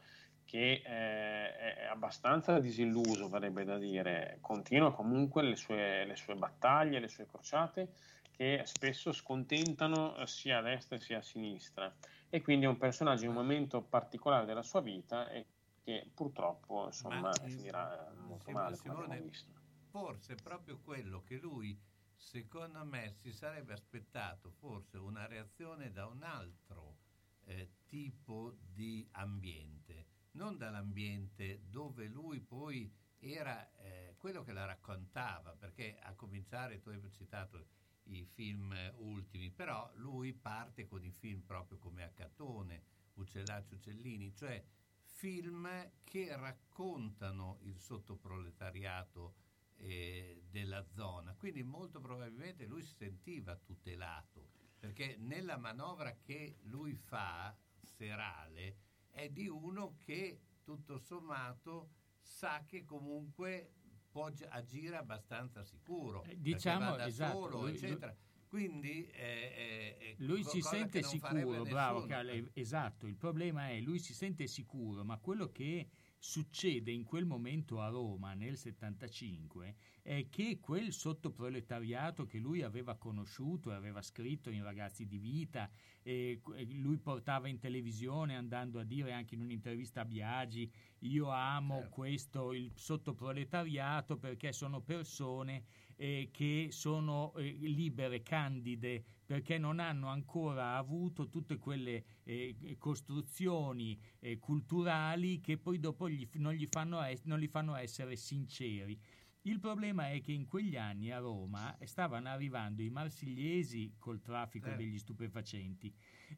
che 0.52 0.82
eh, 0.84 1.76
è 1.76 1.86
abbastanza 1.86 2.60
disilluso, 2.60 3.26
verrebbe 3.26 3.64
da 3.64 3.78
dire, 3.78 4.36
continua 4.42 4.92
comunque 4.92 5.42
le 5.42 5.56
sue, 5.56 6.04
le 6.04 6.14
sue 6.14 6.34
battaglie, 6.34 7.00
le 7.00 7.08
sue 7.08 7.26
crociate, 7.26 7.94
che 8.30 8.60
spesso 8.66 9.12
scontentano 9.12 10.14
sia 10.26 10.58
a 10.58 10.60
destra 10.60 11.00
sia 11.00 11.20
a 11.20 11.22
sinistra. 11.22 11.90
E 12.28 12.42
quindi 12.42 12.66
è 12.66 12.68
un 12.68 12.76
personaggio 12.76 13.22
in 13.22 13.30
un 13.30 13.36
momento 13.36 13.80
particolare 13.80 14.44
della 14.44 14.62
sua 14.62 14.82
vita 14.82 15.30
e 15.30 15.46
che 15.82 16.10
purtroppo 16.12 16.84
insomma, 16.84 17.20
Ma, 17.20 17.44
eh, 17.44 17.48
finirà 17.48 18.12
molto 18.26 18.50
male, 18.50 18.76
Simone, 18.76 19.22
visto. 19.22 19.50
Forse 19.88 20.34
proprio 20.34 20.80
quello 20.84 21.22
che 21.22 21.36
lui, 21.36 21.80
secondo 22.14 22.84
me, 22.84 23.14
si 23.14 23.32
sarebbe 23.32 23.72
aspettato, 23.72 24.50
forse 24.50 24.98
una 24.98 25.26
reazione 25.26 25.90
da 25.90 26.04
un 26.04 26.22
altro 26.22 26.98
eh, 27.44 27.70
tipo 27.86 28.58
di 28.60 29.08
ambiente, 29.12 30.11
non 30.32 30.56
dall'ambiente 30.56 31.62
dove 31.68 32.06
lui 32.08 32.40
poi 32.40 32.92
era 33.18 33.72
eh, 33.76 34.14
quello 34.18 34.42
che 34.42 34.52
la 34.52 34.64
raccontava, 34.64 35.54
perché 35.54 35.98
a 36.00 36.14
cominciare 36.14 36.80
tu 36.80 36.88
hai 36.90 37.10
citato 37.10 37.66
i 38.04 38.24
film 38.24 38.74
ultimi, 38.96 39.50
però 39.50 39.90
lui 39.94 40.32
parte 40.32 40.86
con 40.86 41.04
i 41.04 41.12
film 41.12 41.40
proprio 41.42 41.78
come 41.78 42.02
Accatone, 42.02 42.82
Uccellacci 43.14 43.74
Uccellini, 43.74 44.34
cioè 44.34 44.62
film 45.04 45.68
che 46.02 46.34
raccontano 46.36 47.58
il 47.62 47.78
sottoproletariato 47.78 49.34
eh, 49.76 50.42
della 50.50 50.84
zona. 50.88 51.34
Quindi 51.34 51.62
molto 51.62 52.00
probabilmente 52.00 52.66
lui 52.66 52.82
si 52.82 52.94
sentiva 52.94 53.56
tutelato, 53.56 54.48
perché 54.78 55.16
nella 55.16 55.56
manovra 55.56 56.16
che 56.16 56.58
lui 56.62 56.94
fa 56.94 57.56
serale 57.80 58.90
è 59.12 59.28
di 59.28 59.46
uno 59.48 59.94
che 59.98 60.40
tutto 60.64 60.98
sommato 60.98 61.90
sa 62.20 62.64
che 62.66 62.84
comunque 62.84 63.72
può 64.10 64.30
gi- 64.30 64.44
agire 64.48 64.96
abbastanza 64.96 65.62
sicuro, 65.64 66.20
perché 66.20 66.40
diciamo, 66.40 66.96
da 66.96 67.06
esatto, 67.06 67.32
solo, 67.38 67.60
lui- 67.62 67.72
eccetera. 67.72 68.14
Quindi 68.48 69.06
eh, 69.06 69.16
eh, 69.16 69.96
eh, 69.98 70.14
Lui 70.18 70.44
si 70.44 70.60
sente 70.60 71.00
che 71.00 71.06
sicuro, 71.06 71.62
bravo. 71.62 72.04
Carlo, 72.04 72.50
esatto, 72.52 73.06
il 73.06 73.16
problema 73.16 73.70
è 73.70 73.80
lui 73.80 73.98
si 73.98 74.12
sente 74.12 74.46
sicuro, 74.46 75.04
ma 75.04 75.16
quello 75.16 75.50
che 75.50 75.88
succede 76.24 76.92
in 76.92 77.02
quel 77.02 77.24
momento 77.24 77.80
a 77.80 77.88
Roma 77.88 78.32
nel 78.32 78.56
75 78.56 79.74
è 80.02 80.28
che 80.30 80.60
quel 80.60 80.92
sottoproletariato 80.92 82.26
che 82.26 82.38
lui 82.38 82.62
aveva 82.62 82.94
conosciuto 82.94 83.72
e 83.72 83.74
aveva 83.74 84.00
scritto 84.02 84.48
in 84.48 84.62
Ragazzi 84.62 85.04
di 85.04 85.18
Vita, 85.18 85.68
e 86.04 86.40
lui 86.70 86.98
portava 86.98 87.48
in 87.48 87.58
televisione 87.58 88.36
andando 88.36 88.78
a 88.78 88.84
dire 88.84 89.12
anche 89.12 89.34
in 89.34 89.40
un'intervista 89.40 90.02
a 90.02 90.04
Biagi, 90.04 90.70
io 91.00 91.28
amo 91.28 91.78
Certo. 91.80 91.90
questo, 91.90 92.52
il 92.52 92.70
sottoproletariato 92.72 94.16
perché 94.16 94.52
sono 94.52 94.80
persone 94.80 95.64
eh, 95.96 96.28
che 96.32 96.68
sono 96.70 97.34
eh, 97.36 97.50
libere, 97.60 98.22
candide, 98.22 99.04
perché 99.24 99.58
non 99.58 99.78
hanno 99.78 100.08
ancora 100.08 100.76
avuto 100.76 101.28
tutte 101.28 101.56
quelle 101.58 102.04
eh, 102.24 102.76
costruzioni 102.78 103.98
eh, 104.20 104.38
culturali 104.38 105.40
che 105.40 105.58
poi 105.58 105.78
dopo 105.78 106.08
gli- 106.08 106.28
non, 106.34 106.52
gli 106.52 106.66
fanno 106.70 107.02
es- 107.02 107.22
non 107.24 107.38
li 107.38 107.48
fanno 107.48 107.74
essere 107.76 108.16
sinceri. 108.16 108.98
Il 109.44 109.58
problema 109.58 110.08
è 110.10 110.20
che 110.20 110.30
in 110.30 110.46
quegli 110.46 110.76
anni 110.76 111.10
a 111.10 111.18
Roma 111.18 111.76
stavano 111.82 112.28
arrivando 112.28 112.80
i 112.80 112.90
marsigliesi 112.90 113.94
col 113.98 114.20
traffico 114.20 114.68
Eh. 114.70 114.76
degli 114.76 114.98
stupefacenti 114.98 115.92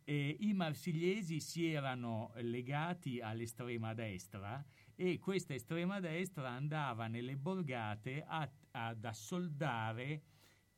e 0.04 0.36
i 0.40 0.54
marsigliesi 0.54 1.38
si 1.38 1.66
erano 1.66 2.32
legati 2.36 3.20
all'estrema 3.20 3.92
destra 3.92 4.64
e 4.94 5.18
questa 5.18 5.52
estrema 5.52 6.00
destra 6.00 6.48
andava 6.48 7.06
nelle 7.06 7.36
borgate 7.36 8.24
a- 8.26 8.50
ad 8.76 9.04
assoldare 9.04 10.22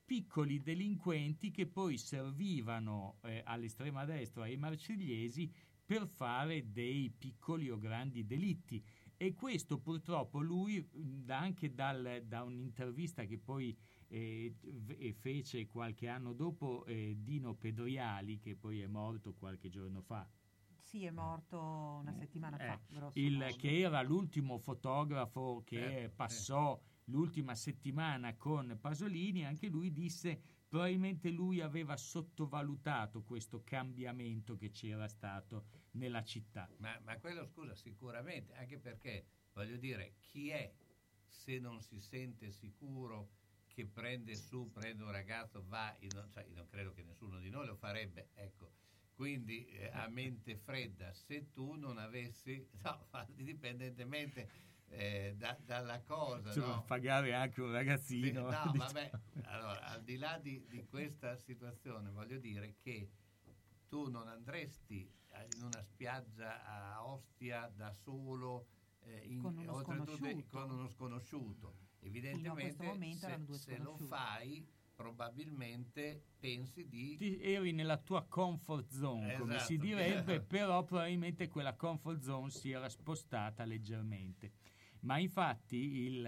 piccoli 0.04 0.60
delinquenti 0.62 1.50
che 1.50 1.66
poi 1.66 1.98
servivano 1.98 3.18
eh, 3.22 3.42
all'estrema 3.44 4.04
destra 4.04 4.44
ai 4.44 4.56
marsigliesi 4.56 5.52
per 5.84 6.06
fare 6.06 6.70
dei 6.70 7.10
piccoli 7.10 7.70
o 7.70 7.78
grandi 7.78 8.24
delitti. 8.26 8.84
E 9.16 9.34
questo 9.34 9.78
purtroppo 9.78 10.40
lui, 10.40 10.86
anche 11.28 11.72
dal- 11.74 12.22
da 12.26 12.42
un'intervista 12.42 13.24
che 13.24 13.38
poi 13.38 13.76
eh, 14.08 14.54
fece 15.18 15.66
qualche 15.66 16.06
anno 16.08 16.32
dopo 16.34 16.84
eh, 16.84 17.16
Dino 17.18 17.54
Pedriali, 17.54 18.38
che 18.38 18.54
poi 18.56 18.80
è 18.82 18.86
morto 18.86 19.32
qualche 19.34 19.68
giorno 19.68 20.02
fa, 20.02 20.28
Sì, 20.76 21.04
è 21.04 21.10
morto 21.10 21.58
una 21.58 22.12
settimana 22.12 22.58
fa. 22.58 22.78
eh, 23.12 23.20
il- 23.20 23.54
che 23.56 23.78
era 23.80 24.02
l'ultimo 24.02 24.58
fotografo 24.58 25.62
che 25.64 26.04
Eh, 26.04 26.10
passò 26.10 26.80
l'ultima 27.06 27.54
settimana 27.54 28.36
con 28.36 28.78
Pasolini, 28.80 29.44
anche 29.44 29.68
lui 29.68 29.92
disse 29.92 30.40
probabilmente 30.68 31.30
lui 31.30 31.60
aveva 31.60 31.96
sottovalutato 31.96 33.22
questo 33.22 33.62
cambiamento 33.62 34.56
che 34.56 34.70
c'era 34.70 35.08
stato 35.08 35.66
nella 35.92 36.22
città. 36.22 36.68
Ma, 36.78 36.98
ma 37.04 37.18
quello, 37.18 37.46
scusa, 37.46 37.74
sicuramente, 37.74 38.54
anche 38.54 38.78
perché, 38.78 39.26
voglio 39.52 39.76
dire, 39.76 40.14
chi 40.20 40.50
è 40.50 40.72
se 41.28 41.58
non 41.58 41.80
si 41.80 42.00
sente 42.00 42.50
sicuro 42.50 43.30
che 43.68 43.86
prende 43.86 44.34
su, 44.34 44.70
prende 44.72 45.02
un 45.02 45.12
ragazzo, 45.12 45.64
va, 45.66 45.94
io 46.00 46.08
non, 46.14 46.30
cioè, 46.30 46.44
io 46.44 46.56
non 46.56 46.66
credo 46.66 46.92
che 46.92 47.02
nessuno 47.02 47.38
di 47.38 47.50
noi 47.50 47.66
lo 47.66 47.76
farebbe, 47.76 48.30
ecco. 48.34 48.72
Quindi 49.14 49.66
eh, 49.66 49.88
a 49.92 50.08
mente 50.08 50.56
fredda, 50.56 51.12
se 51.12 51.52
tu 51.52 51.74
non 51.74 51.98
avessi, 51.98 52.66
no, 52.82 53.06
indipendentemente 53.36 54.50
eh, 54.96 55.34
da- 55.36 55.58
dalla 55.62 56.00
cosa, 56.02 56.48
Insomma, 56.48 56.74
no? 56.76 56.84
pagare 56.84 57.34
anche 57.34 57.60
un 57.60 57.68
Sì, 57.68 57.72
ragazzino. 57.72 58.40
no, 58.42 58.48
diciamo. 58.72 58.72
vabbè, 58.76 59.10
allora, 59.42 59.82
al 59.82 60.02
di 60.02 60.16
là 60.16 60.38
di, 60.38 60.64
di 60.66 60.86
questa 60.86 61.36
situazione, 61.36 62.10
voglio 62.10 62.38
dire 62.38 62.76
che 62.80 63.10
tu 63.88 64.08
non 64.10 64.26
andresti 64.28 65.08
eh, 65.28 65.46
in 65.54 65.62
una 65.62 65.82
spiaggia 65.82 66.64
a 66.64 67.06
Ostia 67.06 67.70
da 67.74 67.92
solo, 67.92 68.68
eh, 69.00 69.22
in- 69.26 69.40
Con 69.42 69.58
uno 69.58 69.74
oltretutto 69.74 70.16
sconosciuto. 70.16 70.58
con 70.58 70.70
uno 70.70 70.88
sconosciuto. 70.88 71.76
Evidentemente, 72.00 72.98
se, 73.16 73.44
se 73.58 73.78
lo 73.78 73.96
fai, 73.98 74.66
probabilmente 74.94 76.22
pensi 76.38 76.88
di... 76.88 77.16
Ti- 77.16 77.40
eri 77.42 77.72
nella 77.72 77.98
tua 77.98 78.24
comfort 78.26 78.88
zone, 78.90 79.36
come 79.36 79.54
Esatto. 79.54 79.66
si 79.66 79.78
direbbe, 79.78 80.40
però 80.42 80.84
probabilmente 80.84 81.48
quella 81.48 81.74
comfort 81.74 82.20
zone 82.20 82.50
si 82.50 82.70
era 82.70 82.88
spostata 82.88 83.64
leggermente. 83.64 84.52
Ma 85.06 85.18
infatti 85.18 85.76
il- 85.76 86.26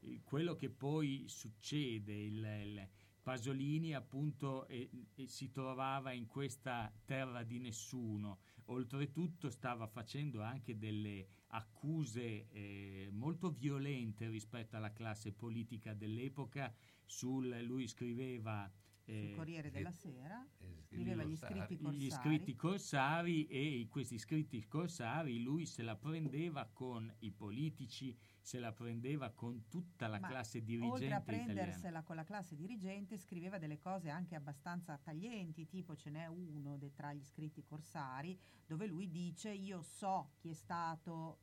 il- 0.00 0.20
quello 0.24 0.54
che 0.56 0.68
poi 0.70 1.24
succede, 1.26 2.12
il, 2.12 2.88
Pasolini 3.22 3.94
appunto 3.94 4.66
eh, 4.66 4.90
si 5.26 5.50
trovava 5.52 6.10
in 6.12 6.26
questa 6.26 6.92
terra 7.04 7.44
di 7.44 7.60
nessuno, 7.60 8.40
oltretutto 8.66 9.48
stava 9.48 9.86
facendo 9.86 10.42
anche 10.42 10.76
delle 10.76 11.26
accuse 11.48 12.48
eh, 12.50 13.08
molto 13.12 13.50
violente 13.52 14.28
rispetto 14.28 14.76
alla 14.76 14.92
classe 14.92 15.32
politica 15.32 15.94
dell'epoca, 15.94 16.72
sul, 17.06 17.60
lui 17.62 17.86
scriveva... 17.86 18.70
Sul 19.04 19.14
eh, 19.14 19.34
Corriere 19.34 19.70
della 19.70 19.90
Sera 19.90 20.46
scriveva 20.80 21.24
gli 21.24 21.36
scritti 21.36 21.76
corsari. 21.76 21.96
gli 21.98 22.10
scritti 22.10 22.54
corsari 22.54 23.46
e 23.46 23.86
questi 23.90 24.18
scritti 24.18 24.66
corsari 24.68 25.40
lui 25.42 25.66
se 25.66 25.82
la 25.82 25.96
prendeva 25.96 26.66
con 26.72 27.12
i 27.20 27.30
politici, 27.32 28.16
se 28.40 28.58
la 28.58 28.72
prendeva 28.72 29.30
con 29.30 29.66
tutta 29.68 30.06
la 30.06 30.20
Ma 30.20 30.28
classe 30.28 30.58
Oltre 30.58 30.66
a 30.66 30.66
dirigente 30.66 31.04
italiana. 31.06 31.20
prendersela 31.44 32.02
con 32.02 32.16
la 32.16 32.24
classe 32.24 32.54
dirigente, 32.54 33.16
scriveva 33.16 33.58
delle 33.58 33.78
cose 33.78 34.08
anche 34.10 34.34
abbastanza 34.34 34.96
taglienti, 34.98 35.66
tipo 35.66 35.96
ce 35.96 36.10
n'è 36.10 36.26
uno 36.26 36.76
de- 36.76 36.92
tra 36.92 37.12
gli 37.12 37.24
scritti 37.24 37.64
corsari 37.64 38.38
dove 38.66 38.86
lui 38.86 39.08
dice 39.10 39.50
io 39.50 39.82
so 39.82 40.30
chi 40.38 40.50
è 40.50 40.54
stato, 40.54 41.38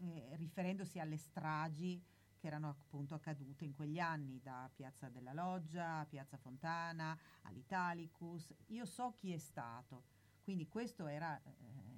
eh, 0.00 0.36
riferendosi 0.36 0.98
alle 0.98 1.18
stragi 1.18 2.02
che 2.40 2.46
erano 2.46 2.70
appunto 2.70 3.14
accadute 3.14 3.64
in 3.64 3.74
quegli 3.74 3.98
anni, 3.98 4.40
da 4.40 4.68
Piazza 4.74 5.08
della 5.10 5.34
Loggia 5.34 5.98
a 5.98 6.06
Piazza 6.06 6.38
Fontana 6.38 7.16
all'Italicus, 7.42 8.54
io 8.68 8.86
so 8.86 9.12
chi 9.14 9.32
è 9.32 9.38
stato. 9.38 10.04
Quindi 10.42 10.66
questo 10.66 11.06
era 11.06 11.40
eh, 11.42 11.50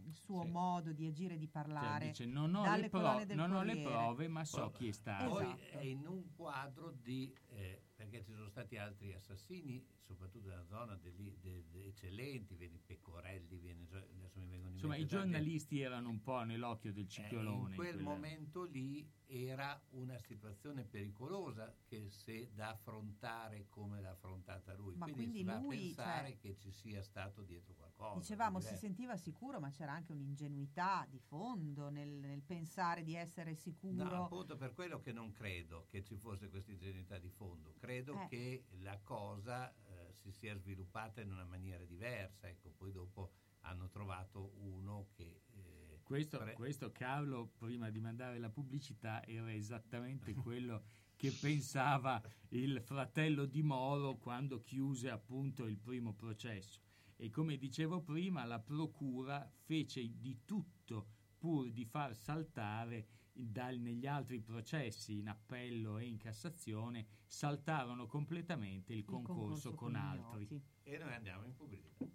il 0.04 0.14
suo 0.14 0.42
Sì. 0.42 0.48
modo 0.50 0.92
di 0.92 1.06
agire 1.06 1.34
e 1.34 1.38
di 1.38 1.44
Cioè, 1.46 1.52
parlare. 1.52 2.06
dice, 2.08 2.26
non 2.26 2.54
ho, 2.56 2.62
dalle 2.64 2.82
le, 2.82 2.88
pro- 2.90 3.24
non 3.34 3.52
ho 3.52 3.62
le 3.62 3.74
Corriere." 3.74 3.82
prove, 3.82 4.28
ma 4.28 4.44
so 4.44 4.70
chi 4.72 4.88
è 4.88 4.92
stato. 4.92 5.28
Poi 5.30 5.44
Esatto. 5.44 5.78
è 5.78 5.82
in 5.82 6.06
un 6.06 6.34
quadro 6.34 6.90
di, 6.90 7.34
eh, 7.50 7.80
perché 7.94 8.22
ci 8.24 8.32
sono 8.32 8.48
stati 8.48 8.76
altri 8.76 9.14
assassini, 9.14 9.82
soprattutto 10.12 10.48
nella 10.48 10.64
zona 10.66 10.94
degli, 10.96 11.34
de- 11.40 11.64
de- 11.70 11.86
eccellenti, 11.86 12.54
vieni 12.54 12.78
Pecorelli, 12.78 13.58
viene, 13.58 13.86
adesso 13.90 14.38
mi 14.40 14.46
vengono 14.46 14.68
in 14.70 14.74
Insomma, 14.74 14.96
i 14.96 14.98
mente 15.00 15.14
tanti- 15.14 15.30
giornalisti 15.30 15.80
erano 15.80 16.08
un 16.08 16.20
po' 16.20 16.42
nell'occhio 16.44 16.92
del 16.92 17.04
Eh, 17.04 17.08
ciclone. 17.08 17.70
in 17.70 17.74
quel 17.76 17.94
quella- 17.94 18.02
momento 18.02 18.64
lì 18.64 19.08
era 19.26 19.80
una 19.90 20.18
situazione 20.18 20.84
pericolosa 20.84 21.74
che 21.86 22.10
se 22.10 22.50
da 22.52 22.68
affrontare 22.70 23.66
come 23.68 24.00
l'ha 24.00 24.10
affrontata 24.10 24.74
lui. 24.74 24.94
Ma 24.96 25.06
quindi, 25.06 25.22
quindi 25.22 25.38
si 25.38 25.44
va 25.44 25.58
lui, 25.58 25.74
a 25.74 25.78
pensare 25.78 26.28
cioè, 26.28 26.38
che 26.38 26.56
ci 26.58 26.70
sia 26.70 27.02
stato 27.02 27.42
dietro 27.42 27.74
qualcosa. 27.74 28.18
Dicevamo, 28.18 28.58
di 28.58 28.66
si 28.66 28.76
sentiva 28.76 29.16
sicuro, 29.16 29.58
ma 29.58 29.70
c'era 29.70 29.92
anche 29.92 30.12
un'ingenuità 30.12 31.06
di 31.08 31.18
fondo 31.18 31.88
nel, 31.88 32.08
nel 32.10 32.42
pensare 32.42 33.02
di 33.02 33.14
essere 33.14 33.54
sicuro. 33.54 34.04
No, 34.04 34.24
appunto 34.24 34.56
per 34.56 34.74
quello 34.74 35.00
che 35.00 35.12
non 35.12 35.32
credo 35.32 35.86
che 35.88 36.02
ci 36.02 36.16
fosse 36.16 36.48
questa 36.50 36.70
ingenuità 36.72 37.18
di 37.18 37.30
fondo. 37.30 37.72
Credo 37.78 38.20
Eh. 38.22 38.26
che 38.28 38.64
la 38.80 38.98
cosa 39.02 39.72
eh, 39.86 40.01
si 40.12 40.30
sia 40.30 40.56
sviluppata 40.56 41.20
in 41.20 41.30
una 41.30 41.44
maniera 41.44 41.84
diversa. 41.84 42.48
Ecco, 42.48 42.70
poi 42.70 42.92
dopo 42.92 43.32
hanno 43.60 43.88
trovato 43.88 44.52
uno 44.58 45.08
che... 45.12 45.42
eh, 45.52 46.00
Questo, 46.02 46.38
pre- 46.38 46.54
questo, 46.54 46.90
Carlo, 46.92 47.52
prima 47.58 47.90
di 47.90 48.00
mandare 48.00 48.38
la 48.38 48.50
pubblicità, 48.50 49.24
era 49.24 49.52
esattamente 49.52 50.32
quello 50.34 50.82
che 51.16 51.30
pensava 51.32 52.20
il 52.48 52.80
fratello 52.82 53.44
di 53.46 53.62
Moro 53.62 54.16
quando 54.16 54.62
chiuse 54.62 55.08
appunto 55.10 55.66
il 55.66 55.78
primo 55.78 56.12
processo. 56.14 56.80
E 57.16 57.30
come 57.30 57.56
dicevo 57.56 58.00
prima, 58.02 58.44
la 58.44 58.58
procura 58.58 59.48
fece 59.64 60.18
di 60.18 60.44
tutto 60.44 61.06
pur 61.38 61.70
di 61.70 61.84
far 61.84 62.14
saltare 62.16 63.06
dal- 63.32 63.78
negli 63.78 64.06
altri 64.06 64.40
processi 64.40 65.18
in 65.18 65.28
appello 65.28 65.98
e 65.98 66.04
in 66.06 66.18
Cassazione, 66.18 67.06
saltarono 67.26 68.06
completamente 68.06 68.92
il, 68.92 69.04
concorso, 69.04 69.74
con, 69.74 69.94
altri. 69.94 70.60
E 70.82 70.98
noi 70.98 71.12
andiamo 71.14 71.44
in 71.44 71.54
pubblicità. 71.54 72.06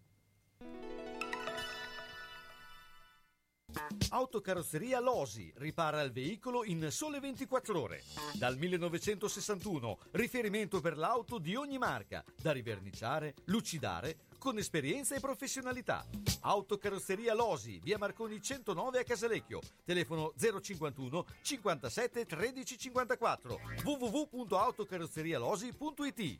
Autocarrozzeria 4.10 5.02
Losi 5.02 5.52
ripara 5.58 6.02
il 6.02 6.12
veicolo 6.12 6.64
in 6.64 6.90
sole 6.90 7.20
24 7.20 7.82
ore. 7.82 8.04
Dal 8.34 8.58
1961, 8.58 10.00
riferimento 10.12 10.80
per 10.80 10.98
l'auto 10.98 11.38
di 11.38 11.56
ogni 11.56 11.78
marca, 11.78 12.24
da 12.42 12.54
riverniciare, 12.54 13.36
lucidare, 13.46 14.27
con 14.38 14.58
esperienza 14.58 15.16
e 15.16 15.20
professionalità. 15.20 16.06
Autocarrozzeria 16.42 17.34
Losi, 17.34 17.80
via 17.84 17.98
Marconi 17.98 18.40
109 18.42 19.00
a 19.00 19.04
Casalecchio, 19.04 19.60
telefono 19.84 20.32
051 20.38 21.26
57 21.42 22.26
13 22.26 22.78
54 22.78 23.60
www.autocarrozzerialosi.it 23.84 26.40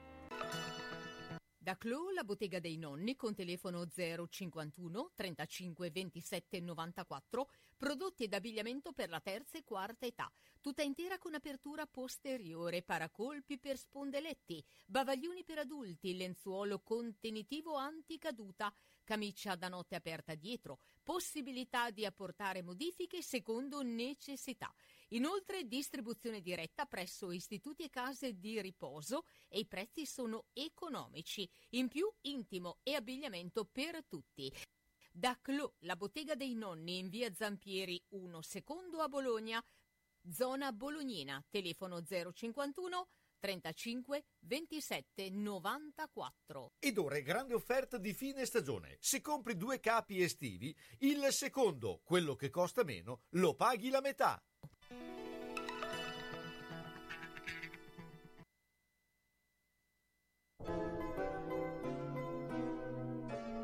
Da 1.71 1.77
Clo, 1.77 2.09
la 2.09 2.25
bottega 2.25 2.59
dei 2.59 2.75
nonni 2.75 3.15
con 3.15 3.33
telefono 3.33 3.87
051 3.87 5.11
35 5.15 5.89
27 5.89 6.59
94, 6.59 7.49
prodotti 7.77 8.25
ed 8.25 8.33
abbigliamento 8.33 8.91
per 8.91 9.07
la 9.07 9.21
terza 9.21 9.57
e 9.57 9.63
quarta 9.63 10.05
età, 10.05 10.29
tutta 10.59 10.81
intera 10.81 11.17
con 11.17 11.33
apertura 11.33 11.85
posteriore, 11.85 12.81
paracolpi 12.81 13.57
per 13.57 13.77
spondeletti, 13.77 14.61
bavaglioni 14.85 15.45
per 15.45 15.59
adulti, 15.59 16.17
lenzuolo 16.17 16.81
contenitivo 16.81 17.75
anticaduta, 17.75 18.73
camicia 19.05 19.55
da 19.55 19.69
notte 19.69 19.95
aperta 19.95 20.35
dietro, 20.35 20.79
possibilità 21.01 21.89
di 21.89 22.05
apportare 22.05 22.61
modifiche 22.61 23.21
secondo 23.21 23.81
necessità. 23.81 24.75
Inoltre 25.13 25.67
distribuzione 25.67 26.41
diretta 26.41 26.85
presso 26.85 27.31
istituti 27.31 27.83
e 27.83 27.89
case 27.89 28.39
di 28.39 28.61
riposo 28.61 29.25
e 29.49 29.59
i 29.59 29.65
prezzi 29.65 30.05
sono 30.05 30.45
economici. 30.53 31.49
In 31.71 31.89
più 31.89 32.09
intimo 32.21 32.79
e 32.81 32.95
abbigliamento 32.95 33.65
per 33.65 34.05
tutti. 34.05 34.51
Da 35.11 35.37
Clo, 35.41 35.75
la 35.79 35.97
bottega 35.97 36.35
dei 36.35 36.55
nonni 36.55 36.99
in 36.99 37.09
via 37.09 37.33
Zampieri 37.33 38.01
1 38.09 38.41
secondo 38.41 39.01
a 39.01 39.09
Bologna, 39.09 39.61
zona 40.29 40.71
bolognina, 40.71 41.43
telefono 41.49 42.01
051 42.01 43.07
35 43.37 44.23
27 44.39 45.29
94. 45.29 46.71
Ed 46.79 46.97
ora 46.97 47.17
è 47.17 47.21
grande 47.21 47.53
offerta 47.53 47.97
di 47.97 48.13
fine 48.13 48.45
stagione. 48.45 48.95
Se 49.01 49.19
compri 49.19 49.57
due 49.57 49.81
capi 49.81 50.21
estivi, 50.21 50.73
il 50.99 51.27
secondo, 51.31 51.99
quello 52.01 52.35
che 52.35 52.49
costa 52.49 52.83
meno, 52.85 53.23
lo 53.31 53.55
paghi 53.55 53.89
la 53.89 53.99
metà. 53.99 54.41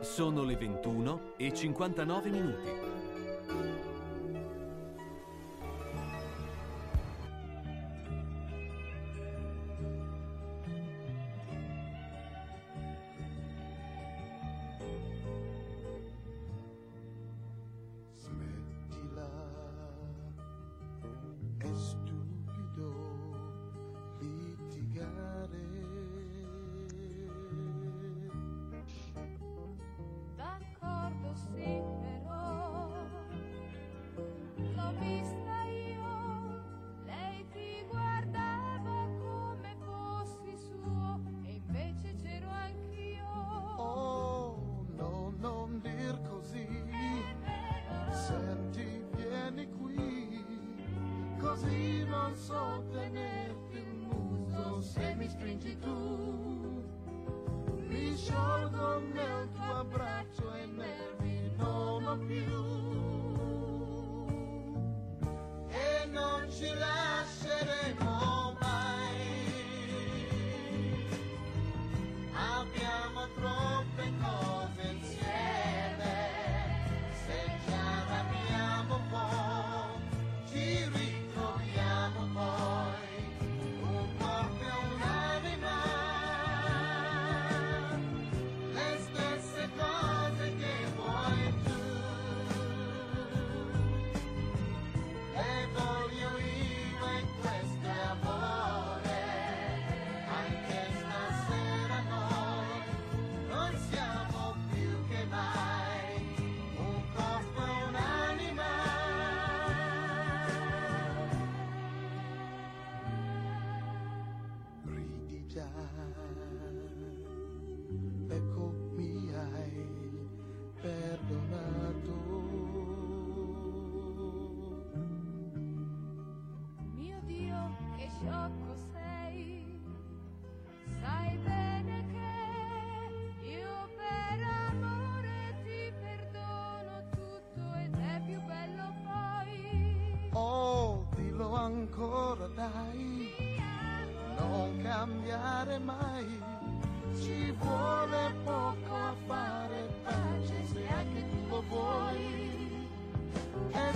Sono 0.01 0.43
le 0.43 0.55
21 0.55 1.33
e 1.37 1.53
59 1.53 2.29
minuti. 2.29 2.86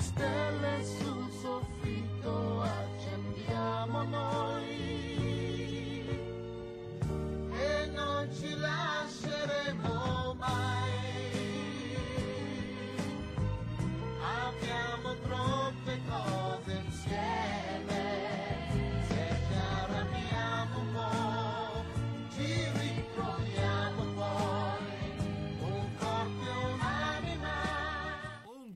E 0.02 0.41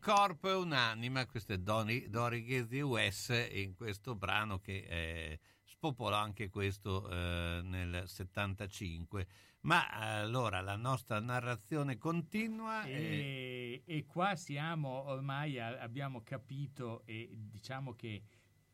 corpo 0.06 0.50
e 0.52 0.54
un'anima, 0.54 1.26
questo 1.26 1.54
è 1.54 1.58
Doni, 1.58 2.08
Dori 2.10 2.44
Ghezzi 2.44 2.80
Wes 2.80 3.30
in 3.54 3.74
questo 3.74 4.14
brano 4.14 4.60
che 4.60 4.86
eh, 4.88 5.40
spopolò 5.64 6.16
anche 6.16 6.48
questo 6.48 7.10
eh, 7.10 7.62
nel 7.64 8.04
75. 8.06 9.26
Ma 9.62 9.90
allora 9.90 10.62
la 10.62 10.76
nostra 10.76 11.20
narrazione 11.20 11.98
continua 11.98 12.84
e... 12.84 13.82
E, 13.84 13.84
e 13.84 14.06
qua 14.06 14.36
siamo, 14.36 14.90
ormai 15.08 15.58
a- 15.60 15.80
abbiamo 15.80 16.22
capito 16.22 17.02
e 17.06 17.32
diciamo 17.34 17.96
che 17.96 18.22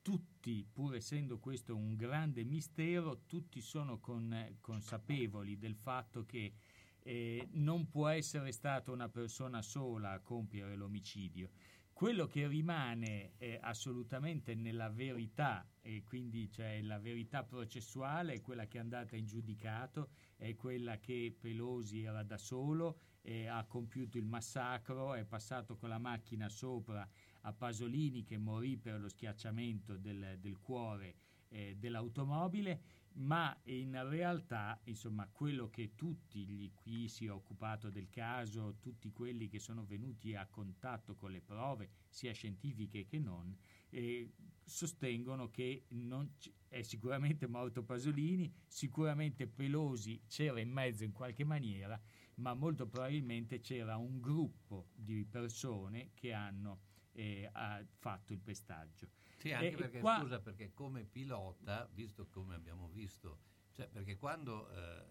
tutti, 0.02 0.68
pur 0.70 0.96
essendo 0.96 1.40
questo 1.40 1.78
un 1.78 1.96
grande 1.96 2.44
mistero, 2.44 3.22
tutti 3.26 3.62
sono 3.62 4.00
con- 4.00 4.58
consapevoli 4.60 5.58
del 5.58 5.78
fatto 5.78 6.26
che 6.26 6.52
eh, 7.04 7.48
non 7.54 7.90
può 7.90 8.08
essere 8.08 8.52
stata 8.52 8.92
una 8.92 9.10
persona 9.10 9.62
sola 9.62 10.12
a 10.12 10.20
compiere 10.20 10.76
l'omicidio. 10.76 11.50
Quello 11.94 12.26
che 12.26 12.48
rimane 12.48 13.34
eh, 13.38 13.60
assolutamente 13.62 14.56
nella 14.56 14.90
verità, 14.90 15.68
e 15.82 16.04
quindi 16.04 16.50
cioè 16.50 16.82
la 16.82 16.98
verità 16.98 17.44
processuale, 17.44 18.34
è 18.34 18.42
quella 18.42 18.66
che 18.66 18.78
è 18.78 18.82
andata 18.82 19.16
in 19.16 19.28
giudicato, 19.28 20.10
è 20.36 20.56
quella 20.56 20.98
che 20.98 21.36
Pelosi 21.40 22.02
era 22.02 22.24
da 22.24 22.40
solo, 22.40 22.98
eh, 23.22 23.46
ha 23.46 23.64
compiuto 23.66 24.18
il 24.18 24.26
massacro, 24.26 25.14
è 25.14 25.24
passato 25.26 25.76
con 25.78 25.90
la 25.90 26.00
macchina 26.00 26.50
sopra 26.50 27.08
a 27.42 27.54
Pasolini 27.54 28.24
che 28.24 28.38
morì 28.38 28.78
per 28.78 29.00
lo 29.00 29.08
schiacciamento 29.08 29.96
del, 29.98 30.38
del 30.40 30.60
cuore 30.60 31.16
eh, 31.50 31.76
dell'automobile, 31.78 32.82
ma 33.14 33.60
in 33.66 34.08
realtà, 34.08 34.80
insomma, 34.86 35.28
quello 35.28 35.70
che 35.70 35.96
tutti 35.96 36.46
gli 36.46 36.72
qui 36.74 37.08
si 37.08 37.26
è 37.26 37.32
occupato 37.32 37.90
del 37.90 38.10
caso, 38.10 38.78
tutti 38.80 39.12
quelli 39.12 39.48
che 39.48 39.60
sono 39.60 39.86
venuti 39.86 40.36
a 40.36 40.48
contatto 40.48 41.16
con 41.16 41.32
le 41.32 41.42
prove, 41.42 41.90
sia 42.10 42.32
scientifiche 42.34 43.06
che 43.06 43.20
non, 43.20 43.56
eh, 43.90 44.32
sostengono 44.64 45.50
che 45.50 45.86
c- 46.38 46.52
è 46.68 46.82
sicuramente 46.82 47.48
morto 47.48 47.84
Pasolini, 47.84 48.54
sicuramente 48.66 49.48
Pelosi 49.48 50.24
c'era 50.28 50.60
in 50.60 50.70
mezzo 50.70 51.04
in 51.04 51.12
qualche 51.12 51.44
maniera, 51.44 52.02
ma 52.36 52.54
molto 52.54 52.88
probabilmente 52.88 53.60
c'era 53.60 53.98
un 53.98 54.20
gruppo 54.22 54.88
di 54.96 55.26
persone 55.26 56.12
che 56.14 56.32
hanno 56.34 56.80
eh, 57.12 57.50
fatto 57.98 58.32
il 58.34 58.40
pestaggio. 58.40 59.10
Sì, 59.42 59.52
anche 59.54 59.68
E 59.70 59.76
perché, 59.76 60.00
qua- 60.00 60.20
scusa, 60.22 60.40
perché 60.40 60.72
come 60.72 61.04
pilota, 61.04 61.90
visto 61.94 62.28
come 62.28 62.54
abbiamo 62.54 62.88
visto, 62.90 63.40
cioè 63.72 63.88
perché 63.88 64.16
quando 64.18 64.70
eh, 64.70 65.04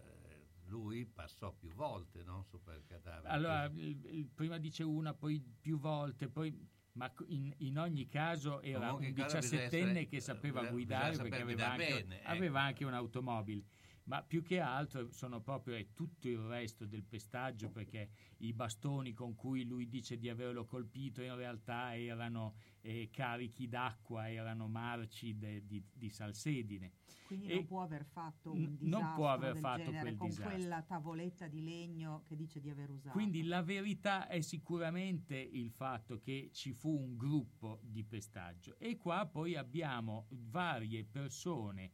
lui 0.67 1.05
passò 1.05 1.51
più 1.51 1.69
volte 1.73 2.23
no, 2.23 2.43
sopra 2.49 2.73
il 2.75 2.85
cadavere. 2.85 3.27
Allora, 3.33 3.65
il- 3.65 4.05
il- 4.05 4.29
prima 4.33 4.57
dice 4.57 4.83
una, 4.83 5.13
poi 5.13 5.41
più 5.59 5.77
volte, 5.77 6.29
poi, 6.29 6.57
ma 6.93 7.11
in, 7.27 7.53
in 7.57 7.77
ogni 7.77 8.07
caso 8.07 8.61
era 8.61 8.93
un 8.93 9.03
in 9.03 9.13
caso 9.15 9.37
bisogna 9.39 9.63
17enne 9.63 9.89
essere- 9.89 10.07
che 10.07 10.19
sapeva 10.21 10.59
bisogna 10.61 10.71
guidare 10.71 11.17
perché 11.17 11.41
aveva 11.41 11.71
anche, 11.71 11.85
bene, 12.03 12.19
ecco. 12.21 12.29
aveva 12.29 12.61
anche 12.61 12.85
un'automobile. 12.85 13.63
Ma 14.05 14.23
più 14.23 14.41
che 14.41 14.59
altro 14.59 15.11
sono 15.11 15.41
proprio 15.41 15.75
è 15.75 15.93
tutto 15.93 16.27
il 16.27 16.39
resto 16.39 16.85
del 16.85 17.03
pestaggio 17.03 17.69
perché 17.69 18.09
i 18.37 18.51
bastoni 18.53 19.13
con 19.13 19.35
cui 19.35 19.63
lui 19.63 19.87
dice 19.87 20.17
di 20.17 20.27
averlo 20.27 20.65
colpito 20.65 21.21
in 21.21 21.35
realtà 21.35 21.95
erano 21.95 22.55
eh, 22.81 23.09
carichi 23.11 23.67
d'acqua, 23.67 24.29
erano 24.29 24.67
marci 24.67 25.37
de- 25.37 25.65
di, 25.65 25.83
di 25.93 26.09
salsedine. 26.09 26.91
Quindi 27.27 27.47
E- 27.47 27.53
non 27.55 27.65
può 27.65 27.81
aver 27.83 28.03
fatto 28.05 28.51
un 28.51 28.59
non 28.59 28.77
disastro 28.77 29.13
può 29.15 29.29
aver 29.29 29.53
del 29.53 29.61
fatto 29.61 29.83
genere 29.83 30.15
con 30.15 30.27
disastro. 30.27 30.49
quella 30.55 30.81
tavoletta 30.81 31.47
di 31.47 31.63
legno 31.63 32.23
che 32.25 32.35
dice 32.35 32.59
di 32.59 32.69
aver 32.69 32.89
usato. 32.89 33.17
Quindi 33.17 33.43
la 33.43 33.61
verità 33.61 34.27
è 34.27 34.41
sicuramente 34.41 35.37
il 35.37 35.69
fatto 35.71 36.19
che 36.19 36.49
ci 36.51 36.73
fu 36.73 36.89
un 36.89 37.15
gruppo 37.15 37.79
di 37.83 38.03
pestaggio 38.03 38.75
e 38.79 38.97
qua 38.97 39.25
poi 39.27 39.55
abbiamo 39.55 40.25
varie 40.29 41.05
persone 41.05 41.91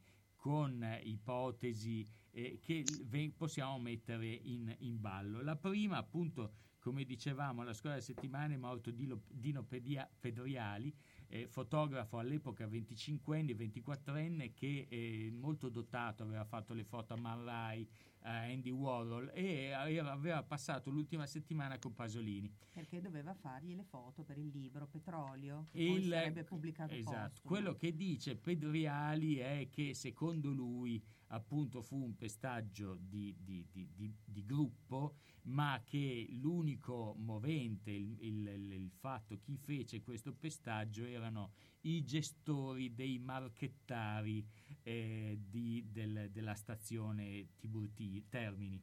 con 0.48 0.82
ipotesi 1.04 2.08
eh, 2.32 2.58
che 2.62 3.34
possiamo 3.36 3.78
mettere 3.80 4.28
in, 4.28 4.74
in 4.80 5.02
ballo. 5.02 5.42
La 5.42 5.58
prima, 5.58 5.98
appunto, 5.98 6.54
come 6.80 7.04
dicevamo, 7.04 7.64
alla 7.64 7.74
scuola 7.74 8.00
settimana 8.00 8.54
è 8.54 8.58
morto 8.58 8.90
Dilo- 8.90 9.24
Dino 9.28 9.66
Pedia- 9.66 10.10
Pedriali, 10.18 10.96
eh, 11.28 11.50
fotografo 11.50 12.18
all'epoca 12.18 12.66
25enne, 12.66 13.56
24enne, 13.56 14.54
che 14.54 14.88
è 14.90 15.30
molto 15.32 15.68
dotato, 15.68 16.24
aveva 16.24 16.46
fatto 16.46 16.74
le 16.74 16.86
foto 16.86 17.14
a 17.14 17.18
a 17.18 17.90
Andy 18.30 18.70
Warhol 18.70 19.32
e 19.34 19.72
aveva, 19.72 20.44
passato 20.44 20.90
l'ultima 20.90 21.26
settimana 21.26 21.78
con 21.80 21.94
Pasolini. 21.94 22.52
Perché 22.74 23.02
doveva 23.02 23.34
fargli 23.34 23.76
le 23.76 23.84
foto 23.84 24.24
per 24.24 24.38
il 24.38 24.48
libro 24.50 24.88
Petrolio, 24.88 25.68
che 25.72 25.82
Il- 25.82 26.10
sarebbe 26.10 26.44
pubblicato 26.44 26.94
esatto, 26.94 27.30
postumo. 27.30 27.54
quello 27.54 27.76
che 27.76 27.96
dice 27.96 28.36
Pedriali 28.36 29.36
è 29.38 29.68
che 29.70 29.94
secondo 29.94 30.52
lui 30.52 31.02
appunto 31.32 31.82
fu 31.82 32.02
un 32.02 32.16
pestaggio 32.16 32.96
di, 33.02 33.36
di- 33.38 33.66
di- 33.72 33.90
di- 33.94 34.46
gruppo, 34.46 35.16
ma 35.44 35.82
che 35.84 36.26
l'unico 36.32 37.16
movente, 37.18 37.92
il, 37.92 38.16
il- 38.22 38.48
il- 38.48 38.72
il 38.72 38.92
fatto 38.92 39.38
chi 39.40 39.58
fece 39.58 40.02
questo 40.02 40.34
pestaggio 40.34 41.04
erano 41.04 41.52
i 41.88 42.04
gestori 42.04 42.94
dei 42.94 43.18
marchettari 43.20 44.46
eh, 44.84 45.38
di- 45.50 45.86
del- 45.92 46.30
della 46.32 46.54
stazione 46.56 47.48
Tiburti 47.58 48.26
Termini. 48.30 48.82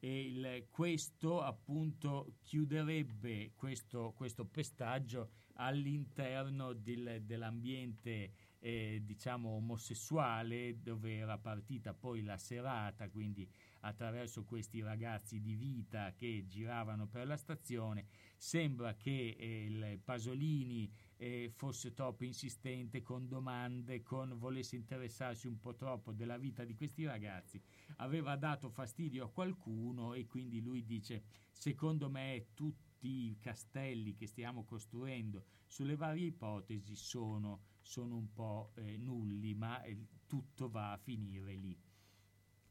E 0.00 0.20
il- 0.26 0.66
questo 0.70 1.42
appunto 1.42 2.34
chiuderebbe 2.42 3.52
questo, 3.54 4.12
questo 4.16 4.44
pestaggio 4.44 5.30
all'interno 5.54 6.72
del- 6.72 7.22
dell'ambiente 7.24 8.32
eh, 8.64 9.02
diciamo 9.04 9.50
omosessuale 9.50 10.80
dove 10.82 11.16
era 11.18 11.36
partita 11.36 11.92
poi 11.92 12.22
la 12.22 12.38
serata 12.38 13.10
quindi 13.10 13.46
attraverso 13.80 14.44
questi 14.44 14.80
ragazzi 14.80 15.38
di 15.42 15.54
vita 15.54 16.14
che 16.14 16.46
giravano 16.48 17.06
per 17.06 17.26
la 17.26 17.36
stazione 17.36 18.06
sembra 18.38 18.94
che 18.96 19.36
eh, 19.38 19.64
il 19.66 20.00
Pasolini 20.02 20.90
eh, 21.16 21.50
fosse 21.54 21.92
troppo 21.92 22.24
insistente 22.24 23.02
con 23.02 23.28
domande 23.28 24.02
con 24.02 24.36
volesse 24.38 24.76
interessarsi 24.76 25.46
un 25.46 25.58
po' 25.60 25.74
troppo 25.74 26.12
della 26.12 26.38
vita 26.38 26.64
di 26.64 26.74
questi 26.74 27.04
ragazzi 27.04 27.60
aveva 27.96 28.36
dato 28.36 28.68
fastidio 28.70 29.24
a 29.24 29.30
qualcuno 29.30 30.14
e 30.14 30.26
quindi 30.26 30.60
lui 30.60 30.84
dice 30.84 31.24
secondo 31.50 32.10
me 32.10 32.48
tutti 32.54 33.28
i 33.30 33.38
castelli 33.40 34.14
che 34.14 34.26
stiamo 34.26 34.64
costruendo 34.64 35.44
sulle 35.66 35.96
varie 35.96 36.26
ipotesi 36.26 36.94
sono, 36.96 37.62
sono 37.82 38.16
un 38.16 38.32
po' 38.32 38.72
eh, 38.76 38.96
nulli 38.96 39.54
ma 39.54 39.82
eh, 39.82 39.98
tutto 40.26 40.68
va 40.68 40.92
a 40.92 40.98
finire 40.98 41.54
lì 41.54 41.78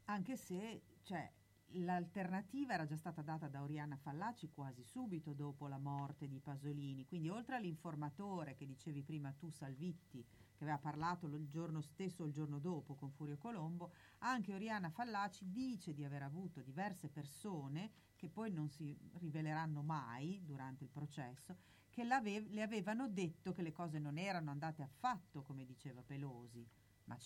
Anche 0.05 0.35
se, 0.35 0.81
cioè, 1.03 1.31
l'alternativa 1.73 2.73
era 2.73 2.85
già 2.85 2.95
stata 2.97 3.21
data 3.21 3.47
da 3.47 3.61
Oriana 3.61 3.97
Fallaci 3.97 4.49
quasi 4.49 4.83
subito 4.83 5.33
dopo 5.33 5.67
la 5.67 5.77
morte 5.77 6.27
di 6.27 6.39
Pasolini, 6.39 7.05
quindi 7.05 7.29
oltre 7.29 7.55
all'informatore 7.55 8.55
che 8.55 8.65
dicevi 8.65 9.01
prima 9.03 9.31
tu 9.31 9.49
Salvitti, 9.49 10.23
che 10.55 10.63
aveva 10.63 10.77
parlato 10.77 11.27
il 11.27 11.47
giorno 11.47 11.81
stesso 11.81 12.23
o 12.23 12.25
il 12.25 12.31
giorno 12.31 12.59
dopo 12.59 12.95
con 12.95 13.11
Furio 13.11 13.37
Colombo, 13.37 13.93
anche 14.19 14.53
Oriana 14.53 14.89
Fallaci 14.89 15.49
dice 15.49 15.93
di 15.93 16.03
aver 16.03 16.23
avuto 16.23 16.61
diverse 16.61 17.09
persone 17.09 17.91
che 18.15 18.29
poi 18.29 18.51
non 18.51 18.69
si 18.69 18.97
riveleranno 19.13 19.81
mai 19.81 20.41
durante 20.45 20.83
il 20.83 20.89
processo, 20.89 21.57
che 21.89 22.03
le 22.03 22.61
avevano 22.61 23.07
detto 23.07 23.51
che 23.51 23.61
le 23.61 23.71
cose 23.71 23.99
non 23.99 24.17
erano 24.17 24.49
andate 24.49 24.81
affatto 24.81 25.43
come 25.43 25.65
diceva 25.65 26.01
Pelosi, 26.01 26.67
ma 27.05 27.17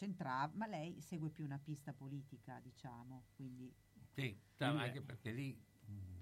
ma 0.53 0.65
lei 0.65 0.99
segue 1.01 1.29
più 1.29 1.45
una 1.45 1.59
pista 1.59 1.93
politica, 1.93 2.59
diciamo, 2.59 3.25
quindi 3.35 3.71
Sì, 4.17 4.35
anche 4.57 5.01
perché 5.03 5.31
lì 5.31 5.55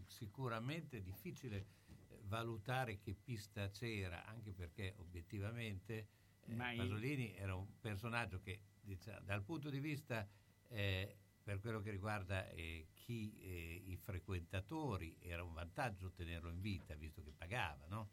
sicuramente 0.05 0.97
è 0.97 1.01
difficile 1.01 1.57
eh, 2.09 2.19
valutare 2.23 2.99
che 2.99 3.15
pista 3.15 3.69
c'era, 3.69 4.25
anche 4.25 4.51
perché 4.51 4.95
obiettivamente 4.97 6.07
eh, 6.41 6.55
Pasolini 6.75 7.33
era 7.35 7.55
un 7.55 7.79
personaggio 7.79 8.41
che 8.41 8.59
diciamo, 8.81 9.21
dal 9.21 9.43
punto 9.43 9.69
di 9.69 9.79
vista 9.79 10.27
eh, 10.67 11.15
per 11.41 11.59
quello 11.61 11.79
che 11.81 11.91
riguarda 11.91 12.49
eh, 12.49 12.89
chi 12.93 13.33
eh, 13.39 13.83
i 13.85 13.95
frequentatori 13.95 15.17
era 15.19 15.43
un 15.43 15.53
vantaggio 15.53 16.11
tenerlo 16.11 16.49
in 16.49 16.59
vita 16.59 16.95
visto 16.95 17.23
che 17.23 17.31
pagava, 17.31 17.85
no? 17.87 18.09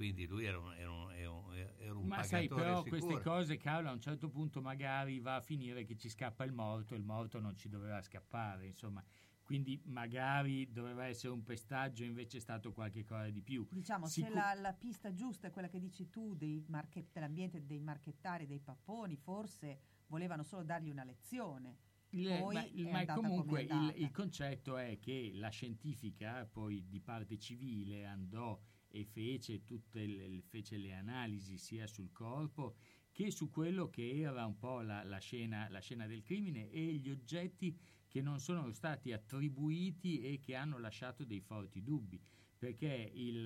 Quindi 0.00 0.24
lui 0.26 0.46
era 0.46 0.58
un, 0.58 0.72
era 0.72 0.90
un- 0.90 1.12
era 1.12 1.30
un- 1.30 1.54
era 1.54 1.94
un 1.94 2.06
Ma 2.06 2.16
pagatore 2.16 2.26
sai, 2.26 2.48
però 2.48 2.82
sicuro. 2.82 3.00
queste 3.04 3.20
cose, 3.22 3.56
Carlo, 3.58 3.90
a 3.90 3.92
un 3.92 4.00
certo 4.00 4.30
punto 4.30 4.62
magari 4.62 5.20
va 5.20 5.34
a 5.34 5.40
finire 5.42 5.84
che 5.84 5.94
ci 5.98 6.08
scappa 6.08 6.42
il 6.44 6.52
morto 6.54 6.94
e 6.94 6.96
il 6.96 7.02
morto 7.04 7.38
non 7.38 7.54
ci 7.54 7.68
doveva 7.68 8.00
scappare, 8.00 8.64
insomma. 8.66 9.04
Quindi 9.42 9.78
magari 9.84 10.72
doveva 10.72 11.04
essere 11.04 11.34
un 11.34 11.42
pestaggio, 11.42 12.02
invece 12.04 12.38
è 12.38 12.40
stato 12.40 12.72
qualche 12.72 13.04
cosa 13.04 13.28
di 13.28 13.42
più. 13.42 13.66
Diciamo, 13.70 14.06
Sicu- 14.06 14.30
se 14.30 14.34
la, 14.34 14.54
la 14.54 14.72
pista 14.72 15.12
giusta 15.12 15.48
è 15.48 15.50
quella 15.50 15.68
che 15.68 15.78
dici 15.78 16.08
tu 16.08 16.34
dei 16.34 16.64
marchet- 16.68 17.12
dell'ambiente 17.12 17.66
dei 17.66 17.80
marchettari, 17.80 18.46
dei 18.46 18.60
papponi, 18.60 19.16
forse 19.16 19.80
volevano 20.06 20.44
solo 20.44 20.62
dargli 20.62 20.88
una 20.88 21.04
lezione. 21.04 21.76
Poi 22.08 22.72
ma, 22.90 22.90
ma 23.04 23.04
comunque 23.14 23.62
il, 23.64 23.92
il 23.96 24.10
concetto 24.10 24.78
è 24.78 24.98
che 24.98 25.30
la 25.34 25.50
scientifica 25.50 26.46
poi 26.50 26.88
di 26.88 27.00
parte 27.00 27.38
civile 27.38 28.06
andò 28.06 28.58
e 28.90 29.04
fece 29.04 29.64
tutte 29.64 30.06
le, 30.06 30.42
fece 30.42 30.76
le 30.76 30.92
analisi 30.94 31.56
sia 31.58 31.86
sul 31.86 32.12
corpo 32.12 32.76
che 33.12 33.30
su 33.30 33.50
quello 33.50 33.88
che 33.90 34.20
era 34.20 34.44
un 34.46 34.56
po' 34.58 34.80
la, 34.82 35.02
la 35.04 35.18
scena, 35.18 35.68
la 35.68 35.80
scena 35.80 36.06
del 36.06 36.22
crimine 36.22 36.70
e 36.70 36.94
gli 36.94 37.10
oggetti 37.10 37.76
che 38.08 38.20
non 38.22 38.40
sono 38.40 38.70
stati 38.72 39.12
attribuiti 39.12 40.20
e 40.20 40.40
che 40.40 40.54
hanno 40.54 40.78
lasciato 40.78 41.24
dei 41.24 41.40
forti 41.40 41.82
dubbi 41.82 42.20
perché 42.58 43.10
il, 43.14 43.36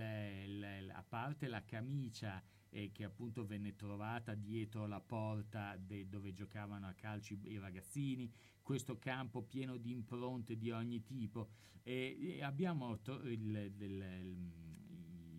il- 0.46 0.90
a 0.92 1.04
parte 1.08 1.46
la 1.48 1.64
camicia 1.64 2.42
eh, 2.70 2.90
che 2.92 3.04
appunto 3.04 3.46
venne 3.46 3.76
trovata 3.76 4.34
dietro 4.34 4.86
la 4.86 5.00
porta 5.00 5.76
de- 5.76 6.08
dove 6.08 6.32
giocavano 6.32 6.86
a 6.88 6.92
calcio 6.94 7.34
i, 7.34 7.40
i 7.52 7.58
ragazzini, 7.58 8.32
questo 8.62 8.98
campo 8.98 9.42
pieno 9.42 9.76
di 9.76 9.92
impronte 9.92 10.56
di 10.56 10.70
ogni 10.72 11.04
tipo, 11.04 11.50
e, 11.84 12.16
e 12.38 12.42
abbiamo 12.42 13.00
tro- 13.00 13.22
il- 13.28 13.70
del- 13.76 14.63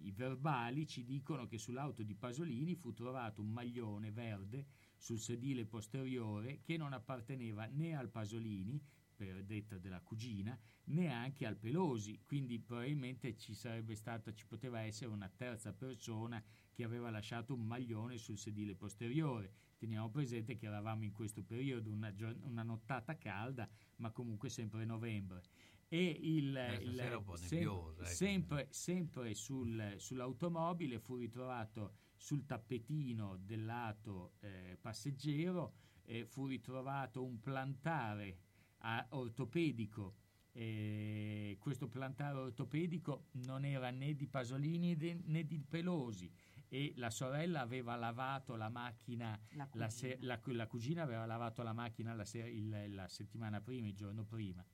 i 0.06 0.12
verbali 0.12 0.86
ci 0.86 1.04
dicono 1.04 1.48
che 1.48 1.58
sull'auto 1.58 2.04
di 2.04 2.14
Pasolini 2.14 2.76
fu 2.76 2.94
trovato 2.94 3.42
un 3.42 3.52
maglione 3.52 4.12
verde 4.12 4.68
sul 4.98 5.20
sedile 5.20 5.66
posteriore 5.66 6.62
che 6.62 6.78
non 6.78 6.94
apparteneva 6.94 7.66
né 7.66 7.96
al 7.96 8.10
Pasolini, 8.10 8.80
per 9.16 9.44
detta 9.44 9.78
della 9.78 10.02
cugina, 10.02 10.58
neanche 10.86 11.46
al 11.46 11.56
Pelosi, 11.56 12.20
quindi 12.24 12.60
probabilmente 12.60 13.36
ci 13.38 13.54
sarebbe 13.54 13.96
stata, 13.96 14.34
ci 14.34 14.46
poteva 14.46 14.82
essere 14.82 15.10
una 15.10 15.32
terza 15.34 15.74
persona 15.74 16.44
che 16.72 16.84
aveva 16.84 17.10
lasciato 17.10 17.54
un 17.54 17.66
maglione 17.66 18.18
sul 18.18 18.38
sedile 18.38 18.76
posteriore. 18.76 19.54
Teniamo 19.78 20.10
presente 20.10 20.56
che 20.58 20.66
eravamo 20.66 21.04
in 21.04 21.14
questo 21.14 21.44
periodo, 21.44 21.90
una, 21.90 22.14
una 22.42 22.64
nottata 22.64 23.18
calda, 23.18 23.68
ma 23.98 24.12
comunque 24.12 24.50
sempre 24.50 24.86
novembre. 24.86 25.44
E 25.88 26.04
il, 26.22 26.56
Eh, 26.58 26.76
il- 26.82 26.98
sem- 27.36 27.58
nebbiosa, 27.60 28.02
ecco. 28.04 28.10
sempre, 28.12 28.68
sempre 28.72 29.34
sul- 29.36 29.94
sull'automobile 29.98 31.00
fu 31.00 31.16
ritrovato 31.18 31.94
sul 32.18 32.46
tappetino 32.46 33.38
del 33.38 33.66
lato 33.66 34.34
eh, 34.40 34.78
passeggero, 34.82 35.74
eh, 36.06 36.26
fu 36.26 36.48
ritrovato 36.48 37.24
un 37.24 37.40
plantare 37.40 38.40
a- 38.80 39.06
ortopedico. 39.12 40.16
eh, 40.58 41.58
questo 41.60 41.90
plantare 41.90 42.38
ortopedico 42.38 43.26
non 43.32 43.66
era 43.66 43.90
né 43.92 44.16
di 44.16 44.26
Pasolini 44.26 44.96
de- 44.96 45.20
né 45.26 45.46
di 45.46 45.60
Pelosi 45.60 46.32
e 46.70 46.94
la 46.96 47.10
sorella 47.10 47.60
aveva 47.60 47.98
lavato 47.98 48.56
la 48.56 48.70
macchina, 48.70 49.38
La 49.50 49.68
la, 49.74 49.90
se- 49.90 50.18
la- 50.22 50.40
la 50.46 50.66
cugina 50.68 51.04
aveva 51.04 51.26
lavato 51.26 51.62
la 51.62 51.74
macchina 51.74 52.14
la, 52.14 52.24
se- 52.24 52.40
il- 52.48 52.86
la 52.94 53.06
settimana 53.10 53.60
prima, 53.60 53.88
il 53.88 53.96
giorno 53.96 54.24
prima. 54.24 54.66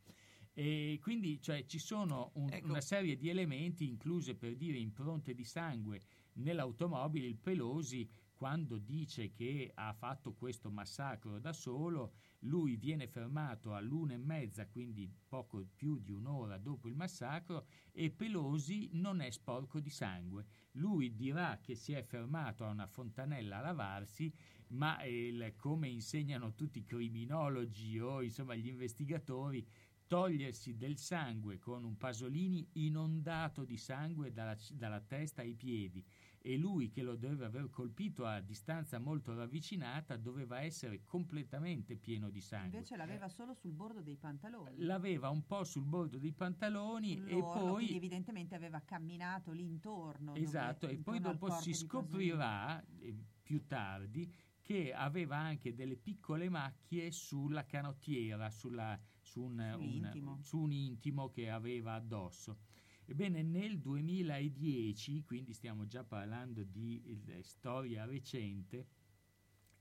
E 0.53 0.99
quindi 1.01 1.41
cioè, 1.41 1.65
ci 1.65 1.79
sono 1.79 2.31
un- 2.35 2.49
Ecco. 2.51 2.67
una 2.67 2.81
serie 2.81 3.15
di 3.17 3.29
elementi, 3.29 3.87
incluse 3.87 4.35
per 4.35 4.55
dire 4.57 4.77
impronte 4.77 5.33
di 5.33 5.45
sangue 5.45 6.01
nell'automobile. 6.33 7.25
Il 7.27 7.37
Pelosi, 7.37 8.09
quando 8.33 8.77
dice 8.79 9.31
che 9.31 9.71
ha 9.75 9.93
fatto 9.93 10.33
questo 10.33 10.69
massacro 10.71 11.39
da 11.39 11.53
solo, 11.53 12.13
lui 12.39 12.75
viene 12.75 13.07
fermato 13.07 13.75
all'una 13.75 14.13
e 14.13 14.17
mezza, 14.17 14.67
quindi 14.67 15.09
poco 15.27 15.63
più 15.75 15.99
di 15.99 16.11
un'ora 16.11 16.57
dopo 16.57 16.87
il 16.87 16.95
massacro, 16.95 17.67
e 17.91 18.09
Pelosi 18.09 18.89
non 18.93 19.21
è 19.21 19.29
sporco 19.29 19.79
di 19.79 19.91
sangue. 19.91 20.45
Lui 20.71 21.13
dirà 21.15 21.59
che 21.61 21.75
si 21.75 21.93
è 21.93 22.01
fermato 22.03 22.65
a 22.65 22.71
una 22.71 22.87
fontanella 22.87 23.57
a 23.59 23.61
lavarsi, 23.61 24.33
ma 24.69 25.03
il- 25.03 25.53
come 25.55 25.87
insegnano 25.89 26.55
tutti 26.55 26.79
i 26.79 26.83
criminologi 26.83 27.99
o 27.99 28.21
insomma 28.23 28.55
gli 28.55 28.67
investigatori, 28.67 29.65
togliersi 30.11 30.75
del 30.75 30.97
sangue 30.97 31.57
con 31.57 31.85
un 31.85 31.95
Pasolini 31.95 32.67
inondato 32.73 33.63
di 33.63 33.77
sangue 33.77 34.33
dalla, 34.33 34.57
dalla 34.73 34.99
testa 34.99 35.41
ai 35.41 35.53
piedi 35.55 36.05
e 36.41 36.57
lui 36.57 36.89
che 36.89 37.01
lo 37.01 37.15
doveva 37.15 37.45
aver 37.45 37.69
colpito 37.69 38.25
a 38.25 38.41
distanza 38.41 38.99
molto 38.99 39.33
ravvicinata 39.33 40.17
doveva 40.17 40.59
essere 40.59 41.01
completamente 41.05 41.95
pieno 41.95 42.29
di 42.29 42.41
sangue. 42.41 42.75
Invece 42.79 42.97
l'aveva 42.97 43.29
solo 43.29 43.53
sul 43.53 43.71
bordo 43.71 44.01
dei 44.01 44.17
pantaloni. 44.17 44.79
L'aveva 44.79 45.29
un 45.29 45.45
po' 45.45 45.63
sul 45.63 45.85
bordo 45.85 46.17
dei 46.17 46.33
pantaloni 46.33 47.15
e 47.27 47.37
L'orlo, 47.37 47.61
poi 47.61 47.73
quindi 47.75 47.95
evidentemente 47.95 48.53
aveva 48.53 48.81
camminato 48.81 49.53
lì 49.53 49.63
intorno. 49.63 50.33
dove- 50.33 50.45
Esatto, 50.45 50.89
e 50.89 50.97
poi 50.97 51.21
dopo 51.21 51.49
si 51.51 51.73
scoprirà 51.73 52.83
eh, 52.99 53.15
più 53.41 53.65
tardi 53.65 54.29
che 54.61 54.93
aveva 54.93 55.37
anche 55.37 55.73
delle 55.73 55.95
piccole 55.95 56.49
macchie 56.49 57.11
sulla 57.11 57.65
canottiera, 57.65 58.49
sulla- 58.49 58.99
su, 59.31 59.43
un, 59.43 59.59
un- 59.59 59.71
Sull'intimo. 59.71 60.37
su 60.41 60.59
un 60.59 60.71
intimo 60.73 61.29
che 61.29 61.49
aveva 61.49 61.93
addosso. 61.93 62.57
Ebbene, 63.05 63.41
nel 63.43 63.79
2010, 63.79 65.23
quindi 65.23 65.53
stiamo 65.53 65.85
già 65.87 66.03
parlando 66.03 66.63
di 66.63 67.01
eh, 67.27 67.41
storia 67.41 68.03
recente, 68.05 68.87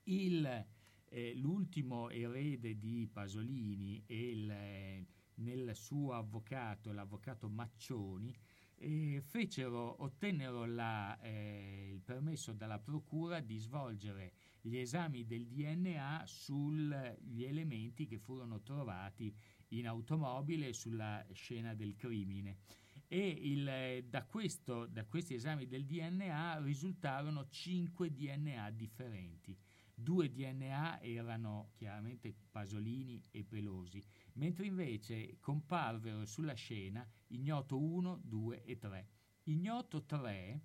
il, 0.03 0.65
eh, 1.09 1.35
l'ultimo 1.35 2.09
erede 2.09 2.77
di 2.79 3.09
Pasolini 3.11 4.01
e 4.05 4.29
il, 4.31 4.49
eh, 4.49 5.07
nel 5.35 5.75
suo 5.75 6.13
avvocato, 6.13 6.91
l'avvocato 6.93 7.49
Maccioni, 7.49 8.33
eh, 8.75 9.21
fecero, 9.21 10.01
ottennero 10.01 10.65
la, 10.65 11.19
eh, 11.21 11.91
il 11.93 12.01
permesso 12.01 12.53
dalla 12.53 12.79
procura 12.79 13.39
di 13.41 13.57
svolgere 13.57 14.33
gli 14.61 14.77
esami 14.77 15.25
del 15.25 15.47
DNA 15.47 16.23
sugli 16.25 17.43
elementi 17.43 18.05
che 18.05 18.19
furono 18.19 18.61
trovati 18.61 19.35
in 19.69 19.87
automobile 19.87 20.73
sulla 20.73 21.25
scena 21.33 21.73
del 21.73 21.95
crimine. 21.95 22.59
E 23.07 23.27
il, 23.27 24.05
da, 24.07 24.23
questo, 24.23 24.85
da 24.85 25.05
questi 25.05 25.33
esami 25.33 25.67
del 25.67 25.85
DNA 25.85 26.61
risultarono 26.61 27.47
5 27.49 28.09
DNA 28.09 28.69
differenti. 28.71 29.57
Due 29.93 30.31
DNA 30.31 31.01
erano 31.01 31.71
chiaramente 31.75 32.33
Pasolini 32.49 33.21
e 33.29 33.43
Pelosi, 33.43 34.01
mentre 34.33 34.65
invece 34.65 35.37
comparvero 35.39 36.25
sulla 36.25 36.53
scena 36.53 37.05
ignoto 37.27 37.77
1, 37.77 38.21
2 38.23 38.63
e 38.63 38.77
3. 38.77 39.07
Ignoto 39.43 40.03
3 40.05 40.61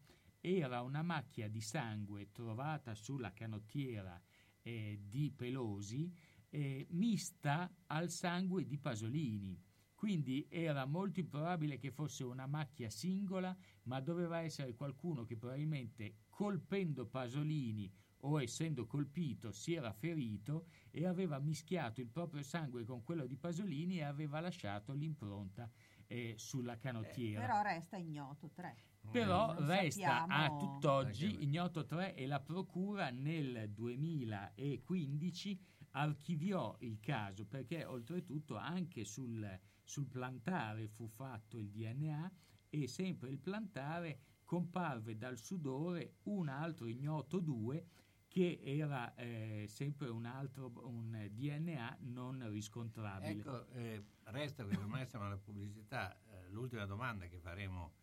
era 0.54 0.82
una 0.82 1.02
macchia 1.02 1.48
di 1.48 1.60
sangue 1.60 2.30
trovata 2.30 2.94
sulla 2.94 3.32
canottiera 3.32 4.20
eh, 4.62 5.00
di 5.02 5.32
Pelosi 5.34 6.12
eh, 6.50 6.86
mista 6.90 7.68
al 7.86 8.10
sangue 8.10 8.64
di 8.64 8.78
Pasolini. 8.78 9.60
Quindi 9.92 10.46
era 10.48 10.84
molto 10.84 11.18
improbabile 11.18 11.78
che 11.78 11.90
fosse 11.90 12.22
una 12.22 12.46
macchia 12.46 12.90
singola, 12.90 13.56
ma 13.84 13.98
doveva 14.00 14.38
essere 14.38 14.74
qualcuno 14.74 15.24
che 15.24 15.36
probabilmente 15.36 16.18
colpendo 16.28 17.06
Pasolini 17.06 17.92
o 18.20 18.40
essendo 18.40 18.86
colpito 18.86 19.50
si 19.50 19.74
era 19.74 19.92
ferito 19.92 20.66
e 20.90 21.06
aveva 21.06 21.40
mischiato 21.40 22.00
il 22.00 22.08
proprio 22.08 22.42
sangue 22.42 22.84
con 22.84 23.02
quello 23.02 23.26
di 23.26 23.36
Pasolini 23.36 23.98
e 23.98 24.04
aveva 24.04 24.38
lasciato 24.38 24.92
l'impronta 24.92 25.68
eh, 26.06 26.34
sulla 26.36 26.78
canottiera. 26.78 27.40
Però 27.40 27.62
resta 27.62 27.96
ignoto 27.96 28.48
3. 28.50 28.76
Però 29.10 29.54
Non 29.54 29.66
resta 29.66 30.24
a 30.24 30.28
sappiamo- 30.28 30.58
tutt'oggi 30.58 31.42
ignoto 31.42 31.84
3 31.84 32.14
e 32.14 32.26
la 32.26 32.40
procura 32.40 33.10
nel 33.10 33.70
2015 33.70 35.58
archiviò 35.92 36.76
il 36.80 37.00
caso 37.00 37.46
perché 37.46 37.84
oltretutto 37.84 38.56
anche 38.56 39.04
sul, 39.04 39.58
sul 39.82 40.06
plantare 40.06 40.88
fu 40.88 41.06
fatto 41.08 41.58
il 41.58 41.70
DNA 41.70 42.30
e 42.68 42.86
sempre 42.86 43.30
il 43.30 43.38
plantare 43.38 44.20
comparve 44.44 45.16
dal 45.16 45.38
sudore 45.38 46.16
un 46.24 46.48
altro 46.48 46.86
ignoto 46.86 47.40
2 47.40 47.86
che 48.28 48.60
era 48.62 49.14
eh, 49.14 49.64
sempre 49.66 50.08
un 50.10 50.26
altro 50.26 50.70
un 50.84 51.26
DNA 51.32 51.96
non 52.02 52.46
riscontrabile. 52.50 53.30
Ecco, 53.30 53.66
eh, 53.68 54.04
resta 54.24 54.66
che 54.66 54.76
ormai 54.76 55.06
siamo 55.06 55.24
alla 55.24 55.38
pubblicità, 55.38 56.14
eh, 56.28 56.50
l'ultima 56.50 56.84
domanda 56.84 57.26
che 57.28 57.38
faremo, 57.38 57.94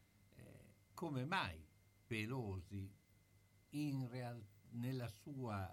come 0.94 1.26
mai 1.26 1.66
Pelosi 2.06 2.92
in 3.72 4.08
real- 4.10 4.44
nella 4.72 5.08
sua 5.08 5.70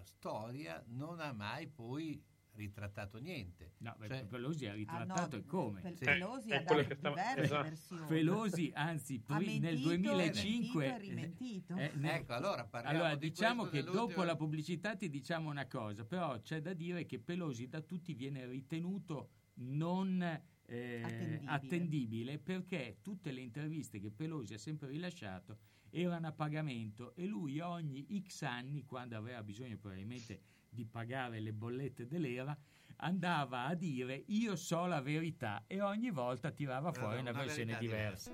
eh, 0.00 0.04
storia 0.04 0.82
non 0.88 1.20
ha 1.20 1.32
mai 1.32 1.66
poi 1.68 2.22
ritrattato 2.52 3.18
niente? 3.18 3.74
No, 3.78 3.96
Cioè- 4.06 4.26
Pelosi 4.26 4.66
ha 4.66 4.72
ritrattato 4.74 5.36
Ah, 5.36 5.38
no, 5.38 5.42
e 5.42 5.46
come? 5.46 5.80
Pe- 5.80 5.96
Sì. 5.96 6.04
Pelosi 6.04 6.50
È 6.50 6.56
ha 6.56 6.62
dato 6.62 6.82
diverse 6.94 7.40
esatto. 7.42 7.62
versioni. 7.62 8.06
Pelosi, 8.06 8.70
anzi, 8.74 9.18
pri- 9.20 9.58
nel 9.58 9.74
mentito, 9.78 9.88
2005 9.88 10.84
rimentito 10.84 10.94
e 10.94 10.98
rimentito. 10.98 11.76
eh, 11.76 11.90
nel- 11.96 12.14
Ecco, 12.14 12.32
allora 12.32 12.64
parliamo 12.64 12.96
Allora, 12.98 13.14
di 13.16 13.28
diciamo 13.28 13.64
che 13.66 13.82
dopo 13.82 14.22
la 14.22 14.36
pubblicità 14.36 14.94
ti 14.96 15.08
diciamo 15.10 15.50
una 15.50 15.66
cosa, 15.66 16.04
però 16.04 16.40
c'è 16.40 16.60
da 16.60 16.72
dire 16.74 17.06
che 17.06 17.18
Pelosi 17.18 17.68
da 17.68 17.80
tutti 17.80 18.14
viene 18.14 18.46
ritenuto 18.46 19.30
non 19.56 20.42
eh, 20.66 21.02
Attendibile. 21.02 21.50
attendibile 21.50 22.38
perché 22.38 22.98
tutte 23.02 23.30
le 23.32 23.40
interviste 23.40 24.00
che 24.00 24.10
Pelosi 24.10 24.54
ha 24.54 24.58
sempre 24.58 24.88
rilasciato 24.88 25.58
erano 25.90 26.26
a 26.26 26.32
pagamento 26.32 27.14
e 27.14 27.24
lui 27.26 27.60
ogni 27.60 28.06
X 28.26 28.42
anni, 28.42 28.84
quando 28.84 29.16
aveva 29.16 29.42
bisogno 29.42 29.76
probabilmente 29.76 30.40
di 30.68 30.84
pagare 30.84 31.38
le 31.40 31.52
bollette 31.52 32.06
dell'era, 32.06 32.56
andava 32.96 33.64
a 33.66 33.74
dire 33.74 34.24
io 34.26 34.56
so 34.56 34.86
la 34.86 35.00
verità 35.00 35.64
e 35.66 35.80
ogni 35.80 36.10
volta 36.10 36.50
tirava 36.50 36.92
fuori 36.92 37.20
una 37.20 37.30
una 37.30 37.40
versione 37.40 37.72
verità 37.72 37.78
diversa. 37.80 38.32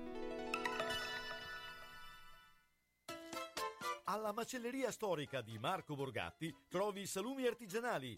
Alla 4.05 4.33
macelleria 4.33 4.91
storica 4.91 5.41
di 5.41 5.57
Marco 5.57 5.95
Borgatti 5.95 6.53
trovi 6.67 7.05
salumi 7.05 7.45
artigianali, 7.45 8.17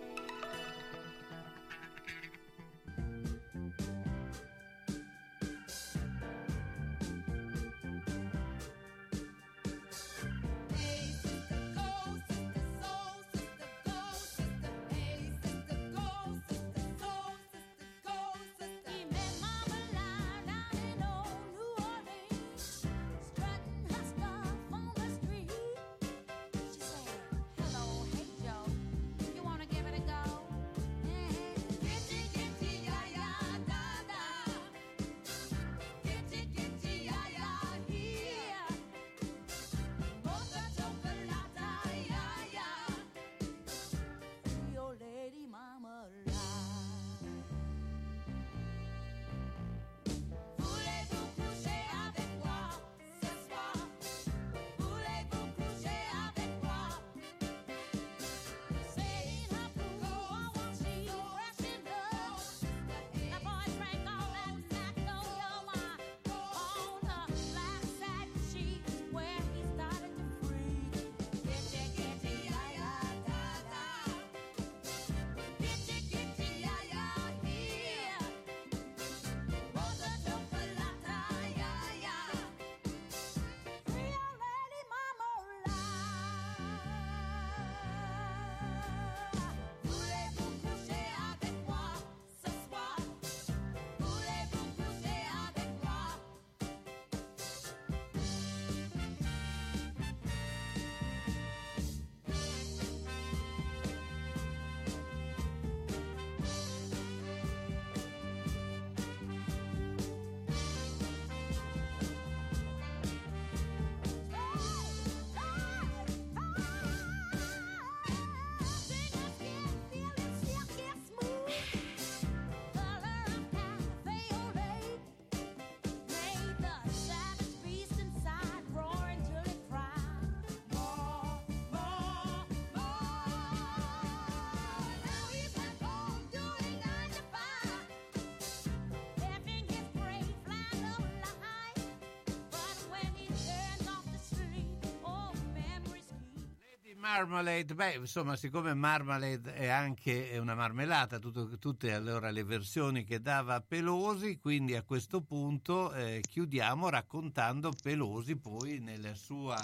Marmalade, 147.01 147.73
beh, 147.73 147.95
insomma, 147.95 148.35
siccome 148.35 148.75
Marmalade 148.75 149.55
è 149.55 149.67
anche 149.67 150.37
una 150.39 150.53
marmellata, 150.53 151.17
tutto- 151.17 151.57
tutte 151.57 151.91
allora 151.93 152.29
le 152.29 152.43
versioni 152.43 153.03
che 153.03 153.19
dava 153.19 153.59
Pelosi, 153.59 154.37
quindi 154.37 154.75
a 154.75 154.83
questo 154.83 155.21
punto 155.21 155.91
eh, 155.93 156.21
chiudiamo 156.21 156.89
raccontando 156.89 157.71
Pelosi 157.81 158.35
poi 158.35 158.79
nella 158.79 159.15
sua 159.15 159.59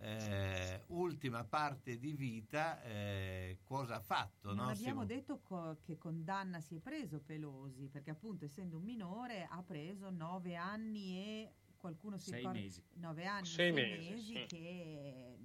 eh, 0.00 0.82
ultima 0.88 1.44
parte 1.44 1.96
di 1.98 2.12
vita 2.12 2.82
eh, 2.82 3.58
cosa 3.64 3.96
ha 3.96 4.00
fatto. 4.00 4.52
Non 4.52 4.66
no? 4.66 4.70
abbiamo 4.70 5.06
detto 5.06 5.40
co- 5.40 5.78
che 5.82 5.96
condanna 5.96 6.60
si 6.60 6.76
è 6.76 6.78
preso 6.78 7.20
Pelosi, 7.20 7.88
perché 7.88 8.10
appunto 8.10 8.44
essendo 8.44 8.76
un 8.76 8.84
minore 8.84 9.48
ha 9.50 9.62
preso 9.62 10.10
nove 10.10 10.56
anni 10.56 11.16
e 11.16 11.52
qualcuno 11.78 12.18
si 12.18 12.30
Sei 12.30 12.38
ricorda 12.40 12.58
mesi. 12.60 12.82
nove 12.96 13.24
anni 13.26 13.46
Sei 13.46 13.72
sei 13.72 13.72
mesi, 13.72 14.10
mesi 14.10 14.34
sì. 14.34 14.44
che 14.46 15.36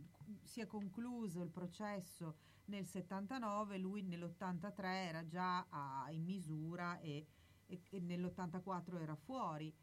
si 0.48 0.62
è 0.62 0.66
concluso 0.66 1.42
il 1.44 1.50
processo 1.52 2.38
nel 2.66 2.86
79, 2.88 3.78
lui 3.78 4.02
nell'83 4.02 4.84
era 4.86 5.26
già 5.28 5.66
a- 5.70 6.08
in 6.12 6.24
misura 6.24 7.00
e, 7.00 7.28
e- 7.66 7.82
e 7.90 8.00
nell'84 8.00 8.98
era 9.00 9.16
fuori. 9.16 9.74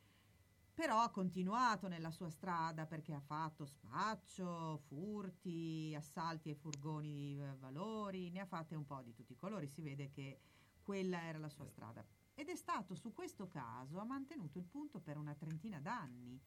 Però 0.75 1.01
ha 1.03 1.11
continuato 1.11 1.87
nella 1.87 2.11
sua 2.11 2.29
strada 2.31 2.85
perché 2.87 3.15
ha 3.15 3.21
fatto 3.21 3.65
spaccio, 3.65 4.79
furti, 4.89 5.95
assalti 5.97 6.49
ai 6.49 6.57
furgoni 6.57 7.13
di 7.15 7.41
eh, 7.41 7.55
valori, 7.61 8.31
ne 8.31 8.41
ha 8.41 8.47
fatte 8.47 8.75
un 8.75 8.85
po' 8.85 9.01
di 9.03 9.13
tutti 9.15 9.33
i 9.35 9.37
colori, 9.37 9.69
si 9.69 9.83
vede 9.83 10.11
che 10.11 10.41
quella 10.83 11.23
era 11.23 11.39
la 11.39 11.49
sua 11.49 11.69
strada. 11.69 12.05
Ed 12.35 12.49
è 12.49 12.57
stato 12.57 12.97
su 12.97 13.13
questo 13.13 13.47
caso, 13.47 14.01
ha 14.01 14.05
mantenuto 14.05 14.59
il 14.59 14.65
punto 14.65 14.99
per 14.99 15.17
una 15.17 15.35
trentina 15.35 15.79
d'anni. 15.79 16.41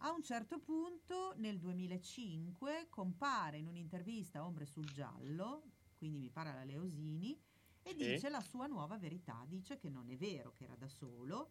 A 0.00 0.10
un 0.12 0.22
certo 0.22 0.60
punto, 0.60 1.32
nel 1.36 1.58
2005, 1.58 2.86
compare 2.90 3.58
in 3.58 3.66
un'intervista 3.66 4.44
Ombre 4.44 4.66
sul 4.66 4.84
Giallo, 4.84 5.62
quindi 5.96 6.18
mi 6.18 6.30
pare 6.30 6.50
alla 6.50 6.64
Leosini, 6.64 7.38
e 7.82 7.94
Sì. 7.94 8.12
dice 8.12 8.28
la 8.28 8.40
sua 8.40 8.66
nuova 8.66 8.98
verità, 8.98 9.44
dice 9.46 9.76
che 9.78 9.88
non 9.88 10.08
è 10.10 10.16
vero 10.16 10.52
che 10.52 10.64
era 10.64 10.76
da 10.76 10.88
solo, 10.88 11.50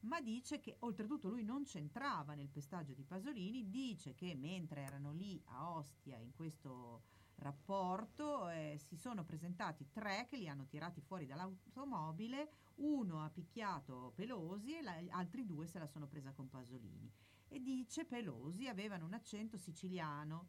ma 0.00 0.20
dice 0.20 0.58
che 0.58 0.76
oltretutto 0.80 1.28
lui 1.28 1.44
non 1.44 1.64
c'entrava 1.64 2.34
nel 2.34 2.48
pestaggio 2.48 2.94
di 2.94 3.04
Pasolini, 3.04 3.68
dice 3.68 4.14
che 4.14 4.34
mentre 4.34 4.82
erano 4.82 5.12
lì 5.12 5.40
a 5.46 5.70
Ostia 5.70 6.18
in 6.18 6.32
questo 6.32 7.02
rapporto 7.36 8.48
eh, 8.48 8.78
si 8.78 8.96
sono 8.96 9.24
presentati 9.24 9.90
tre 9.90 10.26
che 10.28 10.36
li 10.36 10.48
hanno 10.48 10.66
tirati 10.66 11.00
fuori 11.00 11.26
dall'automobile, 11.26 12.50
uno 12.76 13.22
ha 13.22 13.30
picchiato 13.30 14.12
Pelosi 14.14 14.76
e 14.76 14.82
la- 14.82 15.02
altri 15.10 15.44
due 15.44 15.66
se 15.66 15.78
la 15.78 15.86
sono 15.86 16.06
presa 16.08 16.32
con 16.32 16.48
Pasolini. 16.48 17.12
E 17.52 17.60
dice 17.60 18.06
Pelosi 18.06 18.66
avevano 18.66 19.04
un 19.04 19.12
accento 19.12 19.58
siciliano, 19.58 20.48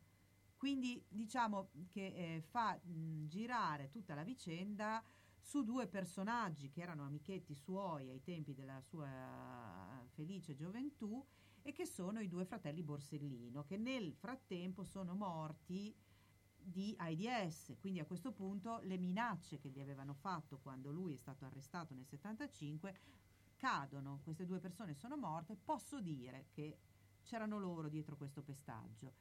quindi 0.55 1.03
diciamo 1.09 1.71
che 1.89 2.05
eh, 2.05 2.41
fa 2.41 2.79
mh, 2.81 3.27
girare 3.27 3.89
tutta 3.89 4.15
la 4.15 4.23
vicenda 4.23 5.03
su 5.37 5.65
due 5.65 5.87
personaggi 5.87 6.69
che 6.69 6.79
erano 6.79 7.03
amichetti 7.03 7.55
suoi 7.55 8.09
ai 8.09 8.21
tempi 8.21 8.53
della 8.53 8.79
sua 8.79 10.07
felice 10.13 10.55
gioventù 10.55 11.21
e 11.61 11.73
che 11.73 11.85
sono 11.85 12.21
i 12.21 12.29
due 12.29 12.45
fratelli 12.45 12.83
Borsellino, 12.83 13.65
che 13.65 13.75
nel 13.75 14.13
frattempo 14.13 14.85
sono 14.85 15.13
morti 15.13 15.93
di 16.55 16.95
AIDS. 16.99 17.75
Quindi 17.81 17.99
a 17.99 18.05
questo 18.05 18.31
punto 18.31 18.79
le 18.83 18.97
minacce 18.97 19.59
che 19.59 19.67
gli 19.67 19.81
avevano 19.81 20.13
fatto 20.13 20.57
quando 20.57 20.89
lui 20.89 21.15
è 21.15 21.17
stato 21.17 21.43
arrestato 21.43 21.93
nel 21.93 22.07
75 22.07 22.97
cadono. 23.57 24.21
Queste 24.23 24.45
due 24.45 24.59
persone 24.59 24.93
sono 24.93 25.17
morte. 25.17 25.57
Posso 25.57 25.99
dire 25.99 26.47
che 26.51 26.77
c'erano 27.23 27.57
loro 27.57 27.89
dietro 27.89 28.15
questo 28.15 28.41
pestaggio. 28.41 29.13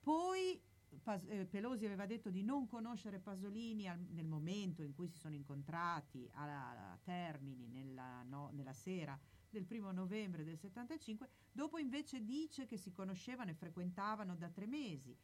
Poi 0.00 0.60
Pas- 1.02 1.24
eh, 1.28 1.46
Pelosi 1.46 1.84
aveva 1.84 2.06
detto 2.06 2.30
di 2.30 2.42
non 2.42 2.66
conoscere 2.66 3.18
Pasolini 3.18 3.88
al- 3.88 3.98
nel 4.10 4.26
momento 4.26 4.82
in 4.82 4.94
cui 4.94 5.08
si 5.08 5.18
sono 5.18 5.34
incontrati 5.34 6.28
a, 6.34 6.92
a 6.92 6.98
Termini 7.02 7.68
nella, 7.68 8.22
no- 8.22 8.50
nella 8.52 8.72
sera 8.72 9.18
del 9.50 9.64
primo 9.64 9.90
novembre 9.92 10.44
del 10.44 10.58
75, 10.58 11.28
dopo 11.52 11.78
invece 11.78 12.24
dice 12.24 12.66
che 12.66 12.76
si 12.76 12.92
conoscevano 12.92 13.50
e 13.50 13.54
frequentavano 13.54 14.36
da 14.36 14.48
tre 14.48 14.66
mesi. 14.66 15.16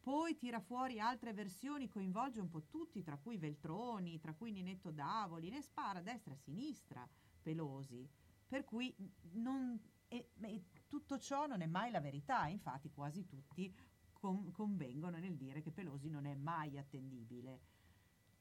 Poi 0.00 0.36
tira 0.36 0.60
fuori 0.60 1.00
altre 1.00 1.32
versioni, 1.32 1.88
coinvolge 1.88 2.40
un 2.40 2.50
po' 2.50 2.64
tutti, 2.64 3.02
tra 3.02 3.16
cui 3.16 3.38
Veltroni, 3.38 4.18
tra 4.18 4.34
cui 4.34 4.50
Ninetto 4.52 4.90
Davoli, 4.90 5.48
ne 5.48 5.62
spara 5.62 6.00
a 6.00 6.02
destra 6.02 6.32
e 6.34 6.36
a 6.36 6.40
sinistra 6.40 7.08
Pelosi. 7.42 8.06
Per 8.46 8.64
cui 8.64 8.94
non- 9.32 9.80
e- 10.08 10.28
e 10.40 10.62
tutto 10.94 11.18
ciò 11.18 11.46
non 11.46 11.60
è 11.60 11.66
mai 11.66 11.90
la 11.90 12.00
verità, 12.00 12.46
infatti 12.46 12.88
quasi 12.88 13.26
tutti 13.26 13.74
con- 14.12 14.52
convengono 14.52 15.18
nel 15.18 15.34
dire 15.36 15.60
che 15.60 15.72
Pelosi 15.72 16.08
non 16.08 16.24
è 16.24 16.34
mai 16.36 16.78
attendibile. 16.78 17.58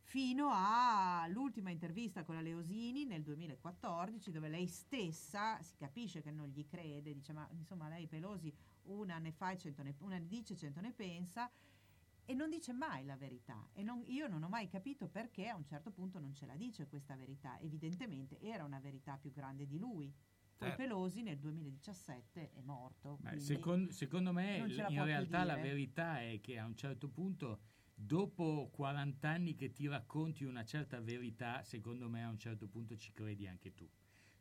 Fino 0.04 0.52
all'ultima 0.54 1.72
intervista 1.72 2.24
con 2.24 2.36
la 2.36 2.42
Leosini 2.42 3.06
nel 3.06 3.24
2014, 3.24 4.30
dove 4.30 4.50
lei 4.50 4.68
stessa 4.68 5.60
si 5.64 5.76
capisce 5.78 6.22
che 6.22 6.30
non 6.30 6.48
gli 6.50 6.64
crede, 6.68 7.12
dice: 7.12 7.34
Ma 7.34 7.48
insomma, 7.54 7.88
lei 7.88 8.06
Pelosi 8.06 8.54
una 8.84 9.18
ne 9.18 9.32
fa 9.32 9.50
e 9.50 9.58
cento 9.58 9.82
ne, 9.82 9.96
una 10.02 10.20
ne 10.20 10.28
dice, 10.28 10.56
cento 10.56 10.80
ne 10.80 10.92
pensa, 10.92 11.50
e 12.26 12.34
non 12.36 12.52
dice 12.52 12.72
mai 12.72 13.04
la 13.04 13.16
verità. 13.18 13.68
E 13.74 13.82
non- 13.82 14.04
io 14.06 14.28
non 14.28 14.44
ho 14.44 14.50
mai 14.50 14.68
capito 14.68 15.08
perché 15.08 15.48
a 15.48 15.56
un 15.56 15.66
certo 15.66 15.90
punto 15.90 16.20
non 16.20 16.36
ce 16.36 16.46
la 16.46 16.56
dice 16.56 16.88
questa 16.88 17.16
verità. 17.16 17.58
Evidentemente 17.60 18.40
era 18.40 18.64
una 18.64 18.80
verità 18.80 19.18
più 19.18 19.32
grande 19.32 19.66
di 19.66 19.80
lui. 19.80 20.14
Certo. 20.64 20.82
Pelosi 20.82 21.22
nel 21.24 21.38
2017 21.40 22.52
è 22.54 22.62
morto. 22.62 23.18
Ma 23.22 23.30
quindi 23.30 23.46
secon- 23.46 23.92
secondo 23.92 24.32
me 24.34 24.58
in 24.58 25.04
realtà 25.04 25.44
la 25.44 25.58
verità 25.58 26.22
è 26.22 26.40
che 26.42 26.58
a 26.60 26.66
un 26.66 26.76
certo 26.76 27.10
punto, 27.10 27.60
dopo 27.94 28.70
40 28.72 29.30
anni 29.30 29.56
che 29.56 29.72
ti 29.72 29.88
racconti 29.88 30.44
una 30.44 30.64
certa 30.66 31.00
verità, 31.00 31.64
secondo 31.64 32.10
me 32.10 32.24
a 32.24 32.30
un 32.30 32.38
certo 32.38 32.68
punto 32.68 32.96
ci 32.98 33.12
credi 33.12 33.48
anche 33.48 33.74
tu. 33.74 33.90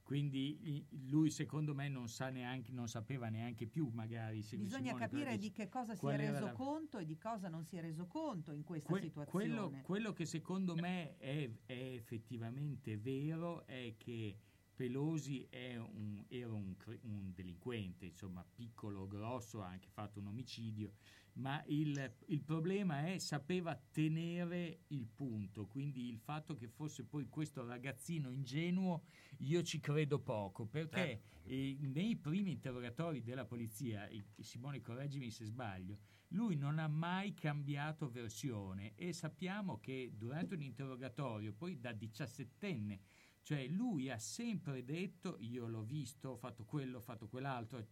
Quindi 0.03 0.85
lui 1.07 1.31
secondo 1.31 1.75
me 1.75 1.89
non 1.89 2.09
sa 2.09 2.29
neanche, 2.29 2.73
non 2.73 2.89
sapeva 2.89 3.29
neanche 3.29 3.67
più 3.67 3.89
magari 3.95 4.39
Bisogna 4.41 4.67
Simone 4.91 4.99
capire 4.99 5.25
dice. 5.37 5.39
di 5.39 5.53
che 5.53 5.69
cosa 5.69 5.95
si 5.95 6.05
è 6.07 6.17
reso 6.17 6.45
la- 6.47 6.53
conto 6.53 6.99
e 6.99 7.05
di 7.07 7.17
cosa 7.17 7.49
non 7.49 7.65
si 7.65 7.77
è 7.77 7.81
reso 7.81 8.07
conto 8.09 8.53
in 8.53 8.65
questa 8.65 8.91
Que- 8.91 9.01
situazione. 9.01 9.31
quello, 9.47 9.81
quello 9.83 10.13
che 10.13 10.27
secondo 10.27 10.75
me 10.75 11.17
è, 11.19 11.49
è 11.65 11.73
effettivamente 11.95 12.99
vero 12.99 13.65
è 13.67 13.95
che 13.97 14.37
Pelosi 14.83 15.47
è 15.49 15.77
un- 15.77 16.25
era 16.27 16.53
un, 16.53 16.75
un 17.03 17.31
delinquente, 17.33 18.07
insomma, 18.07 18.45
piccolo 18.53 19.03
o 19.03 19.07
grosso, 19.07 19.63
ha 19.63 19.69
anche 19.69 19.89
fatto 19.93 20.19
un 20.19 20.27
omicidio, 20.27 20.95
ma 21.35 21.63
il, 21.69 22.13
il 22.27 22.41
problema 22.43 23.07
è 23.07 23.19
sapeva 23.19 23.81
tenere 23.93 24.81
il 24.89 25.07
punto, 25.07 25.67
quindi 25.69 26.09
il 26.09 26.19
fatto 26.19 26.57
che 26.57 26.67
fosse 26.67 27.05
poi 27.05 27.29
questo 27.29 27.65
ragazzino 27.65 28.33
ingenuo, 28.33 29.05
io 29.39 29.63
ci 29.63 29.79
credo 29.79 30.19
poco, 30.19 30.67
perché 30.67 31.21
eh, 31.45 31.77
nei 31.83 32.17
primi 32.17 32.51
interrogatori 32.51 33.23
della 33.23 33.45
polizia, 33.45 34.09
Simone 34.41 34.81
correggimi 34.81 35.31
se 35.31 35.45
sbaglio, 35.45 35.99
lui 36.33 36.57
non 36.57 36.79
ha 36.81 36.89
mai 36.89 37.35
cambiato 37.35 38.11
versione 38.11 38.95
e 38.97 39.13
sappiamo 39.13 39.79
che 39.79 40.13
durante 40.17 40.55
un 40.55 40.63
interrogatorio, 40.63 41.53
poi 41.53 41.79
da 41.79 41.93
diciassettenne, 41.93 43.01
cioè 43.43 43.67
lui 43.67 44.09
ha 44.09 44.19
sempre 44.19 44.85
detto 44.85 45.37
io 45.41 45.67
l'ho 45.67 45.83
visto, 45.83 46.31
ho 46.31 46.37
fatto 46.37 46.65
quello, 46.65 46.99
ho 46.99 47.01
fatto 47.01 47.27
quell'altro, 47.29 47.85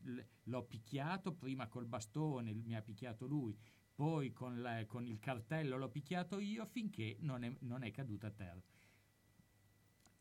l'ho 0.44 0.64
picchiato 0.64 1.34
prima 1.34 1.66
col 1.66 1.86
bastone, 1.86 2.52
mi 2.54 2.76
ha 2.76 2.82
picchiato 2.82 3.26
lui, 3.26 3.56
poi 3.94 4.32
con, 4.32 4.60
la- 4.60 4.86
con 4.86 5.06
il 5.06 5.18
cartello 5.18 5.76
l'ho 5.76 5.88
picchiato 5.90 6.38
io 6.38 6.64
finché 6.66 7.16
non 7.20 7.42
è, 7.42 7.52
non 7.60 7.82
è 7.82 7.90
caduto 7.90 8.26
a 8.26 8.30
terra. 8.30 8.62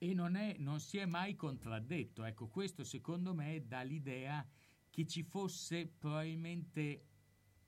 E 0.02 0.14
non, 0.14 0.36
è- 0.36 0.56
non 0.58 0.80
si 0.80 0.98
è 0.98 1.06
mai 1.06 1.36
contraddetto. 1.36 2.24
Ecco, 2.24 2.48
questo 2.48 2.84
secondo 2.84 3.34
me 3.34 3.66
dà 3.68 3.82
l'idea 3.82 4.46
che 4.90 5.06
ci 5.06 5.24
fosse 5.24 5.88
probabilmente, 5.88 7.06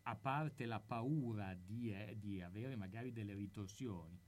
a 0.03 0.15
parte 0.15 0.65
la 0.65 0.79
paura 0.79 1.53
di, 1.53 1.91
eh, 1.93 2.17
di 2.17 2.41
avere 2.41 2.75
magari 2.75 3.11
delle 3.11 3.35
ritorsioni, 3.35 4.19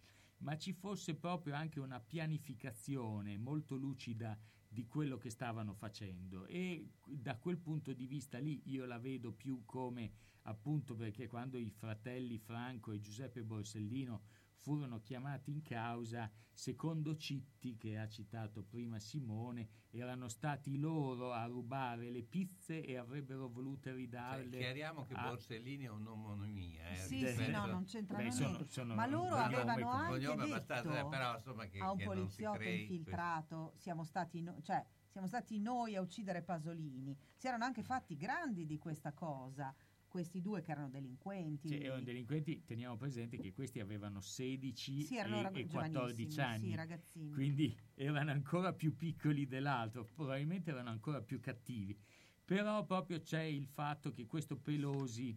ma 0.43 0.57
ci 0.57 0.73
fosse 0.73 1.15
proprio 1.15 1.55
anche 1.55 1.79
una 1.79 1.99
pianificazione 1.99 3.37
molto 3.37 3.75
lucida 3.75 4.37
di 4.67 4.87
quello 4.87 5.17
che 5.17 5.29
stavano 5.29 5.73
facendo. 5.73 6.45
E 6.45 6.89
da 7.05 7.37
quel 7.37 7.57
punto 7.57 7.93
di 7.93 8.07
vista 8.07 8.39
lì 8.39 8.61
io 8.65 8.85
la 8.85 8.99
vedo 8.99 9.31
più 9.31 9.63
come 9.65 10.11
appunto 10.43 10.95
perché 10.95 11.27
quando 11.27 11.57
i 11.57 11.69
fratelli 11.69 12.37
Franco 12.37 12.91
e 12.91 12.99
Giuseppe 12.99 13.43
Borsellino 13.43 14.23
furono 14.63 15.01
chiamati 15.01 15.51
in 15.51 15.61
causa, 15.61 16.31
secondo 16.53 17.17
Citti, 17.17 17.75
che 17.75 17.97
ha 17.97 18.07
citato 18.07 18.63
prima 18.63 18.97
Simone, 18.97 19.67
erano 19.91 20.29
stati 20.29 20.77
loro 20.77 21.33
a 21.33 21.45
rubare 21.47 22.09
le 22.09 22.23
pizze 22.23 22.81
e 22.81 22.95
avrebbero 22.95 23.49
voluto 23.49 23.89
Cioè, 23.89 23.97
ridarle. 23.97 24.57
chiariamo 24.57 25.03
che 25.05 25.15
a- 25.15 25.27
Borsellini 25.27 25.83
è 25.83 25.89
un'omonimia. 25.89 26.91
Eh, 26.91 26.95
Sì, 26.95 27.27
sì, 27.27 27.51
no, 27.51 27.65
non 27.65 27.83
c'entrano 27.83 28.23
Beh, 28.23 28.31
sono- 28.31 28.49
niente. 28.51 28.71
sono 28.71 28.95
Ma 28.95 29.05
loro 29.05 29.35
avevano 29.35 29.89
anche 29.89 30.19
detto 30.35 31.09
però, 31.09 31.35
insomma, 31.35 31.65
che- 31.65 31.79
a 31.79 31.91
un 31.91 31.97
che 31.97 32.05
non 32.05 32.13
si 32.13 32.19
poliziotto 32.21 32.57
crei 32.57 32.81
infiltrato 32.81 33.73
siamo 33.75 34.03
stati, 34.05 34.41
no- 34.41 34.61
cioè, 34.61 34.81
siamo 35.09 35.27
stati 35.27 35.59
noi 35.59 35.95
a 35.97 36.01
uccidere 36.01 36.41
Pasolini. 36.41 37.15
Si 37.35 37.47
erano 37.47 37.65
anche 37.65 37.83
fatti 37.83 38.15
grandi 38.15 38.65
di 38.65 38.77
questa 38.77 39.11
cosa. 39.11 39.75
Questi 40.13 40.41
due 40.41 40.61
che 40.61 40.69
erano 40.69 40.89
delinquenti. 40.89 41.69
Sì, 41.69 41.79
erano 41.79 42.03
delinquenti, 42.03 42.63
teniamo 42.65 42.95
presente 42.97 43.39
che 43.39 43.51
questi 43.51 43.79
avevano 43.79 44.21
16 44.21 45.01
Sì, 45.01 45.17
erano 45.17 45.39
e, 45.39 45.41
rag- 45.41 45.57
e 45.57 45.65
14 45.65 46.27
giovanissimi, 46.27 46.43
anni, 46.45 46.69
sì, 46.69 46.75
ragazzini. 46.75 47.33
quindi 47.33 47.77
erano 47.95 48.29
ancora 48.29 48.73
più 48.73 48.95
piccoli 48.95 49.47
dell'altro, 49.47 50.05
probabilmente 50.05 50.69
erano 50.69 50.91
ancora 50.91 51.19
più 51.23 51.39
cattivi. 51.39 51.97
Però 52.45 52.85
proprio 52.85 53.21
c'è 53.21 53.41
il 53.41 53.65
fatto 53.65 54.11
che 54.11 54.27
questo 54.27 54.55
Pelosi 54.55 55.35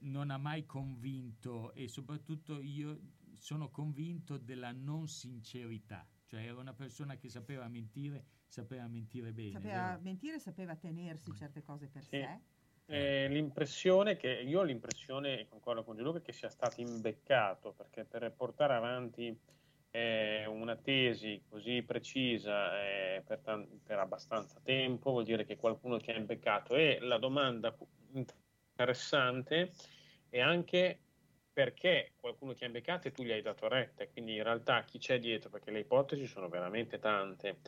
non 0.00 0.30
ha 0.30 0.36
mai 0.36 0.66
convinto 0.66 1.72
e 1.72 1.88
soprattutto 1.88 2.60
io 2.60 3.00
sono 3.32 3.70
convinto 3.70 4.36
della 4.36 4.70
non 4.72 5.08
sincerità, 5.08 6.06
cioè 6.26 6.44
era 6.44 6.60
una 6.60 6.74
persona 6.74 7.16
che 7.16 7.30
sapeva 7.30 7.66
mentire, 7.68 8.26
sapeva 8.48 8.86
mentire 8.86 9.32
bene. 9.32 9.52
Sapeva 9.52 9.86
vero? 9.92 10.02
mentire, 10.02 10.38
sapeva 10.38 10.76
tenersi 10.76 11.34
certe 11.34 11.62
cose 11.62 11.88
per 11.88 12.02
Sì. 12.02 12.10
sé. 12.18 12.38
Eh, 12.92 13.28
l'impressione 13.28 14.16
che 14.16 14.28
io 14.28 14.58
ho 14.58 14.62
l'impressione, 14.64 15.46
concordo 15.48 15.84
con 15.84 15.94
Gianluca, 15.94 16.20
che 16.20 16.32
sia 16.32 16.48
stato 16.48 16.80
imbeccato 16.80 17.72
perché 17.72 18.04
per 18.04 18.32
portare 18.36 18.74
avanti 18.74 19.38
eh, 19.92 20.44
una 20.46 20.74
tesi 20.74 21.40
così 21.48 21.82
precisa 21.82 22.82
eh, 22.82 23.22
per, 23.24 23.38
tan- 23.38 23.80
per 23.84 24.00
abbastanza 24.00 24.58
tempo 24.60 25.12
vuol 25.12 25.22
dire 25.22 25.44
che 25.44 25.56
qualcuno 25.56 25.98
ti 25.98 26.10
ha 26.10 26.16
imbeccato. 26.16 26.74
E 26.74 26.98
la 27.00 27.18
domanda 27.18 27.72
interessante 28.10 29.70
è 30.28 30.40
anche 30.40 30.98
perché 31.52 32.12
qualcuno 32.20 32.54
ti 32.54 32.64
ha 32.64 32.66
imbeccato 32.66 33.08
e 33.08 33.12
tu 33.12 33.22
gli 33.22 33.32
hai 33.32 33.42
dato 33.42 33.68
retta, 33.68 34.06
quindi 34.06 34.36
in 34.36 34.42
realtà 34.42 34.84
chi 34.84 34.98
c'è 34.98 35.18
dietro, 35.18 35.50
perché 35.50 35.70
le 35.70 35.80
ipotesi 35.80 36.26
sono 36.26 36.48
veramente 36.48 36.98
tante. 36.98 37.58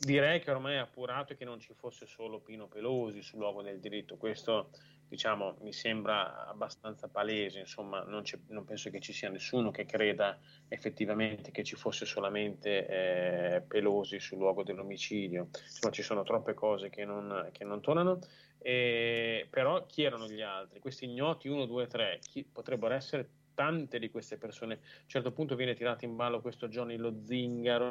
Direi 0.00 0.40
che 0.40 0.50
ormai 0.50 0.74
è 0.74 0.78
appurato 0.78 1.34
che 1.34 1.44
non 1.44 1.60
ci 1.60 1.74
fosse 1.74 2.06
solo 2.06 2.40
Pino 2.40 2.66
Pelosi 2.66 3.22
sul 3.22 3.38
luogo 3.38 3.62
del 3.62 3.80
diritto, 3.80 4.16
questo 4.16 4.70
diciamo 5.12 5.58
mi 5.60 5.74
sembra 5.74 6.46
abbastanza 6.46 7.06
palese, 7.08 7.58
insomma 7.58 8.02
non, 8.02 8.22
non 8.48 8.64
penso 8.64 8.88
che 8.88 8.98
ci 8.98 9.12
sia 9.12 9.28
nessuno 9.28 9.70
che 9.70 9.84
creda 9.84 10.38
effettivamente 10.68 11.50
che 11.50 11.62
ci 11.64 11.76
fosse 11.76 12.06
solamente 12.06 12.86
eh, 12.86 13.60
Pelosi 13.60 14.18
sul 14.18 14.38
luogo 14.38 14.62
dell'omicidio, 14.62 15.48
insomma 15.52 15.92
ci 15.92 16.02
sono 16.02 16.22
troppe 16.22 16.54
cose 16.54 16.88
che 16.88 17.04
non, 17.04 17.50
che 17.52 17.64
non 17.64 17.82
tornano, 17.82 18.20
e- 18.62 19.46
però 19.50 19.86
chi 19.86 20.02
erano 20.04 20.28
gli 20.28 20.40
altri? 20.40 20.80
Questi 20.80 21.04
ignoti 21.06 21.48
1, 21.48 21.66
2, 21.66 21.86
3, 21.86 22.18
chi, 22.22 22.44
potrebbero 22.44 22.94
essere 22.94 23.28
tante 23.54 23.98
di 23.98 24.10
queste 24.10 24.38
persone, 24.38 24.74
a 24.74 24.78
un 24.78 25.08
certo 25.08 25.32
punto 25.32 25.54
viene 25.56 25.74
tirato 25.74 26.04
in 26.04 26.16
ballo 26.16 26.40
questo 26.40 26.68
Johnny 26.68 26.96
Lo 26.96 27.14
Zingaro, 27.22 27.90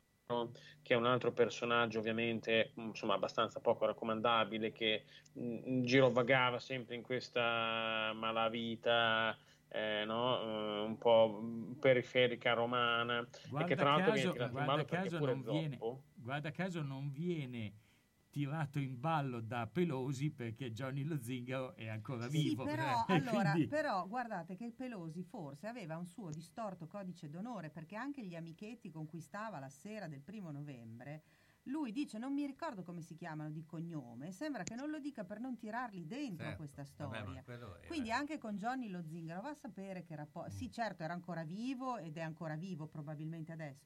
che 0.81 0.93
è 0.93 0.97
un 0.97 1.05
altro 1.05 1.33
personaggio 1.33 1.99
ovviamente 1.99 2.71
mh, 2.75 2.81
insomma 2.81 3.15
abbastanza 3.15 3.59
poco 3.59 3.85
raccomandabile 3.85 4.71
che 4.71 5.03
mh, 5.33 5.81
girovagava 5.83 6.59
sempre 6.59 6.95
in 6.95 7.01
questa 7.01 8.11
malavita 8.15 9.37
eh, 9.67 10.03
no? 10.05 10.41
Eh, 10.41 10.85
un 10.85 10.97
po' 10.97 11.39
mh, 11.41 11.77
periferica 11.79 12.53
romana 12.53 13.19
e 13.19 13.27
Guarda 13.49 13.65
che 13.65 13.75
tra 13.75 13.89
l'altro 13.91 14.11
caso, 14.11 14.13
viene 14.13 14.31
tirato 14.31 14.57
in 14.57 14.65
guarda 14.65 14.71
ballo 14.71 14.85
perché 14.89 15.09
caso 15.09 15.17
pure 15.17 15.31
non 15.33 15.41
viene, 15.43 15.75
Zoppo 15.77 16.03
guarda 16.15 16.51
caso 16.51 16.81
non 16.81 17.11
viene 17.11 17.73
tirato 18.31 18.79
in 18.79 18.99
ballo 18.99 19.41
da 19.41 19.67
Pelosi 19.67 20.31
perché 20.31 20.71
Johnny 20.71 21.03
Lo 21.03 21.21
Zingaro 21.21 21.75
è 21.75 21.87
ancora 21.87 22.27
Sì, 22.27 22.49
vivo. 22.49 22.63
però, 22.63 23.05
E 23.07 23.13
allora, 23.13 23.51
quindi- 23.51 23.67
però 23.67 24.07
guardate 24.07 24.55
che 24.55 24.71
Pelosi 24.71 25.21
forse 25.23 25.67
aveva 25.67 25.97
un 25.97 26.07
suo 26.07 26.31
distorto 26.31 26.87
codice 26.87 27.29
d'onore 27.29 27.69
perché 27.69 27.95
anche 27.95 28.25
gli 28.25 28.35
amichetti 28.35 28.89
con 28.89 29.05
cui 29.05 29.19
stava 29.19 29.59
la 29.59 29.69
sera 29.69 30.07
del 30.07 30.21
primo 30.21 30.49
novembre, 30.51 31.21
lui 31.65 31.91
dice 31.91 32.17
non 32.17 32.33
mi 32.33 32.45
ricordo 32.45 32.81
come 32.83 33.01
si 33.01 33.13
chiamano 33.15 33.51
di 33.51 33.63
cognome, 33.63 34.31
sembra 34.31 34.63
che 34.63 34.73
non 34.75 34.89
lo 34.89 34.99
dica 34.99 35.25
per 35.25 35.39
non 35.39 35.57
tirarli 35.57 36.07
dentro 36.07 36.45
a 36.45 36.55
Certo, 36.55 36.57
questa 36.57 36.81
vabbè, 36.97 37.23
ma 37.23 37.23
storia. 37.23 37.43
era- 37.45 37.85
Quindi 37.85 38.11
anche 38.11 38.37
con 38.37 38.55
Johnny 38.57 38.87
Lo 38.87 39.03
Zingaro 39.03 39.41
va 39.41 39.49
a 39.49 39.53
sapere 39.53 40.01
che 40.03 40.15
rapporto... 40.15 40.49
Sì, 40.51 40.71
certo, 40.71 41.03
era 41.03 41.13
ancora 41.13 41.43
vivo 41.43 41.97
ed 41.97 42.17
è 42.17 42.21
ancora 42.21 42.55
vivo 42.55 42.87
probabilmente 42.87 43.51
adesso. 43.51 43.85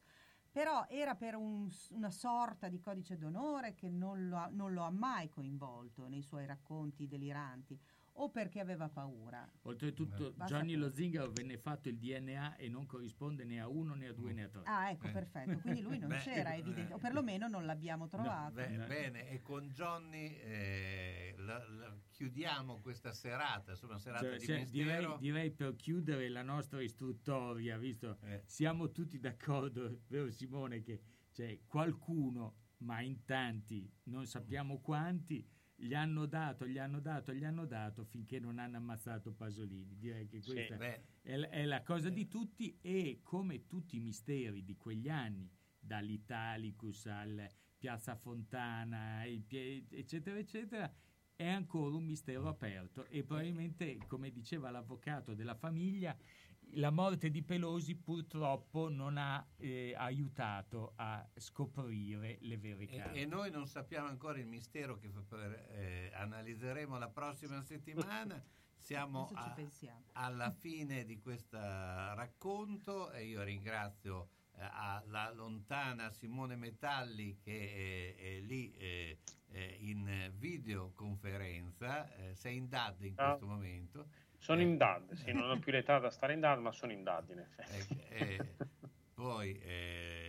Però 0.56 0.86
era 0.88 1.16
per 1.16 1.36
un- 1.36 1.70
una 1.90 2.12
sorta 2.12 2.70
di 2.70 2.80
codice 2.80 3.18
d'onore 3.18 3.76
che 3.76 3.90
non 3.90 4.30
lo, 4.30 4.38
ha, 4.38 4.48
non 4.50 4.72
lo 4.72 4.84
ha 4.84 4.90
mai 4.90 5.28
coinvolto 5.28 6.08
nei 6.08 6.22
suoi 6.22 6.46
racconti 6.46 7.08
deliranti 7.08 7.78
o 8.18 8.30
perché 8.30 8.60
aveva 8.60 8.88
paura. 8.90 9.50
Oltretutto 9.64 10.34
Va 10.38 10.46
a 10.46 10.48
Johnny 10.48 10.72
sapere. 10.74 10.78
Lo 10.78 10.94
Zingaro 10.94 11.32
venne 11.32 11.58
fatto 11.58 11.90
il 11.90 11.98
DNA 11.98 12.56
e 12.56 12.70
non 12.70 12.86
corrisponde 12.86 13.44
né 13.44 13.60
a 13.60 13.68
uno 13.68 13.94
né 13.94 14.08
a 14.08 14.14
due 14.14 14.32
né 14.34 14.44
a 14.44 14.50
tre. 14.50 14.62
Ah, 14.66 14.90
ecco, 14.90 15.10
perfetto. 15.12 15.60
Quindi 15.60 15.82
lui 15.82 15.98
non 16.00 16.10
Beh, 16.16 16.18
c'era, 16.20 16.54
eh, 16.54 16.60
evidente, 16.60 16.94
o 16.94 16.98
perlomeno 16.98 17.48
non 17.48 17.66
l'abbiamo 17.66 18.08
trovato. 18.08 18.54
Beh, 18.54 18.86
bene, 18.88 19.30
e 19.30 19.42
con 19.42 19.70
Johnny 19.72 20.28
eh, 20.38 21.36
la- 21.40 21.68
la- 21.68 21.98
chiudiamo 22.12 22.80
questa 22.82 23.12
serata, 23.12 23.72
insomma, 23.72 23.94
una 23.94 24.02
serata 24.02 24.26
Cioè, 24.26 24.38
di 24.38 24.46
cioè, 24.46 24.66
direi, 24.66 24.96
mistero. 24.98 25.18
direi 25.18 25.52
per 25.52 25.76
chiudere 25.76 26.30
la 26.30 26.44
nostra 26.44 26.82
istruttoria, 26.82 27.78
visto 27.78 28.18
Eh. 28.22 28.44
siamo 28.46 28.92
tutti 28.92 29.20
d'accordo, 29.20 30.04
vero 30.08 30.32
Simone, 30.32 30.82
che 30.82 31.02
c'è 31.34 31.60
qualcuno, 31.68 32.56
ma 32.78 33.02
in 33.02 33.26
tanti, 33.26 33.92
non 34.04 34.26
sappiamo 34.26 34.80
quanti, 34.80 35.46
gli 35.76 35.94
hanno 35.94 36.26
dato, 36.26 36.66
gli 36.66 36.78
hanno 36.78 37.00
dato, 37.00 37.34
gli 37.34 37.44
hanno 37.44 37.66
dato 37.66 38.04
finché 38.06 38.40
non 38.40 38.60
hanno 38.60 38.78
ammazzato 38.78 39.34
Pasolini. 39.34 39.98
Direi 39.98 40.28
che 40.28 40.42
Sì, 40.42 40.52
questa 40.54 40.76
beh. 40.78 41.04
è, 41.22 41.36
la- 41.36 41.50
è 41.50 41.66
la 41.66 41.84
cosa 41.84 42.10
di 42.10 42.28
tutti 42.28 42.78
e 42.82 43.20
come 43.24 43.68
tutti 43.68 43.98
i 43.98 44.00
misteri 44.00 44.64
di 44.64 44.76
quegli 44.78 45.10
anni, 45.10 45.50
dall'Italicus 45.80 47.06
al 47.08 47.48
Piazza 47.78 48.16
Fontana, 48.16 49.26
eccetera, 49.26 50.38
eccetera, 50.38 50.92
è 51.36 51.48
ancora 51.48 51.96
un 51.96 52.06
mistero 52.06 52.48
aperto 52.48 53.06
e 53.08 53.24
probabilmente, 53.24 53.98
come 54.08 54.32
diceva 54.32 54.72
l'avvocato 54.72 55.34
della 55.36 55.54
famiglia, 55.56 56.18
la 56.76 56.92
morte 56.92 57.30
di 57.30 57.42
Pelosi 57.42 57.96
purtroppo 57.96 58.90
non 58.90 59.18
ha 59.18 59.46
eh, 59.58 59.94
aiutato 59.96 60.94
a 60.96 61.28
scoprire 61.36 62.38
le 62.42 62.58
vere 62.58 62.86
E, 62.88 63.22
e 63.22 63.26
noi 63.26 63.50
non 63.52 63.68
sappiamo 63.68 64.08
ancora 64.08 64.40
il 64.40 64.48
mistero 64.48 64.98
che 64.98 65.10
per- 65.10 65.68
eh, 65.72 66.12
analizzeremo 66.14 66.98
la 66.98 67.10
prossima 67.10 67.62
settimana. 67.62 68.42
Siamo 68.78 69.24
Adesso 69.26 69.42
ci 69.42 69.50
a- 69.50 69.54
pensiamo. 69.54 70.04
alla 70.14 70.52
fine 70.60 71.06
di 71.06 71.18
questo 71.20 71.58
racconto 71.58 73.12
e 73.12 73.26
io 73.26 73.42
ringrazio 73.44 74.30
eh, 74.58 74.60
la 75.08 75.32
lontana 75.34 76.12
Simone 76.12 76.56
Metalli 76.56 77.38
che 77.40 78.16
è, 78.16 78.22
è 78.38 78.40
lì 78.42 78.72
eh, 78.74 79.18
eh, 79.48 79.78
in 79.80 80.32
videoconferenza. 80.36 82.14
Eh, 82.16 82.36
sei 82.36 82.58
in 82.58 82.68
DAD 82.70 83.02
in 83.04 83.16
questo 83.16 83.48
momento. 83.48 84.08
Sono 84.46 84.62
Eh, 84.62 84.64
in 84.64 84.78
DAD, 84.78 85.14
sì, 85.14 85.32
non 85.32 85.50
ho 85.50 85.58
più 85.60 85.72
l'età 85.72 85.98
da 85.98 86.12
stare 86.12 86.34
in 86.34 86.40
DAD 86.40 86.60
ma 86.60 86.72
sono 86.72 86.92
in 86.92 87.02
DAD 87.04 87.30
in 87.32 87.40
effetti. 87.40 88.00
Eh, 88.10 88.40
poi 89.16 89.60
eh, 89.60 90.25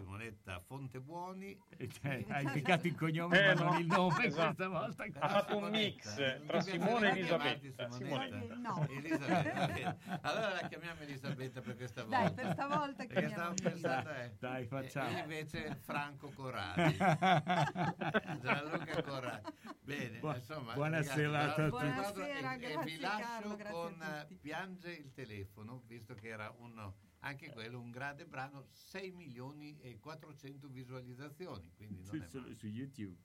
Simonetta 0.00 0.60
Fontebuoni. 0.66 1.58
cioè, 2.00 2.24
hai 2.28 2.44
beccato 2.52 2.86
il 2.86 2.94
cognome 2.96 3.38
Eh, 3.38 3.54
ma 3.54 3.60
non 3.62 3.72
no, 3.74 3.78
il 3.78 3.86
nome 3.86 4.24
esatto. 4.24 4.54
questa 4.54 4.68
volta. 4.68 5.04
Ha 5.18 5.28
fatto 5.28 5.56
un 5.58 5.68
mix 5.70 6.14
tra 6.46 6.60
Simone 6.62 7.08
e 7.08 7.18
Elisabetta. 7.18 7.90
Simonetta. 7.90 8.54
No. 8.56 8.86
Elisabetta. 8.88 9.96
Allora 10.22 10.48
la 10.60 10.68
chiamiamo 10.68 11.00
Elisabetta 11.02 11.60
per 11.60 11.76
questa 11.76 12.02
volta. 12.04 12.18
Dai, 12.18 12.32
per 12.32 12.52
stavolta 12.52 13.04
Perché 13.06 13.26
chiamiamo 13.26 13.56
stavo 13.56 13.70
pensando, 13.70 14.10
eh, 14.10 14.36
Dai, 14.38 14.66
facciamo. 14.66 15.16
E 15.16 15.20
invece 15.20 15.78
Franco 15.82 16.30
Corradi. 16.30 16.96
Gianluca 18.40 19.02
Corradi. 19.02 19.48
Bene, 19.82 20.18
Bu- 20.18 20.34
insomma, 20.34 20.72
buona 20.74 21.02
serata 21.02 21.64
a 21.64 21.68
tutti. 21.68 21.68
Buonasera, 21.70 22.54
e, 22.54 22.54
e 22.54 22.58
grazie, 22.58 22.84
vi 22.84 23.00
lascio 23.00 23.56
Carlo, 23.56 23.56
con 23.70 24.02
eh. 24.02 24.34
Piange 24.40 24.90
il 24.92 25.12
telefono, 25.12 25.82
visto 25.86 26.14
che 26.14 26.28
era 26.28 26.52
uno, 26.58 26.94
anche 27.20 27.50
quello 27.50 27.78
un 27.80 27.90
grande 27.90 28.24
brano, 28.26 28.66
6 28.70 29.10
milioni 29.12 29.78
e 29.80 29.98
400 29.98 30.68
visualizzazioni, 30.68 31.70
quindi 31.76 32.02
non 32.02 32.06
Su, 32.06 32.16
è 32.16 32.26
su- 32.28 32.38
male. 32.40 32.54
su 32.54 32.66
YouTube. 32.66 33.18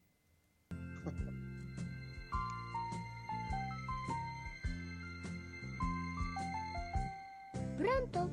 Pronto? 7.77 8.29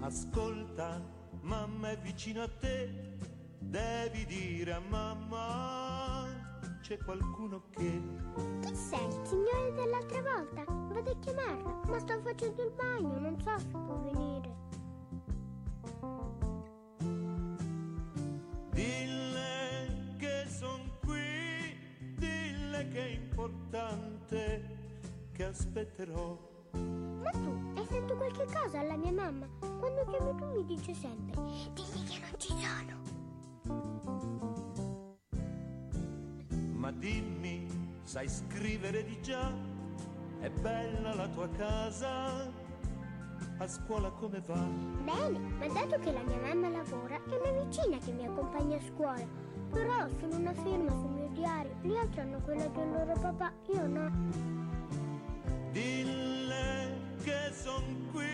Ascolta, 0.00 1.00
mamma 1.42 1.90
è 1.90 1.98
vicino 1.98 2.42
a 2.42 2.48
te, 2.48 3.16
devi 3.58 4.24
dire 4.26 4.72
a 4.72 4.80
mamma 4.80 6.26
c'è 6.80 6.96
qualcuno 6.98 7.68
che 7.70 8.02
Chi 8.62 8.74
sei? 8.74 9.06
Il 9.06 9.26
signore 9.26 9.72
dell'altra 9.74 10.22
volta? 10.22 10.64
Vado 10.66 11.10
a 11.10 11.18
chiamarlo, 11.18 11.82
ma 11.86 11.98
sto 11.98 12.20
facendo 12.22 12.62
il 12.64 12.72
bagno, 12.72 13.18
non 13.18 13.40
so 13.40 13.58
se 13.58 13.66
può 13.68 13.98
venire. 14.00 14.29
Aspetterò. 25.50 26.38
Ma 26.72 27.30
tu 27.30 27.72
hai 27.74 27.86
sentito 27.86 28.16
qualche 28.16 28.46
cosa 28.46 28.78
alla 28.78 28.96
mia 28.96 29.12
mamma? 29.12 29.46
Quando 29.58 30.04
chiamo 30.08 30.34
tu 30.36 30.44
mi 30.46 30.64
dice 30.64 30.94
sempre, 30.94 31.40
digli 31.74 32.06
che 32.08 32.18
non 32.20 32.38
ci 32.38 32.54
sono. 32.56 32.98
Ma 36.74 36.90
dimmi, 36.92 37.66
sai 38.04 38.28
scrivere 38.28 39.04
di 39.04 39.20
già? 39.20 39.52
È 40.38 40.48
bella 40.48 41.14
la 41.14 41.28
tua 41.28 41.48
casa? 41.48 42.68
A 43.58 43.66
scuola 43.66 44.10
come 44.10 44.40
va? 44.46 44.64
Bene, 45.04 45.38
ma 45.38 45.66
dato 45.66 45.98
che 45.98 46.12
la 46.12 46.22
mia 46.22 46.38
mamma 46.38 46.68
lavora, 46.68 47.16
è 47.16 47.36
una 47.36 47.64
vicina 47.64 47.98
che 47.98 48.12
mi 48.12 48.24
accompagna 48.24 48.76
a 48.76 48.80
scuola. 48.80 49.26
Però 49.70 50.08
sono 50.18 50.36
una 50.36 50.54
firma 50.54 50.90
sul 50.90 51.10
mio 51.10 51.28
diario, 51.28 51.74
gli 51.82 51.94
altri 51.94 52.20
hanno 52.20 52.40
quella 52.40 52.66
del 52.66 52.90
loro 52.90 53.12
papà, 53.20 53.52
io 53.72 53.86
no. 53.86 54.59
Dille 55.72 56.98
che 57.22 57.52
son 57.52 58.08
qui, 58.12 58.26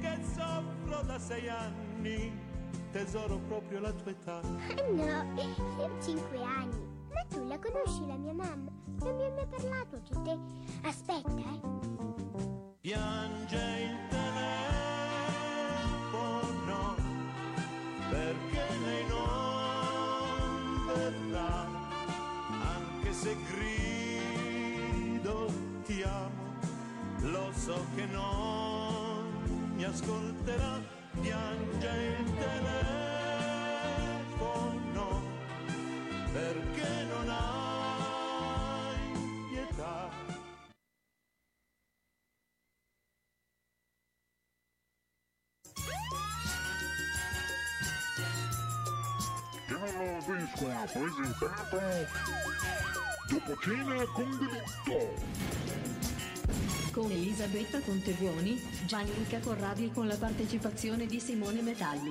che 0.00 0.18
soffro 0.34 1.02
da 1.06 1.18
sei 1.18 1.48
anni. 1.48 2.32
Tesoro 2.92 3.38
proprio 3.48 3.80
la 3.80 3.92
tua 3.92 4.10
età. 4.10 4.40
Ah, 4.40 4.42
No, 4.92 5.02
io 5.02 5.54
ho 5.78 5.90
cinque 6.02 6.42
anni. 6.42 6.86
Ma 7.12 7.22
tu 7.28 7.46
la 7.46 7.58
conosci 7.58 8.06
la 8.06 8.16
mia 8.16 8.32
mamma? 8.32 8.70
Non 9.00 9.16
mi 9.16 9.22
hai 9.24 9.32
mai 9.32 9.46
parlato 9.46 9.98
di 9.98 10.22
te. 10.22 10.38
Aspetta, 10.82 11.30
eh. 11.30 11.60
Piange 12.80 13.56
il 13.56 13.96
telefono 16.08 16.94
perché 18.10 18.66
lei 18.84 19.04
non 19.08 20.86
verrà, 20.86 21.66
anche 22.74 23.12
se 23.12 23.36
grido 23.50 25.36
ti 25.84 26.02
amo, 26.02 26.37
lo 27.20 27.52
so 27.52 27.84
che 27.94 28.06
non 28.06 29.72
mi 29.74 29.84
ascolterà. 29.84 30.96
Piange 31.20 32.16
il 32.20 32.34
telefono 32.36 33.06
perché 36.32 37.04
non 37.10 37.28
hai 37.28 38.98
pietà. 39.50 40.10
Piano 49.66 50.24
Disco 50.26 50.66
ha 50.70 50.86
presentato 50.86 51.78
Dopo 53.28 53.52
cena 53.60 54.04
con 54.14 54.30
delitto. 54.38 56.07
Con 56.98 57.12
Elisabetta 57.12 57.78
Contebuoni, 57.78 58.60
Gianluca 58.84 59.38
Corradi 59.38 59.84
e 59.84 59.92
con 59.92 60.08
la 60.08 60.16
partecipazione 60.16 61.06
di 61.06 61.20
Simone 61.20 61.62
Metalli. 61.62 62.10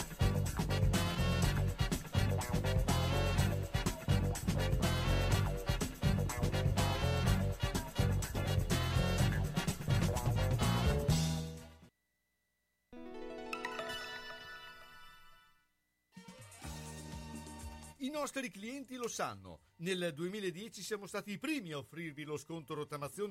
Nostri 18.21 18.51
clienti 18.51 18.97
lo 18.97 19.07
sanno. 19.07 19.61
Nel 19.77 20.11
2010 20.13 20.83
siamo 20.83 21.07
stati 21.07 21.31
i 21.31 21.39
primi 21.39 21.71
a 21.71 21.79
offrirvi 21.79 22.23
lo 22.23 22.37
sconto 22.37 22.75
rottamazione 22.75 23.29